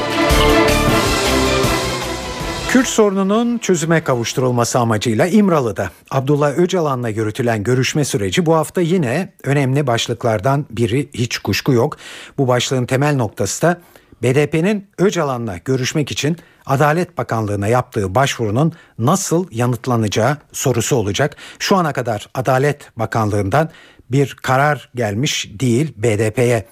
Kürt 2.70 2.88
sorununun 2.88 3.57
çözüme 3.57 4.03
kavuşturulması 4.03 4.80
amacıyla 4.80 5.28
İmralı'da 5.28 5.91
Abdullah 6.11 6.57
Öcalan'la 6.57 7.09
yürütülen 7.09 7.63
görüşme 7.63 8.05
süreci 8.05 8.45
bu 8.45 8.55
hafta 8.55 8.82
yine 8.82 9.34
önemli 9.43 9.88
başlıklardan 9.88 10.65
biri 10.72 11.09
hiç 11.13 11.38
kuşku 11.38 11.74
yok. 11.74 11.97
Bu 12.38 12.47
başlığın 12.47 12.86
temel 12.86 13.15
noktası 13.15 13.61
da 13.61 13.82
BDP'nin 14.24 14.88
Öcalan'la 14.97 15.57
görüşmek 15.57 16.11
için 16.11 16.38
Adalet 16.65 17.18
Bakanlığı'na 17.18 17.68
yaptığı 17.68 18.15
başvurunun 18.15 18.74
nasıl 18.99 19.47
yanıtlanacağı 19.51 20.38
sorusu 20.51 20.95
olacak. 20.95 21.36
Şu 21.59 21.76
ana 21.76 21.93
kadar 21.93 22.30
Adalet 22.34 22.97
Bakanlığı'ndan 22.97 23.70
bir 24.11 24.36
karar 24.43 24.89
gelmiş 24.95 25.51
değil 25.59 25.93
BDP'ye. 25.97 26.65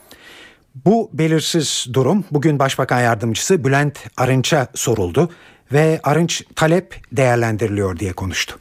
Bu 0.86 1.10
belirsiz 1.14 1.86
durum 1.94 2.26
bugün 2.32 2.60
Başbakan 2.60 3.00
Yardımcısı 3.00 3.64
Bülent 3.64 4.00
Arınç'a 4.18 4.68
soruldu 4.76 5.30
ve 5.74 6.00
Arınç 6.04 6.44
talep 6.56 7.02
değerlendiriliyor 7.12 8.00
diye 8.00 8.14
konuştu. 8.14 8.56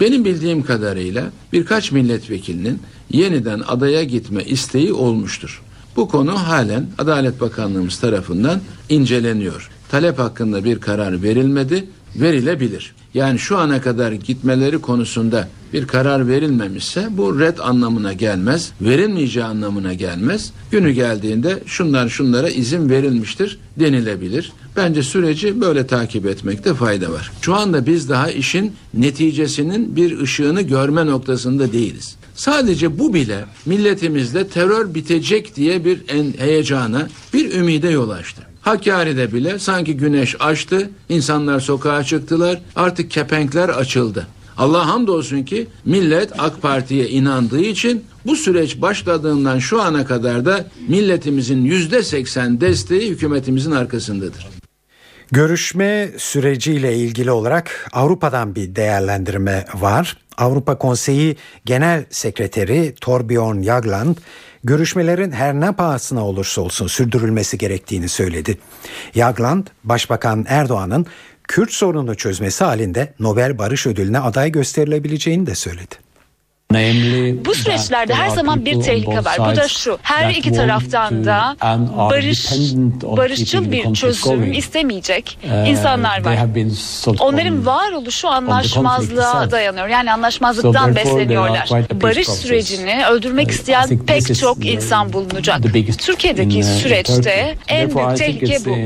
Benim 0.00 0.24
bildiğim 0.24 0.62
kadarıyla 0.62 1.30
birkaç 1.52 1.92
milletvekilinin 1.92 2.82
yeniden 3.10 3.62
adaya 3.66 4.04
gitme 4.04 4.44
isteği 4.44 4.92
olmuştur. 4.92 5.62
Bu 5.96 6.08
konu 6.08 6.48
halen 6.48 6.86
Adalet 6.98 7.40
Bakanlığımız 7.40 8.00
tarafından 8.00 8.60
inceleniyor. 8.88 9.70
Talep 9.88 10.18
hakkında 10.18 10.64
bir 10.64 10.80
karar 10.80 11.22
verilmedi, 11.22 11.84
verilebilir. 12.20 12.94
Yani 13.14 13.38
şu 13.38 13.58
ana 13.58 13.80
kadar 13.80 14.12
gitmeleri 14.12 14.78
konusunda 14.78 15.48
bir 15.72 15.86
karar 15.86 16.28
verilmemişse 16.28 17.08
bu 17.10 17.40
red 17.40 17.58
anlamına 17.58 18.12
gelmez, 18.12 18.72
verilmeyeceği 18.80 19.44
anlamına 19.44 19.94
gelmez. 19.94 20.52
Günü 20.70 20.90
geldiğinde 20.90 21.62
şunlar 21.66 22.08
şunlara 22.08 22.48
izin 22.48 22.90
verilmiştir 22.90 23.58
denilebilir. 23.80 24.52
Bence 24.76 25.02
süreci 25.02 25.60
böyle 25.60 25.86
takip 25.86 26.26
etmekte 26.26 26.74
fayda 26.74 27.12
var. 27.12 27.32
Şu 27.42 27.54
anda 27.54 27.86
biz 27.86 28.08
daha 28.08 28.30
işin 28.30 28.72
neticesinin 28.94 29.96
bir 29.96 30.20
ışığını 30.20 30.62
görme 30.62 31.06
noktasında 31.06 31.72
değiliz. 31.72 32.16
Sadece 32.34 32.98
bu 32.98 33.14
bile 33.14 33.44
milletimizde 33.66 34.48
terör 34.48 34.94
bitecek 34.94 35.56
diye 35.56 35.84
bir 35.84 35.98
heyecana, 36.38 37.08
bir 37.34 37.54
ümide 37.54 37.88
yol 37.88 38.10
açtı. 38.10 38.42
Hakkari'de 38.66 39.32
bile 39.32 39.58
sanki 39.58 39.96
güneş 39.96 40.36
açtı, 40.40 40.90
insanlar 41.08 41.60
sokağa 41.60 42.04
çıktılar, 42.04 42.60
artık 42.76 43.10
kepenkler 43.10 43.68
açıldı. 43.68 44.26
Allah 44.56 44.88
hamdolsun 44.88 45.42
ki 45.42 45.66
millet 45.84 46.32
AK 46.38 46.62
Parti'ye 46.62 47.08
inandığı 47.08 47.60
için 47.60 48.04
bu 48.26 48.36
süreç 48.36 48.80
başladığından 48.82 49.58
şu 49.58 49.82
ana 49.82 50.04
kadar 50.04 50.44
da 50.44 50.66
milletimizin 50.88 51.64
yüzde 51.64 52.02
seksen 52.02 52.60
desteği 52.60 53.10
hükümetimizin 53.10 53.70
arkasındadır. 53.70 54.48
Görüşme 55.32 56.10
süreciyle 56.18 56.96
ilgili 56.96 57.30
olarak 57.30 57.88
Avrupa'dan 57.92 58.54
bir 58.54 58.76
değerlendirme 58.76 59.64
var. 59.74 60.16
Avrupa 60.38 60.78
Konseyi 60.78 61.36
Genel 61.64 62.04
Sekreteri 62.10 62.94
Torbjörn 63.00 63.62
Jagland 63.62 64.16
görüşmelerin 64.66 65.32
her 65.32 65.54
ne 65.54 65.72
pahasına 65.72 66.26
olursa 66.26 66.60
olsun 66.60 66.86
sürdürülmesi 66.86 67.58
gerektiğini 67.58 68.08
söyledi. 68.08 68.58
Jagland, 69.14 69.66
Başbakan 69.84 70.44
Erdoğan'ın 70.48 71.06
Kürt 71.48 71.72
sorununu 71.72 72.14
çözmesi 72.14 72.64
halinde 72.64 73.14
Nobel 73.20 73.58
Barış 73.58 73.86
Ödülü'ne 73.86 74.18
aday 74.18 74.52
gösterilebileceğini 74.52 75.46
de 75.46 75.54
söyledi. 75.54 76.05
Bu 77.44 77.54
süreçlerde 77.54 78.14
her 78.14 78.28
zaman 78.28 78.64
bir 78.64 78.80
tehlike 78.80 79.24
var. 79.24 79.36
Bu 79.38 79.56
da 79.56 79.68
şu. 79.68 79.98
Her 80.02 80.30
iki 80.30 80.52
taraftan 80.52 81.24
da 81.24 81.56
barış, 82.10 82.52
barışçıl 83.02 83.72
bir 83.72 83.94
çözüm 83.94 84.52
istemeyecek 84.52 85.38
uh, 85.44 85.68
insanlar 85.68 86.24
var. 86.24 86.38
Onların 87.20 87.66
varoluşu 87.66 88.28
anlaşmazlığa 88.28 89.50
dayanıyor. 89.50 89.88
Yani 89.88 90.12
anlaşmazlıktan 90.12 90.96
besleniyorlar. 90.96 91.68
Barış 92.02 92.28
sürecini 92.28 93.06
öldürmek 93.10 93.46
uh, 93.46 93.52
isteyen 93.52 93.98
pek 94.06 94.34
çok 94.38 94.66
insan 94.66 95.12
bulunacak. 95.12 95.60
Türkiye'deki 95.98 96.58
uh, 96.58 96.64
süreçte 96.64 97.54
en 97.68 97.94
büyük 97.94 98.16
tehlike 98.16 98.58
bu. 98.64 98.76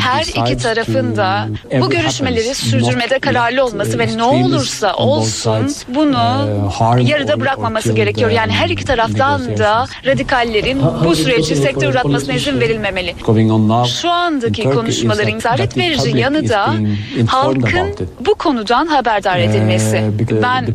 Her 0.00 0.22
iki 0.22 0.56
tarafın 0.56 1.16
da 1.16 1.48
bu 1.80 1.90
görüşmeleri 1.90 2.54
sürdürmede 2.54 3.18
kararlı 3.18 3.64
olması 3.64 3.98
ve 3.98 4.16
ne 4.16 4.22
olursa 4.22 4.94
olsun 4.94 5.74
bunu 5.88 6.48
yarıda 7.16 7.40
bırakmaması 7.40 7.92
gerekiyor. 7.92 8.30
Yani 8.30 8.52
her 8.52 8.68
iki 8.68 8.84
taraftan 8.84 9.58
da 9.58 9.86
radikallerin 10.06 10.78
bu 11.04 11.16
süreci 11.16 11.56
sektör 11.56 11.88
uğratmasına 11.90 12.34
izin 12.34 12.60
verilmemeli. 12.60 13.14
Şu 13.86 14.10
andaki 14.10 14.62
konuşmaların 14.64 15.38
isaret 15.38 15.76
verici 15.76 16.18
yanı 16.18 16.48
da 16.48 16.74
halkın 17.26 17.88
bu 18.20 18.34
konudan 18.34 18.86
haberdar 18.86 19.38
edilmesi. 19.38 20.02
Ben 20.42 20.66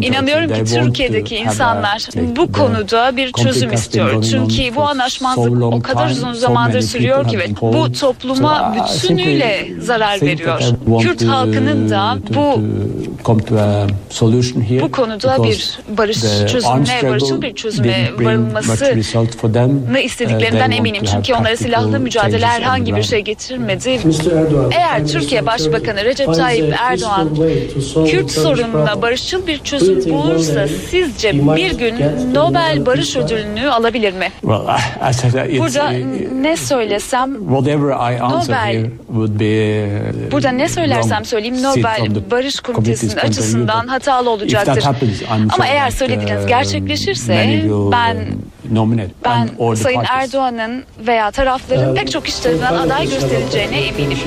inanıyorum 0.00 0.54
ki 0.54 0.74
Türkiye'deki 0.74 1.36
insanlar 1.36 2.08
bu 2.36 2.52
konuda 2.52 3.16
bir 3.16 3.32
çözüm 3.32 3.72
istiyor. 3.72 4.22
Çünkü 4.22 4.76
bu 4.76 4.82
anlaşmazlık 4.82 5.62
o 5.62 5.82
kadar 5.82 6.10
uzun 6.10 6.32
zamandır 6.32 6.80
sürüyor 6.80 7.28
ki 7.28 7.38
ve 7.38 7.46
bu 7.60 7.92
topluma 7.92 8.74
bütünüyle 8.74 9.68
zarar 9.80 10.22
veriyor. 10.22 10.60
Kürt 11.00 11.24
halkının 11.24 11.90
da 11.90 12.18
bu 12.34 12.62
bu 14.80 14.90
konuda 14.92 15.44
bir 15.44 15.78
barış 15.96 16.20
çözümüne, 16.20 17.10
barışçıl 17.10 17.42
bir 17.42 17.54
çözüme 17.54 18.08
varılmasını 18.18 19.98
istediklerinden 20.00 20.70
eminim. 20.70 21.04
Çünkü 21.10 21.34
onlara 21.34 21.56
silahlı 21.56 22.00
mücadele 22.00 22.46
herhangi 22.46 22.96
bir 22.96 23.02
şey 23.02 23.20
getirmedi. 23.20 24.00
Eğer 24.72 25.06
Türkiye 25.06 25.46
Başbakanı 25.46 26.04
Recep 26.04 26.34
Tayyip 26.34 26.74
Erdoğan 26.80 27.28
Kürt 28.10 28.30
sorununa 28.30 29.02
barışçıl 29.02 29.46
bir 29.46 29.58
çözüm 29.58 30.10
bulursa 30.10 30.68
sizce 30.90 31.32
bir 31.56 31.78
gün 31.78 31.94
Nobel 32.34 32.86
Barış 32.86 33.16
Ödülünü 33.16 33.70
alabilir 33.70 34.12
mi? 34.12 34.28
Burada 35.58 35.90
ne 36.40 36.56
söylesem 36.56 37.34
Nobel 38.30 38.84
burada 40.28 40.50
ne 40.50 40.68
söylersem 40.68 41.24
söyleyeyim 41.24 41.62
Nobel 41.62 42.30
Barış 42.30 42.60
Komitesi'nin 42.60 43.16
açısından 43.16 43.86
hatalı 43.86 44.30
olacaktır. 44.30 44.84
Ama 45.48 45.66
eğer 45.66 45.79
söylediğiniz 45.88 46.46
gerçekleşirse 46.46 47.62
ben 47.92 48.16
ben 49.24 49.48
Sayın 49.74 50.02
Erdoğan'ın 50.08 50.84
veya 51.06 51.30
tarafların 51.30 51.94
pek 51.94 52.10
çok 52.10 52.28
iş 52.28 52.38
tarafından 52.38 52.74
aday 52.74 53.10
gösterileceğine 53.10 53.80
eminim. 53.80 54.18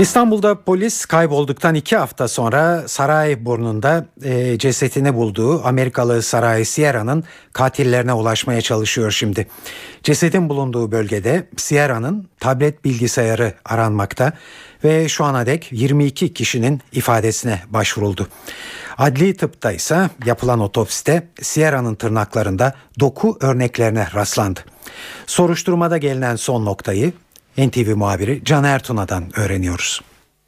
İstanbul'da 0.00 0.62
polis 0.62 1.06
kaybolduktan 1.06 1.74
iki 1.74 1.96
hafta 1.96 2.28
sonra 2.28 2.88
Sarayburnu'nda 2.88 4.06
e, 4.24 4.58
cesetini 4.58 5.14
bulduğu 5.14 5.64
Amerikalı 5.64 6.22
Saray 6.22 6.64
Sierra'nın 6.64 7.24
katillerine 7.52 8.12
ulaşmaya 8.12 8.60
çalışıyor 8.60 9.10
şimdi. 9.10 9.46
Cesedin 10.02 10.48
bulunduğu 10.48 10.92
bölgede 10.92 11.48
Sierra'nın 11.56 12.28
tablet 12.40 12.84
bilgisayarı 12.84 13.54
aranmakta 13.64 14.32
ve 14.84 15.08
şu 15.08 15.24
ana 15.24 15.46
dek 15.46 15.68
22 15.72 16.34
kişinin 16.34 16.80
ifadesine 16.92 17.60
başvuruldu. 17.68 18.28
Adli 18.98 19.36
tıpta 19.36 19.72
ise 19.72 20.10
yapılan 20.26 20.60
otopside 20.60 21.28
Sierra'nın 21.42 21.94
tırnaklarında 21.94 22.74
doku 23.00 23.38
örneklerine 23.40 24.06
rastlandı. 24.14 24.60
Soruşturmada 25.26 25.98
gelinen 25.98 26.36
son 26.36 26.64
noktayı 26.64 27.12
NTV 27.58 27.96
muhabiri 27.96 28.40
Can 28.44 28.64
Ertuna'dan 28.64 29.38
öğreniyoruz. 29.38 30.00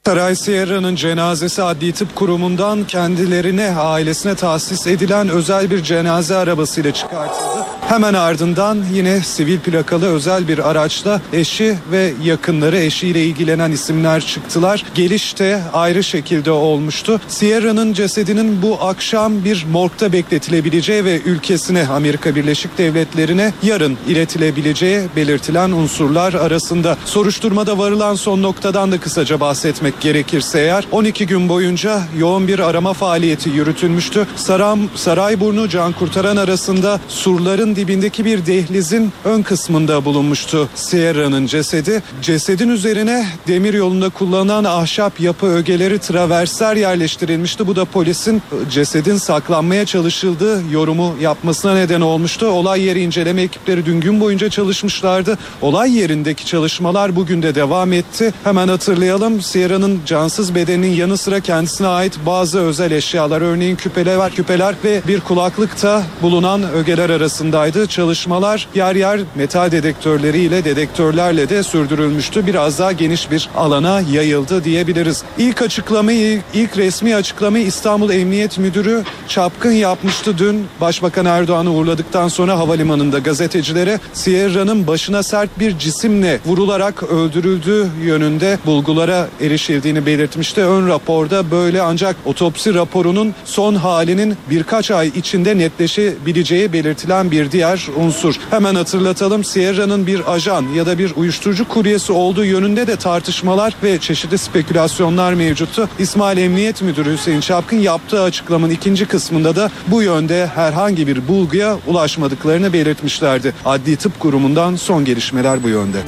Saray 0.06 0.36
Sierra'nın 0.36 0.96
cenazesi 0.96 1.62
Adli 1.62 1.92
Tıp 1.92 2.16
Kurumu'ndan 2.16 2.84
kendilerine, 2.84 3.70
ailesine 3.70 4.34
tahsis 4.34 4.86
edilen 4.86 5.28
özel 5.28 5.70
bir 5.70 5.82
cenaze 5.82 6.36
arabasıyla 6.36 6.94
çıkartıldı. 6.94 7.66
Hemen 7.88 8.14
ardından 8.14 8.78
yine 8.94 9.20
sivil 9.20 9.58
plakalı 9.58 10.06
özel 10.06 10.48
bir 10.48 10.70
araçla 10.70 11.20
eşi 11.32 11.76
ve 11.92 12.12
yakınları 12.22 12.78
eşiyle 12.78 13.24
ilgilenen 13.24 13.72
isimler 13.72 14.26
çıktılar. 14.26 14.84
Geliş 14.94 15.38
de 15.38 15.62
ayrı 15.72 16.04
şekilde 16.04 16.50
olmuştu. 16.50 17.20
Sierra'nın 17.28 17.92
cesedinin 17.92 18.62
bu 18.62 18.78
akşam 18.82 19.44
bir 19.44 19.66
morgda 19.72 20.12
bekletilebileceği 20.12 21.04
ve 21.04 21.20
ülkesine 21.20 21.86
Amerika 21.86 22.34
Birleşik 22.34 22.78
Devletleri'ne 22.78 23.52
yarın 23.62 23.98
iletilebileceği 24.08 25.00
belirtilen 25.16 25.70
unsurlar 25.70 26.34
arasında. 26.34 26.96
Soruşturmada 27.04 27.78
varılan 27.78 28.14
son 28.14 28.42
noktadan 28.42 28.92
da 28.92 29.00
kısaca 29.00 29.40
bahsetmek 29.40 29.89
gerekirse 30.00 30.60
eğer 30.60 30.84
12 30.92 31.26
gün 31.26 31.48
boyunca 31.48 32.02
yoğun 32.18 32.48
bir 32.48 32.58
arama 32.58 32.92
faaliyeti 32.92 33.50
yürütülmüştü. 33.50 34.26
Saram, 34.36 34.80
Sarayburnu 34.94 35.68
Can 35.68 35.92
Kurtaran 35.92 36.36
arasında 36.36 37.00
surların 37.08 37.76
dibindeki 37.76 38.24
bir 38.24 38.46
dehlizin 38.46 39.12
ön 39.24 39.42
kısmında 39.42 40.04
bulunmuştu 40.04 40.68
Sierra'nın 40.74 41.46
cesedi. 41.46 42.02
Cesedin 42.22 42.68
üzerine 42.68 43.26
demir 43.48 43.74
yolunda 43.74 44.08
kullanılan 44.08 44.64
ahşap 44.64 45.20
yapı 45.20 45.46
ögeleri 45.46 45.98
traversler 45.98 46.76
yerleştirilmişti. 46.76 47.66
Bu 47.66 47.76
da 47.76 47.84
polisin 47.84 48.42
cesedin 48.70 49.16
saklanmaya 49.16 49.86
çalışıldığı 49.86 50.62
yorumu 50.72 51.14
yapmasına 51.20 51.74
neden 51.74 52.00
olmuştu. 52.00 52.46
Olay 52.46 52.82
yeri 52.82 53.02
inceleme 53.02 53.42
ekipleri 53.42 53.86
dün 53.86 54.00
gün 54.00 54.20
boyunca 54.20 54.48
çalışmışlardı. 54.48 55.38
Olay 55.62 55.98
yerindeki 55.98 56.46
çalışmalar 56.46 57.16
bugün 57.16 57.42
de 57.42 57.54
devam 57.54 57.92
etti. 57.92 58.34
Hemen 58.44 58.68
hatırlayalım 58.68 59.40
Sierra'nın 59.40 59.79
cansız 60.06 60.54
bedeninin 60.54 60.94
yanı 60.94 61.16
sıra 61.16 61.40
kendisine 61.40 61.86
ait 61.86 62.18
bazı 62.26 62.58
özel 62.58 62.90
eşyalar 62.90 63.40
örneğin 63.40 63.76
küpeler, 63.76 64.32
küpeler 64.32 64.74
ve 64.84 65.00
bir 65.08 65.20
kulaklıkta 65.20 66.02
bulunan 66.22 66.72
ögeler 66.72 67.10
arasındaydı. 67.10 67.86
Çalışmalar 67.86 68.68
yer 68.74 68.94
yer 68.94 69.20
metal 69.34 69.70
dedektörleriyle 69.70 70.64
dedektörlerle 70.64 71.48
de 71.48 71.62
sürdürülmüştü. 71.62 72.46
Biraz 72.46 72.78
daha 72.78 72.92
geniş 72.92 73.30
bir 73.30 73.48
alana 73.56 74.00
yayıldı 74.12 74.64
diyebiliriz. 74.64 75.22
İlk 75.38 75.62
açıklamayı, 75.62 76.42
ilk 76.54 76.76
resmi 76.76 77.14
açıklamayı 77.14 77.66
İstanbul 77.66 78.10
Emniyet 78.10 78.58
Müdürü 78.58 79.04
Çapkın 79.28 79.72
yapmıştı 79.72 80.38
dün. 80.38 80.66
Başbakan 80.80 81.26
Erdoğan'ı 81.26 81.72
uğurladıktan 81.72 82.28
sonra 82.28 82.58
havalimanında 82.58 83.18
gazetecilere 83.18 84.00
Sierra'nın 84.12 84.86
başına 84.86 85.22
sert 85.22 85.58
bir 85.58 85.78
cisimle 85.78 86.40
vurularak 86.46 87.02
öldürüldüğü 87.02 87.88
yönünde 88.04 88.58
bulgulara 88.66 89.28
erişildiğini 89.70 90.06
belirtmişti. 90.06 90.64
Ön 90.64 90.88
raporda 90.88 91.50
böyle 91.50 91.82
ancak 91.82 92.16
otopsi 92.24 92.74
raporunun 92.74 93.34
son 93.44 93.74
halinin 93.74 94.36
birkaç 94.50 94.90
ay 94.90 95.08
içinde 95.08 95.58
netleşebileceği 95.58 96.72
belirtilen 96.72 97.30
bir 97.30 97.50
diğer 97.50 97.88
unsur. 97.96 98.34
Hemen 98.50 98.74
hatırlatalım 98.74 99.44
Sierra'nın 99.44 100.06
bir 100.06 100.32
ajan 100.32 100.66
ya 100.74 100.86
da 100.86 100.98
bir 100.98 101.12
uyuşturucu 101.16 101.68
kuryesi 101.68 102.12
olduğu 102.12 102.44
yönünde 102.44 102.86
de 102.86 102.96
tartışmalar 102.96 103.74
ve 103.82 103.98
çeşitli 103.98 104.38
spekülasyonlar 104.38 105.34
mevcuttu. 105.34 105.88
İsmail 105.98 106.38
Emniyet 106.38 106.82
Müdürü 106.82 107.12
Hüseyin 107.12 107.40
Çapkın 107.40 107.76
yaptığı 107.76 108.22
açıklamanın 108.22 108.72
ikinci 108.72 109.06
kısmında 109.06 109.56
da 109.56 109.70
bu 109.86 110.02
yönde 110.02 110.46
herhangi 110.46 111.06
bir 111.06 111.28
bulguya 111.28 111.76
ulaşmadıklarını 111.86 112.72
belirtmişlerdi. 112.72 113.54
Adli 113.64 113.96
Tıp 113.96 114.20
Kurumu'ndan 114.20 114.76
son 114.76 115.04
gelişmeler 115.04 115.62
bu 115.62 115.68
yönde. 115.68 115.98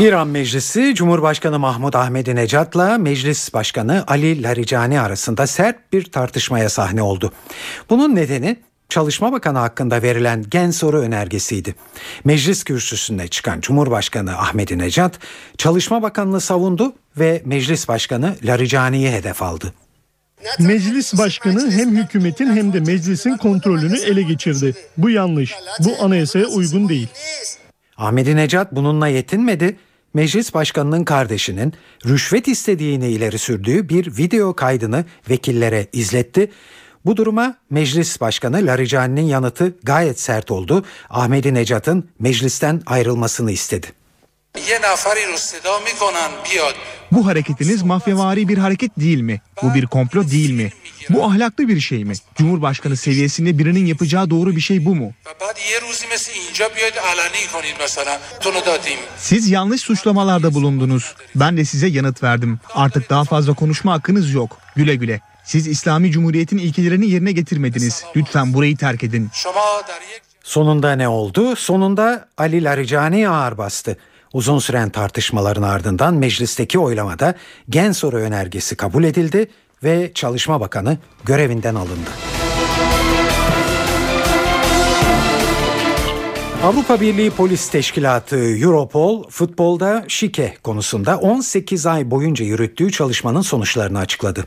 İran 0.00 0.28
Meclisi 0.28 0.94
Cumhurbaşkanı 0.94 1.58
Mahmut 1.58 1.96
Ahmedinecat'la 1.96 2.98
Meclis 2.98 3.54
Başkanı 3.54 4.04
Ali 4.06 4.42
Laricani 4.42 5.00
arasında 5.00 5.46
sert 5.46 5.92
bir 5.92 6.04
tartışmaya 6.04 6.68
sahne 6.68 7.02
oldu. 7.02 7.32
Bunun 7.90 8.14
nedeni 8.14 8.56
Çalışma 8.88 9.32
Bakanı 9.32 9.58
hakkında 9.58 10.02
verilen 10.02 10.44
gen 10.50 10.70
soru 10.70 11.00
önergesiydi. 11.00 11.74
Meclis 12.24 12.64
kürsüsünde 12.64 13.28
çıkan 13.28 13.60
Cumhurbaşkanı 13.60 14.38
Ahmedinecat, 14.38 15.18
Çalışma 15.58 16.02
Bakanlığı 16.02 16.40
savundu 16.40 16.92
ve 17.18 17.42
Meclis 17.44 17.88
Başkanı 17.88 18.36
Laricani'yi 18.44 19.10
hedef 19.10 19.42
aldı. 19.42 19.72
Meclis 20.58 21.18
başkanı 21.18 21.70
hem 21.70 21.96
hükümetin 21.96 22.56
hem 22.56 22.72
de 22.72 22.80
meclisin 22.80 23.36
kontrolünü 23.36 23.98
ele 23.98 24.22
geçirdi. 24.22 24.74
Bu 24.96 25.10
yanlış. 25.10 25.54
Bu 25.80 26.04
anayasaya 26.04 26.46
uygun 26.46 26.88
değil. 26.88 27.08
Ahmedinecat 27.96 28.72
bununla 28.72 29.08
yetinmedi 29.08 29.76
meclis 30.14 30.54
başkanının 30.54 31.04
kardeşinin 31.04 31.74
rüşvet 32.06 32.48
istediğini 32.48 33.08
ileri 33.08 33.38
sürdüğü 33.38 33.88
bir 33.88 34.16
video 34.18 34.54
kaydını 34.56 35.04
vekillere 35.30 35.86
izletti. 35.92 36.50
Bu 37.04 37.16
duruma 37.16 37.56
meclis 37.70 38.20
başkanı 38.20 38.66
Laricani'nin 38.66 39.26
yanıtı 39.26 39.74
gayet 39.82 40.20
sert 40.20 40.50
oldu. 40.50 40.84
Ahmedi 41.10 41.54
Necat'ın 41.54 42.08
meclisten 42.18 42.82
ayrılmasını 42.86 43.52
istedi. 43.52 43.86
Bu 47.12 47.26
hareketiniz 47.26 47.82
mafyavari 47.82 48.48
bir 48.48 48.58
hareket 48.58 49.00
değil 49.00 49.20
mi? 49.20 49.40
Bu 49.62 49.74
bir 49.74 49.86
komplo 49.86 50.30
değil 50.30 50.50
mi? 50.50 50.70
Bu 51.10 51.24
ahlaklı 51.24 51.68
bir 51.68 51.80
şey 51.80 52.04
mi? 52.04 52.14
Cumhurbaşkanı 52.34 52.96
seviyesinde 52.96 53.58
birinin 53.58 53.86
yapacağı 53.86 54.30
doğru 54.30 54.56
bir 54.56 54.60
şey 54.60 54.84
bu 54.84 54.94
mu? 54.94 55.12
Siz 59.18 59.50
yanlış 59.50 59.80
suçlamalarda 59.80 60.54
bulundunuz. 60.54 61.14
Ben 61.34 61.56
de 61.56 61.64
size 61.64 61.86
yanıt 61.86 62.22
verdim. 62.22 62.60
Artık 62.74 63.10
daha 63.10 63.24
fazla 63.24 63.54
konuşma 63.54 63.92
hakkınız 63.92 64.32
yok. 64.32 64.58
Güle 64.76 64.94
güle. 64.94 65.20
Siz 65.44 65.66
İslami 65.66 66.10
Cumhuriyet'in 66.10 66.58
ilkelerini 66.58 67.10
yerine 67.10 67.32
getirmediniz. 67.32 68.04
Lütfen 68.16 68.54
burayı 68.54 68.76
terk 68.76 69.04
edin. 69.04 69.30
Sonunda 70.44 70.92
ne 70.92 71.08
oldu? 71.08 71.56
Sonunda 71.56 72.28
Ali 72.38 72.64
Laricani 72.64 73.28
ağır 73.28 73.58
bastı. 73.58 73.96
Uzun 74.32 74.58
süren 74.58 74.90
tartışmaların 74.90 75.62
ardından 75.62 76.14
meclisteki 76.14 76.78
oylamada 76.78 77.34
gen 77.70 77.92
soru 77.92 78.16
önergesi 78.16 78.76
kabul 78.76 79.04
edildi 79.04 79.50
ve 79.84 80.10
Çalışma 80.14 80.60
Bakanı 80.60 80.98
görevinden 81.24 81.74
alındı. 81.74 82.10
Avrupa 86.62 87.00
Birliği 87.00 87.30
Polis 87.30 87.68
Teşkilatı 87.68 88.36
Europol 88.36 89.30
futbolda 89.30 90.04
şike 90.08 90.54
konusunda 90.62 91.18
18 91.18 91.86
ay 91.86 92.10
boyunca 92.10 92.44
yürüttüğü 92.44 92.90
çalışmanın 92.90 93.40
sonuçlarını 93.40 93.98
açıkladı. 93.98 94.46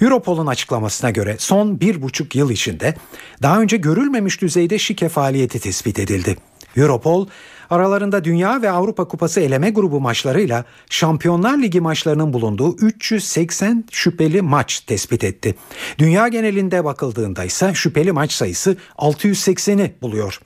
Europol'un 0.00 0.46
açıklamasına 0.46 1.10
göre 1.10 1.36
son 1.38 1.80
bir 1.80 2.02
buçuk 2.02 2.36
yıl 2.36 2.50
içinde 2.50 2.94
daha 3.42 3.60
önce 3.60 3.76
görülmemiş 3.76 4.42
düzeyde 4.42 4.78
şike 4.78 5.08
faaliyeti 5.08 5.60
tespit 5.60 5.98
edildi. 5.98 6.36
Europol 6.76 7.26
aralarında 7.70 8.24
Dünya 8.24 8.62
ve 8.62 8.70
Avrupa 8.70 9.08
Kupası 9.08 9.40
eleme 9.40 9.70
grubu 9.70 10.00
maçlarıyla 10.00 10.64
Şampiyonlar 10.90 11.58
Ligi 11.58 11.80
maçlarının 11.80 12.32
bulunduğu 12.32 12.76
380 12.76 13.84
şüpheli 13.90 14.42
maç 14.42 14.80
tespit 14.80 15.24
etti. 15.24 15.54
Dünya 15.98 16.28
genelinde 16.28 16.84
bakıldığında 16.84 17.44
ise 17.44 17.74
şüpheli 17.74 18.12
maç 18.12 18.32
sayısı 18.32 18.76
680'i 18.98 19.94
buluyor. 20.02 20.40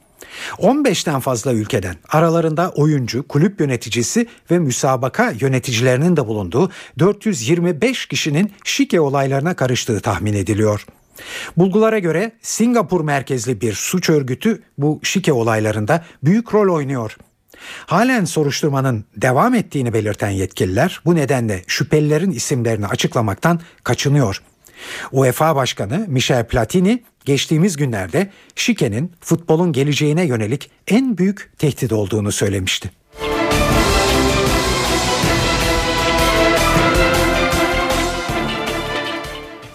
15'ten 0.59 1.21
fazla 1.21 1.53
ülkeden 1.53 1.97
aralarında 2.09 2.71
oyuncu, 2.71 3.29
kulüp 3.29 3.61
yöneticisi 3.61 4.27
ve 4.51 4.59
müsabaka 4.59 5.33
yöneticilerinin 5.41 6.17
de 6.17 6.27
bulunduğu 6.27 6.71
425 6.99 8.07
kişinin 8.07 8.53
şike 8.65 9.01
olaylarına 9.01 9.55
karıştığı 9.55 10.01
tahmin 10.01 10.35
ediliyor. 10.35 10.87
Bulgulara 11.57 11.99
göre 11.99 12.33
Singapur 12.43 13.01
merkezli 13.01 13.61
bir 13.61 13.73
suç 13.73 14.11
örgütü 14.11 14.63
bu 14.79 15.01
şike 15.03 15.33
olaylarında 15.33 16.05
büyük 16.25 16.55
rol 16.55 16.75
oynuyor. 16.75 17.17
Halen 17.87 18.25
soruşturmanın 18.25 19.05
devam 19.17 19.55
ettiğini 19.55 19.93
belirten 19.93 20.31
yetkililer 20.31 21.01
bu 21.05 21.15
nedenle 21.15 21.63
şüphelilerin 21.67 22.31
isimlerini 22.31 22.87
açıklamaktan 22.87 23.61
kaçınıyor. 23.85 24.43
UEFA 25.13 25.57
Başkanı 25.57 26.05
Michel 26.09 26.47
Platini 26.47 27.03
geçtiğimiz 27.25 27.77
günlerde 27.77 28.31
şikenin 28.55 29.13
futbolun 29.21 29.73
geleceğine 29.73 30.27
yönelik 30.27 30.71
en 30.89 31.19
büyük 31.19 31.53
tehdit 31.59 31.93
olduğunu 31.93 32.33
söylemişti. 32.33 32.91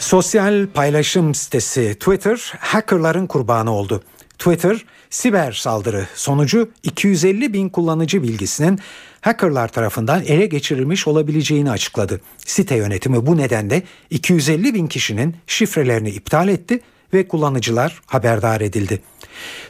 Sosyal 0.06 0.68
paylaşım 0.68 1.36
sitesi 1.36 1.96
Twitter 2.00 2.54
hackerların 2.60 3.28
kurbanı 3.28 3.72
oldu. 3.72 4.04
Twitter 4.40 4.86
siber 5.10 5.52
saldırı 5.52 6.08
sonucu 6.16 6.70
250 6.84 7.54
bin 7.54 7.70
kullanıcı 7.70 8.24
bilgisinin 8.24 8.80
hackerlar 9.22 9.68
tarafından 9.68 10.24
ele 10.24 10.46
geçirilmiş 10.46 11.08
olabileceğini 11.08 11.72
açıkladı. 11.72 12.22
Site 12.38 12.76
yönetimi 12.76 13.26
bu 13.26 13.38
nedenle 13.38 13.84
250 14.10 14.74
bin 14.74 14.88
kişinin 14.88 15.36
şifrelerini 15.48 16.10
iptal 16.10 16.48
etti 16.48 16.82
ve 17.14 17.28
kullanıcılar 17.28 18.02
haberdar 18.06 18.62
edildi. 18.62 19.02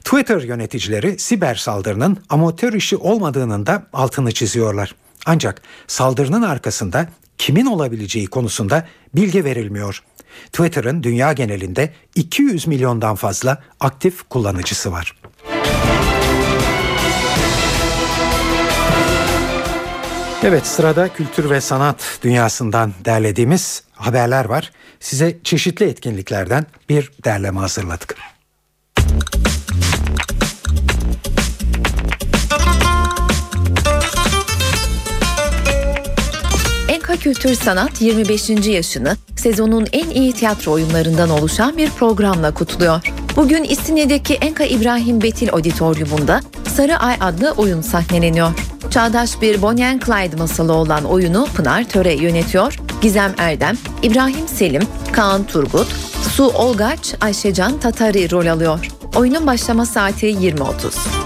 Twitter 0.04 0.42
yöneticileri 0.42 1.20
siber 1.20 1.56
saldırının 1.56 2.18
amatör 2.30 2.74
işi 2.74 2.98
olmadığının 2.98 3.66
da 3.66 3.88
altını 3.94 4.32
çiziyorlar. 4.32 4.96
Ancak 5.26 5.62
saldırının 5.88 6.42
arkasında 6.42 7.10
kimin 7.38 7.66
olabileceği 7.66 8.28
konusunda 8.28 8.88
bilgi 9.16 9.46
verilmiyor. 9.46 10.04
Twitter'ın 10.52 11.04
dünya 11.04 11.34
genelinde 11.34 11.94
200 12.16 12.68
milyondan 12.68 13.16
fazla 13.16 13.64
aktif 13.80 14.30
kullanıcısı 14.30 14.92
var. 14.92 15.16
Evet 20.44 20.68
sırada 20.68 21.08
kültür 21.08 21.50
ve 21.50 21.62
sanat 21.62 22.20
dünyasından 22.24 22.94
derlediğimiz 23.06 23.84
haberler 23.94 24.46
var. 24.46 24.72
Size 25.00 25.38
çeşitli 25.44 25.86
etkinliklerden 25.86 26.66
bir 26.90 27.12
derleme 27.26 27.60
hazırladık. 27.60 28.16
Kültür 37.26 37.56
Sanat 37.56 38.02
25. 38.02 38.50
yaşını 38.50 39.18
sezonun 39.36 39.88
en 39.94 40.10
iyi 40.10 40.34
tiyatro 40.34 40.72
oyunlarından 40.72 41.30
oluşan 41.30 41.78
bir 41.78 41.90
programla 41.90 42.54
kutluyor. 42.54 43.02
Bugün 43.36 43.64
İstinye'deki 43.64 44.34
Enka 44.34 44.64
İbrahim 44.64 45.22
Betil 45.22 45.50
Auditorium'unda 45.54 46.42
Sarı 46.76 46.98
Ay 46.98 47.18
adlı 47.22 47.52
oyun 47.58 47.82
sahneleniyor. 47.82 48.52
Çağdaş 48.90 49.42
bir 49.42 49.62
Bonnie 49.62 49.88
and 49.88 50.02
Clyde 50.02 50.36
masalı 50.36 50.74
olan 50.74 51.06
oyunu 51.06 51.48
Pınar 51.56 51.84
Töre 51.84 52.14
yönetiyor. 52.14 52.80
Gizem 53.02 53.34
Erdem, 53.38 53.78
İbrahim 54.04 54.48
Selim, 54.48 54.84
Kaan 55.12 55.44
Turgut, 55.44 55.88
Su 56.36 56.44
Olgaç, 56.44 57.16
Ayşecan 57.22 57.80
Tatari 57.80 58.32
rol 58.32 58.46
alıyor. 58.46 58.88
Oyunun 59.16 59.48
başlama 59.48 59.86
saati 59.86 60.28
20.30. 60.28 61.26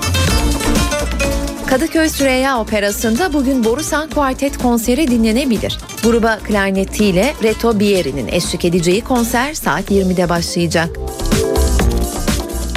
Kadıköy 1.70 2.10
Süreyya 2.10 2.60
Operası'nda 2.60 3.34
bugün 3.34 3.64
Borusan 3.64 4.10
Kuartet 4.10 4.58
konseri 4.58 5.08
dinlenebilir. 5.08 5.78
Gruba 6.04 6.40
klarnetiyle 6.40 7.34
Reto 7.44 7.80
Bieri'nin 7.80 8.28
eşlik 8.28 8.66
edeceği 8.66 9.02
konser 9.02 9.54
saat 9.54 9.92
20'de 9.92 10.30
başlayacak. 10.30 10.90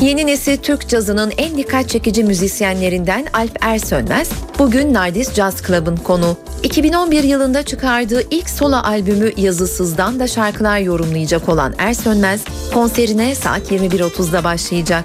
Yeni 0.01 0.27
nesil 0.27 0.57
Türk 0.57 0.89
cazının 0.89 1.33
en 1.39 1.57
dikkat 1.57 1.89
çekici 1.89 2.25
müzisyenlerinden 2.25 3.27
Alp 3.33 3.59
Ersönmez, 3.61 4.31
bugün 4.59 4.95
Nardis 4.95 5.35
Jazz 5.35 5.63
Club'ın 5.63 5.97
konu. 5.97 6.37
2011 6.63 7.23
yılında 7.23 7.63
çıkardığı 7.63 8.23
ilk 8.31 8.51
solo 8.51 8.77
albümü 8.77 9.33
Yazısız'dan 9.37 10.21
da 10.21 10.27
şarkılar 10.27 10.79
yorumlayacak 10.79 11.49
olan 11.49 11.75
Ersönmez, 11.79 12.45
konserine 12.75 13.35
saat 13.35 13.73
21.30'da 13.73 14.45
başlayacak. 14.45 15.05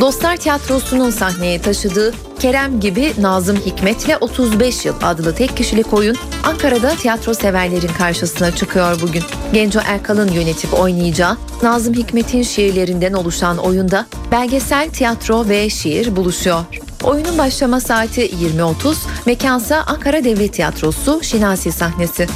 Dostlar 0.00 0.36
Tiyatrosu'nun 0.36 1.10
sahneye 1.10 1.60
taşıdığı 1.62 2.14
Kerem 2.38 2.80
gibi 2.80 3.12
Nazım 3.20 3.56
Hikmet'le 3.56 4.16
35 4.20 4.84
yıl 4.84 4.94
adlı 5.02 5.34
tek 5.34 5.56
kişilik 5.56 5.92
oyun 5.92 6.16
Ankara'da 6.44 6.90
tiyatro 6.90 7.34
severlerin 7.34 7.90
karşısına 7.98 8.56
çıkıyor 8.56 9.00
bugün. 9.02 9.22
Genco 9.52 9.80
Erkal'ın 9.86 10.32
yönetip 10.32 10.74
oynayacağı 10.74 11.36
Nazım 11.62 11.94
Hikmet'in 11.94 12.42
şiirlerinden 12.42 13.12
oluşan 13.12 13.58
oyunda 13.58 14.06
belgesel, 14.32 14.90
tiyatro 14.90 15.48
ve 15.48 15.70
şiir 15.70 16.16
buluşuyor. 16.16 16.60
Oyunun 17.04 17.38
başlama 17.38 17.80
saati 17.80 18.26
20.30, 18.26 18.94
mekansa 19.26 19.84
Ankara 19.86 20.24
Devlet 20.24 20.52
Tiyatrosu 20.54 21.20
Şinasi 21.22 21.72
sahnesi. 21.72 22.26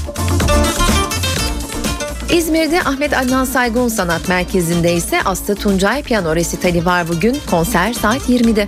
İzmir'de 2.33 2.83
Ahmet 2.83 3.16
Adnan 3.16 3.45
Saygun 3.45 3.89
Sanat 3.89 4.28
Merkezi'nde 4.28 4.95
ise 4.95 5.22
Aslı 5.24 5.55
Tuncay 5.55 6.03
piyano 6.03 6.37
resitali 6.37 6.85
var 6.85 7.09
bugün. 7.09 7.37
Konser 7.51 7.93
saat 7.93 8.28
20'de. 8.28 8.66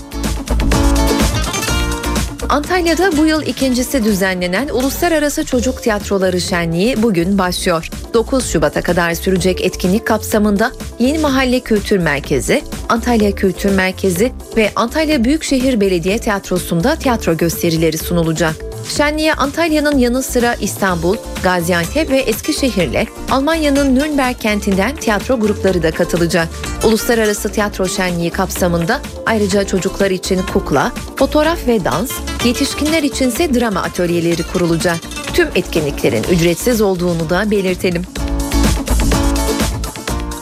Antalya'da 2.48 3.16
bu 3.16 3.26
yıl 3.26 3.42
ikincisi 3.42 4.04
düzenlenen 4.04 4.68
Uluslararası 4.68 5.44
Çocuk 5.44 5.82
Tiyatroları 5.82 6.40
Şenliği 6.40 7.02
bugün 7.02 7.38
başlıyor. 7.38 7.88
9 8.14 8.46
Şubat'a 8.46 8.82
kadar 8.82 9.14
sürecek 9.14 9.60
etkinlik 9.60 10.06
kapsamında 10.06 10.72
Yeni 10.98 11.18
Mahalle 11.18 11.60
Kültür 11.60 11.98
Merkezi, 11.98 12.62
Antalya 12.88 13.32
Kültür 13.32 13.70
Merkezi 13.70 14.32
ve 14.56 14.72
Antalya 14.76 15.24
Büyükşehir 15.24 15.80
Belediye 15.80 16.18
Tiyatrosu'nda 16.18 16.96
tiyatro 16.96 17.36
gösterileri 17.36 17.98
sunulacak. 17.98 18.73
Şenliğe 18.88 19.34
Antalya'nın 19.34 19.98
yanı 19.98 20.22
sıra 20.22 20.54
İstanbul, 20.54 21.16
Gaziantep 21.42 22.10
ve 22.10 22.18
Eskişehir'le 22.18 23.06
Almanya'nın 23.30 23.94
Nürnberg 23.94 24.38
kentinden 24.38 24.96
tiyatro 24.96 25.40
grupları 25.40 25.82
da 25.82 25.90
katılacak. 25.90 26.48
Uluslararası 26.84 27.52
Tiyatro 27.52 27.88
Şenliği 27.88 28.30
kapsamında 28.30 29.00
ayrıca 29.26 29.66
çocuklar 29.66 30.10
için 30.10 30.40
kukla, 30.52 30.92
fotoğraf 31.16 31.66
ve 31.66 31.84
dans, 31.84 32.12
yetişkinler 32.44 33.02
içinse 33.02 33.54
drama 33.54 33.82
atölyeleri 33.82 34.42
kurulacak. 34.52 34.96
Tüm 35.34 35.48
etkinliklerin 35.54 36.22
ücretsiz 36.22 36.80
olduğunu 36.80 37.30
da 37.30 37.50
belirtelim. 37.50 38.02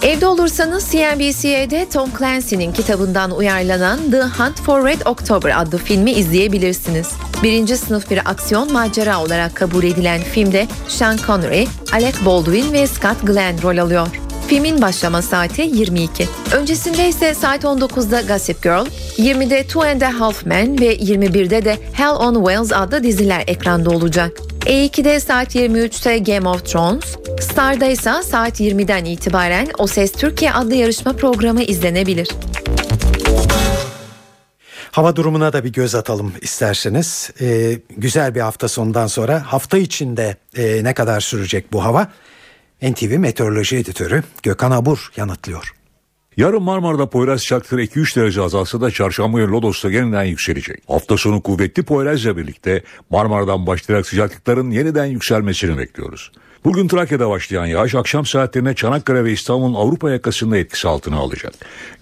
Evde 0.03 0.26
olursanız 0.26 0.84
CNBC'de 0.90 1.88
Tom 1.93 2.11
Clancy'nin 2.18 2.72
kitabından 2.72 3.30
uyarlanan 3.30 4.11
The 4.11 4.22
Hunt 4.22 4.61
for 4.61 4.86
Red 4.86 5.01
October 5.07 5.61
adlı 5.61 5.78
filmi 5.78 6.11
izleyebilirsiniz. 6.11 7.09
Birinci 7.43 7.76
sınıf 7.76 8.11
bir 8.11 8.30
aksiyon 8.30 8.72
macera 8.72 9.22
olarak 9.22 9.55
kabul 9.55 9.84
edilen 9.84 10.20
filmde 10.20 10.66
Sean 10.88 11.16
Connery, 11.26 11.64
Alec 11.93 12.14
Baldwin 12.26 12.72
ve 12.72 12.86
Scott 12.86 13.16
Glenn 13.22 13.62
rol 13.62 13.78
alıyor. 13.78 14.09
Filmin 14.49 14.82
başlama 14.82 15.22
saati 15.22 15.62
22. 15.62 16.28
Öncesinde 16.53 17.09
ise 17.09 17.34
saat 17.34 17.64
19'da 17.64 18.20
Gossip 18.20 18.62
Girl, 18.62 18.86
20'de 19.18 19.66
Two 19.66 19.82
and 19.82 20.01
a 20.01 20.20
Half 20.20 20.47
Men 20.47 20.80
ve 20.80 20.97
21'de 20.97 21.64
de 21.64 21.78
Hell 21.93 22.14
on 22.14 22.34
Wheels 22.34 22.72
adlı 22.72 23.03
diziler 23.03 23.45
ekranda 23.47 23.90
olacak. 23.90 24.32
E2'de 24.61 25.20
saat 25.20 25.55
23'te 25.55 26.18
Game 26.18 26.49
of 26.49 26.64
Thrones, 26.64 27.16
Star'da 27.40 27.86
ise 27.86 28.22
saat 28.22 28.61
20'den 28.61 29.05
itibaren 29.05 29.68
O 29.78 29.86
Ses 29.86 30.12
Türkiye 30.12 30.53
adlı 30.53 30.74
yarışma 30.74 31.12
programı 31.12 31.62
izlenebilir. 31.62 32.28
Hava 34.93 35.16
durumuna 35.16 35.53
da 35.53 35.64
bir 35.64 35.72
göz 35.72 35.95
atalım 35.95 36.32
isterseniz. 36.40 37.30
Ee, 37.40 37.78
güzel 37.97 38.34
bir 38.34 38.40
hafta 38.40 38.68
sonundan 38.68 39.07
sonra 39.07 39.53
hafta 39.53 39.78
içinde 39.78 40.36
e, 40.57 40.84
ne 40.84 40.95
kadar 40.95 41.20
sürecek 41.20 41.72
bu 41.72 41.84
hava? 41.84 42.09
NTV 42.82 43.18
Meteoroloji 43.18 43.76
Editörü 43.76 44.22
Gökhan 44.43 44.70
Abur 44.70 45.12
yanıtlıyor. 45.16 45.74
Yarın 46.36 46.62
Marmara'da 46.62 47.11
Poyraz 47.11 47.40
sıcaklıkları 47.40 47.84
2-3 47.84 48.16
derece 48.16 48.43
azalsa 48.43 48.80
da 48.80 48.90
çarşamba 48.90 49.38
günü 49.38 49.51
Lodos'ta 49.51 49.90
yeniden 49.90 50.24
yükselecek. 50.24 50.82
Hafta 50.88 51.16
sonu 51.16 51.43
kuvvetli 51.43 51.82
Poyraz'la 51.82 52.36
birlikte 52.36 52.82
Marmara'dan 53.11 53.66
başlayarak 53.66 54.07
sıcaklıkların 54.07 54.70
yeniden 54.70 55.07
yükselmesini 55.07 55.78
bekliyoruz. 55.78 56.32
Bugün 56.65 56.89
Trakya'da 56.89 57.29
başlayan 57.31 57.67
yağış 57.67 57.95
akşam 57.95 58.27
saatlerine 58.27 58.75
Çanakkale 58.75 59.25
ve 59.25 59.33
İstanbul'un 59.33 59.75
Avrupa 59.75 60.11
yakasında 60.11 60.57
etkisi 60.57 60.89
altına 60.89 61.17
alacak. 61.17 61.53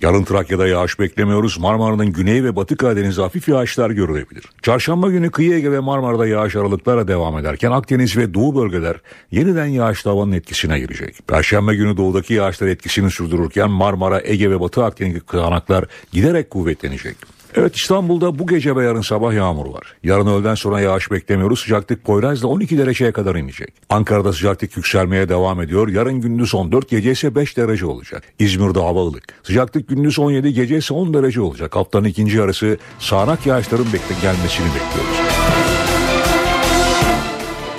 Yarın 0.02 0.24
Trakya'da 0.24 0.66
yağış 0.66 0.98
beklemiyoruz. 0.98 1.58
Marmara'nın 1.58 2.12
güney 2.12 2.44
ve 2.44 2.56
batı 2.56 2.76
Karadeniz'de 2.76 3.22
hafif 3.22 3.48
yağışlar 3.48 3.90
görülebilir. 3.90 4.44
Çarşamba 4.62 5.10
günü 5.10 5.30
kıyı 5.30 5.54
Ege 5.54 5.72
ve 5.72 5.78
Marmara'da 5.78 6.26
yağış 6.26 6.56
aralıklarla 6.56 7.08
devam 7.08 7.38
ederken 7.38 7.70
Akdeniz 7.70 8.16
ve 8.16 8.34
Doğu 8.34 8.56
bölgeler 8.56 8.96
yeniden 9.30 9.66
yağışlı 9.66 10.10
havanın 10.10 10.32
etkisine 10.32 10.78
girecek. 10.80 11.16
Perşembe 11.26 11.74
günü 11.74 11.96
doğudaki 11.96 12.34
yağışlar 12.34 12.66
etkisini 12.66 13.10
sürdürürken 13.10 13.70
Marmara, 13.70 14.20
Ege 14.24 14.50
ve 14.50 14.60
Batı 14.60 14.84
Akdeniz 14.84 15.22
kıvanaklar 15.26 15.84
giderek 16.12 16.50
kuvvetlenecek. 16.50 17.39
Evet 17.54 17.76
İstanbul'da 17.76 18.38
bu 18.38 18.46
gece 18.46 18.76
ve 18.76 18.84
yarın 18.84 19.00
sabah 19.00 19.32
yağmur 19.32 19.66
var. 19.66 19.96
Yarın 20.02 20.26
öğleden 20.26 20.54
sonra 20.54 20.80
yağış 20.80 21.10
beklemiyoruz. 21.10 21.60
Sıcaklık 21.60 22.04
Poyraz'da 22.04 22.46
12 22.46 22.78
dereceye 22.78 23.12
kadar 23.12 23.34
inecek. 23.34 23.74
Ankara'da 23.88 24.32
sıcaklık 24.32 24.76
yükselmeye 24.76 25.28
devam 25.28 25.62
ediyor. 25.62 25.88
Yarın 25.88 26.20
gündüz 26.20 26.54
14, 26.54 26.88
gece 26.88 27.12
ise 27.12 27.34
5 27.34 27.56
derece 27.56 27.86
olacak. 27.86 28.22
İzmir'de 28.38 28.80
hava 28.80 29.06
ılık. 29.06 29.24
Sıcaklık 29.42 29.88
gündüz 29.88 30.18
17, 30.18 30.52
gece 30.52 30.76
ise 30.76 30.94
10 30.94 31.14
derece 31.14 31.40
olacak. 31.40 31.76
Haftanın 31.76 32.04
ikinci 32.04 32.36
yarısı 32.36 32.78
sağanak 32.98 33.46
yağışların 33.46 33.86
bekle 33.86 34.14
gelmesini 34.22 34.66
bekliyoruz. 34.66 35.69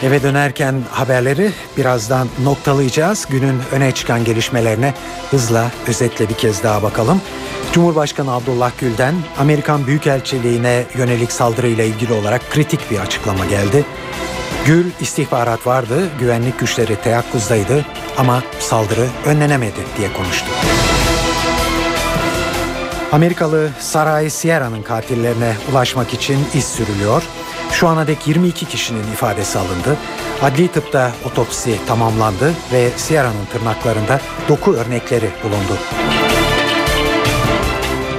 Eve 0.04 0.24
dönerken 0.24 0.76
haberleri 0.92 1.52
birazdan 1.78 2.28
noktalayacağız. 2.44 3.28
Günün 3.30 3.62
öne 3.72 3.92
çıkan 3.92 4.24
gelişmelerine 4.24 4.94
hızla 5.32 5.72
özetle 5.88 6.30
bir 6.30 6.34
kez 6.34 6.64
daha 6.64 6.84
bakalım. 6.84 7.22
Cumhurbaşkanı 7.74 8.34
Abdullah 8.34 8.72
Gül'den 8.80 9.16
Amerikan 9.40 9.88
Büyükelçiliğine 9.88 10.84
yönelik 10.98 11.32
saldırıyla 11.32 11.84
ilgili 11.84 12.14
olarak 12.14 12.52
kritik 12.52 12.92
bir 12.92 13.00
açıklama 13.00 13.46
geldi. 13.46 13.86
Gül 14.66 14.86
istihbarat 15.00 15.68
vardı, 15.68 16.10
güvenlik 16.20 16.60
güçleri 16.60 16.96
teyakkuzdaydı 16.96 17.86
ama 18.18 18.44
saldırı 18.60 19.08
önlenemedi 19.26 19.80
diye 19.98 20.14
konuştu. 20.14 20.48
Amerikalı 23.12 23.70
Saray 23.80 24.30
Sierra'nın 24.30 24.82
katillerine 24.82 25.54
ulaşmak 25.72 26.14
için 26.14 26.38
iz 26.54 26.66
sürülüyor. 26.66 27.24
Şu 27.72 27.88
ana 27.88 28.08
dek 28.08 28.28
22 28.28 28.66
kişinin 28.66 29.04
ifadesi 29.14 29.60
alındı. 29.60 29.98
Adli 30.42 30.68
tıpta 30.68 31.12
otopsi 31.26 31.86
tamamlandı 31.88 32.54
ve 32.74 32.90
Sierra'nın 32.98 33.46
tırnaklarında 33.54 34.22
doku 34.50 34.74
örnekleri 34.74 35.30
bulundu. 35.44 35.78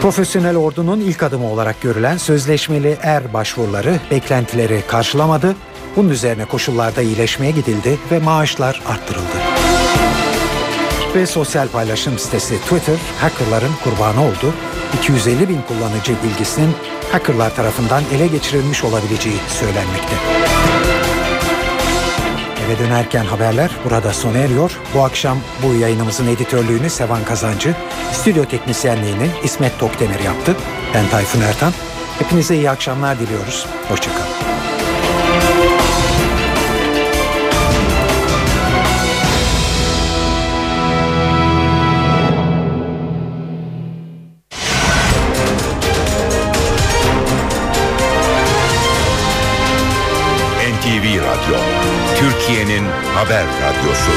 Profesyonel 0.02 0.56
ordunun 0.56 1.00
ilk 1.00 1.22
adımı 1.22 1.46
olarak 1.46 1.80
görülen 1.80 2.16
sözleşmeli 2.16 2.98
er 3.02 3.32
başvuruları 3.32 4.00
beklentileri 4.10 4.82
karşılamadı. 4.88 5.56
Bunun 5.96 6.08
üzerine 6.08 6.44
koşullarda 6.44 7.02
iyileşmeye 7.02 7.52
gidildi 7.52 7.98
ve 8.10 8.18
maaşlar 8.18 8.82
arttırıldı. 8.86 9.36
Ve 11.14 11.26
sosyal 11.26 11.68
paylaşım 11.68 12.18
sitesi 12.18 12.60
Twitter 12.60 12.96
hackerların 13.20 13.72
kurbanı 13.84 14.22
oldu. 14.24 14.54
250 14.98 15.48
bin 15.48 15.62
kullanıcı 15.62 16.12
bilgisinin 16.22 16.74
hackerlar 17.12 17.56
tarafından 17.56 18.02
ele 18.14 18.26
geçirilmiş 18.26 18.84
olabileceği 18.84 19.36
söylenmekte. 19.48 20.14
Eve 22.66 22.78
dönerken 22.78 23.24
haberler 23.24 23.70
burada 23.84 24.12
sona 24.12 24.38
eriyor. 24.38 24.78
Bu 24.94 25.04
akşam 25.04 25.38
bu 25.62 25.74
yayınımızın 25.74 26.26
editörlüğünü 26.26 26.90
Sevan 26.90 27.24
Kazancı, 27.24 27.74
stüdyo 28.12 28.44
teknisyenliğini 28.44 29.30
İsmet 29.44 29.78
Tokdemir 29.78 30.20
yaptı. 30.20 30.56
Ben 30.94 31.08
Tayfun 31.08 31.40
Ertan. 31.40 31.72
Hepinize 32.18 32.56
iyi 32.56 32.70
akşamlar 32.70 33.18
diliyoruz. 33.18 33.66
Hoşçakalın. 33.88 34.71
Türkiye'nin 52.22 52.84
haber 53.14 53.44
radyosu. 53.62 54.10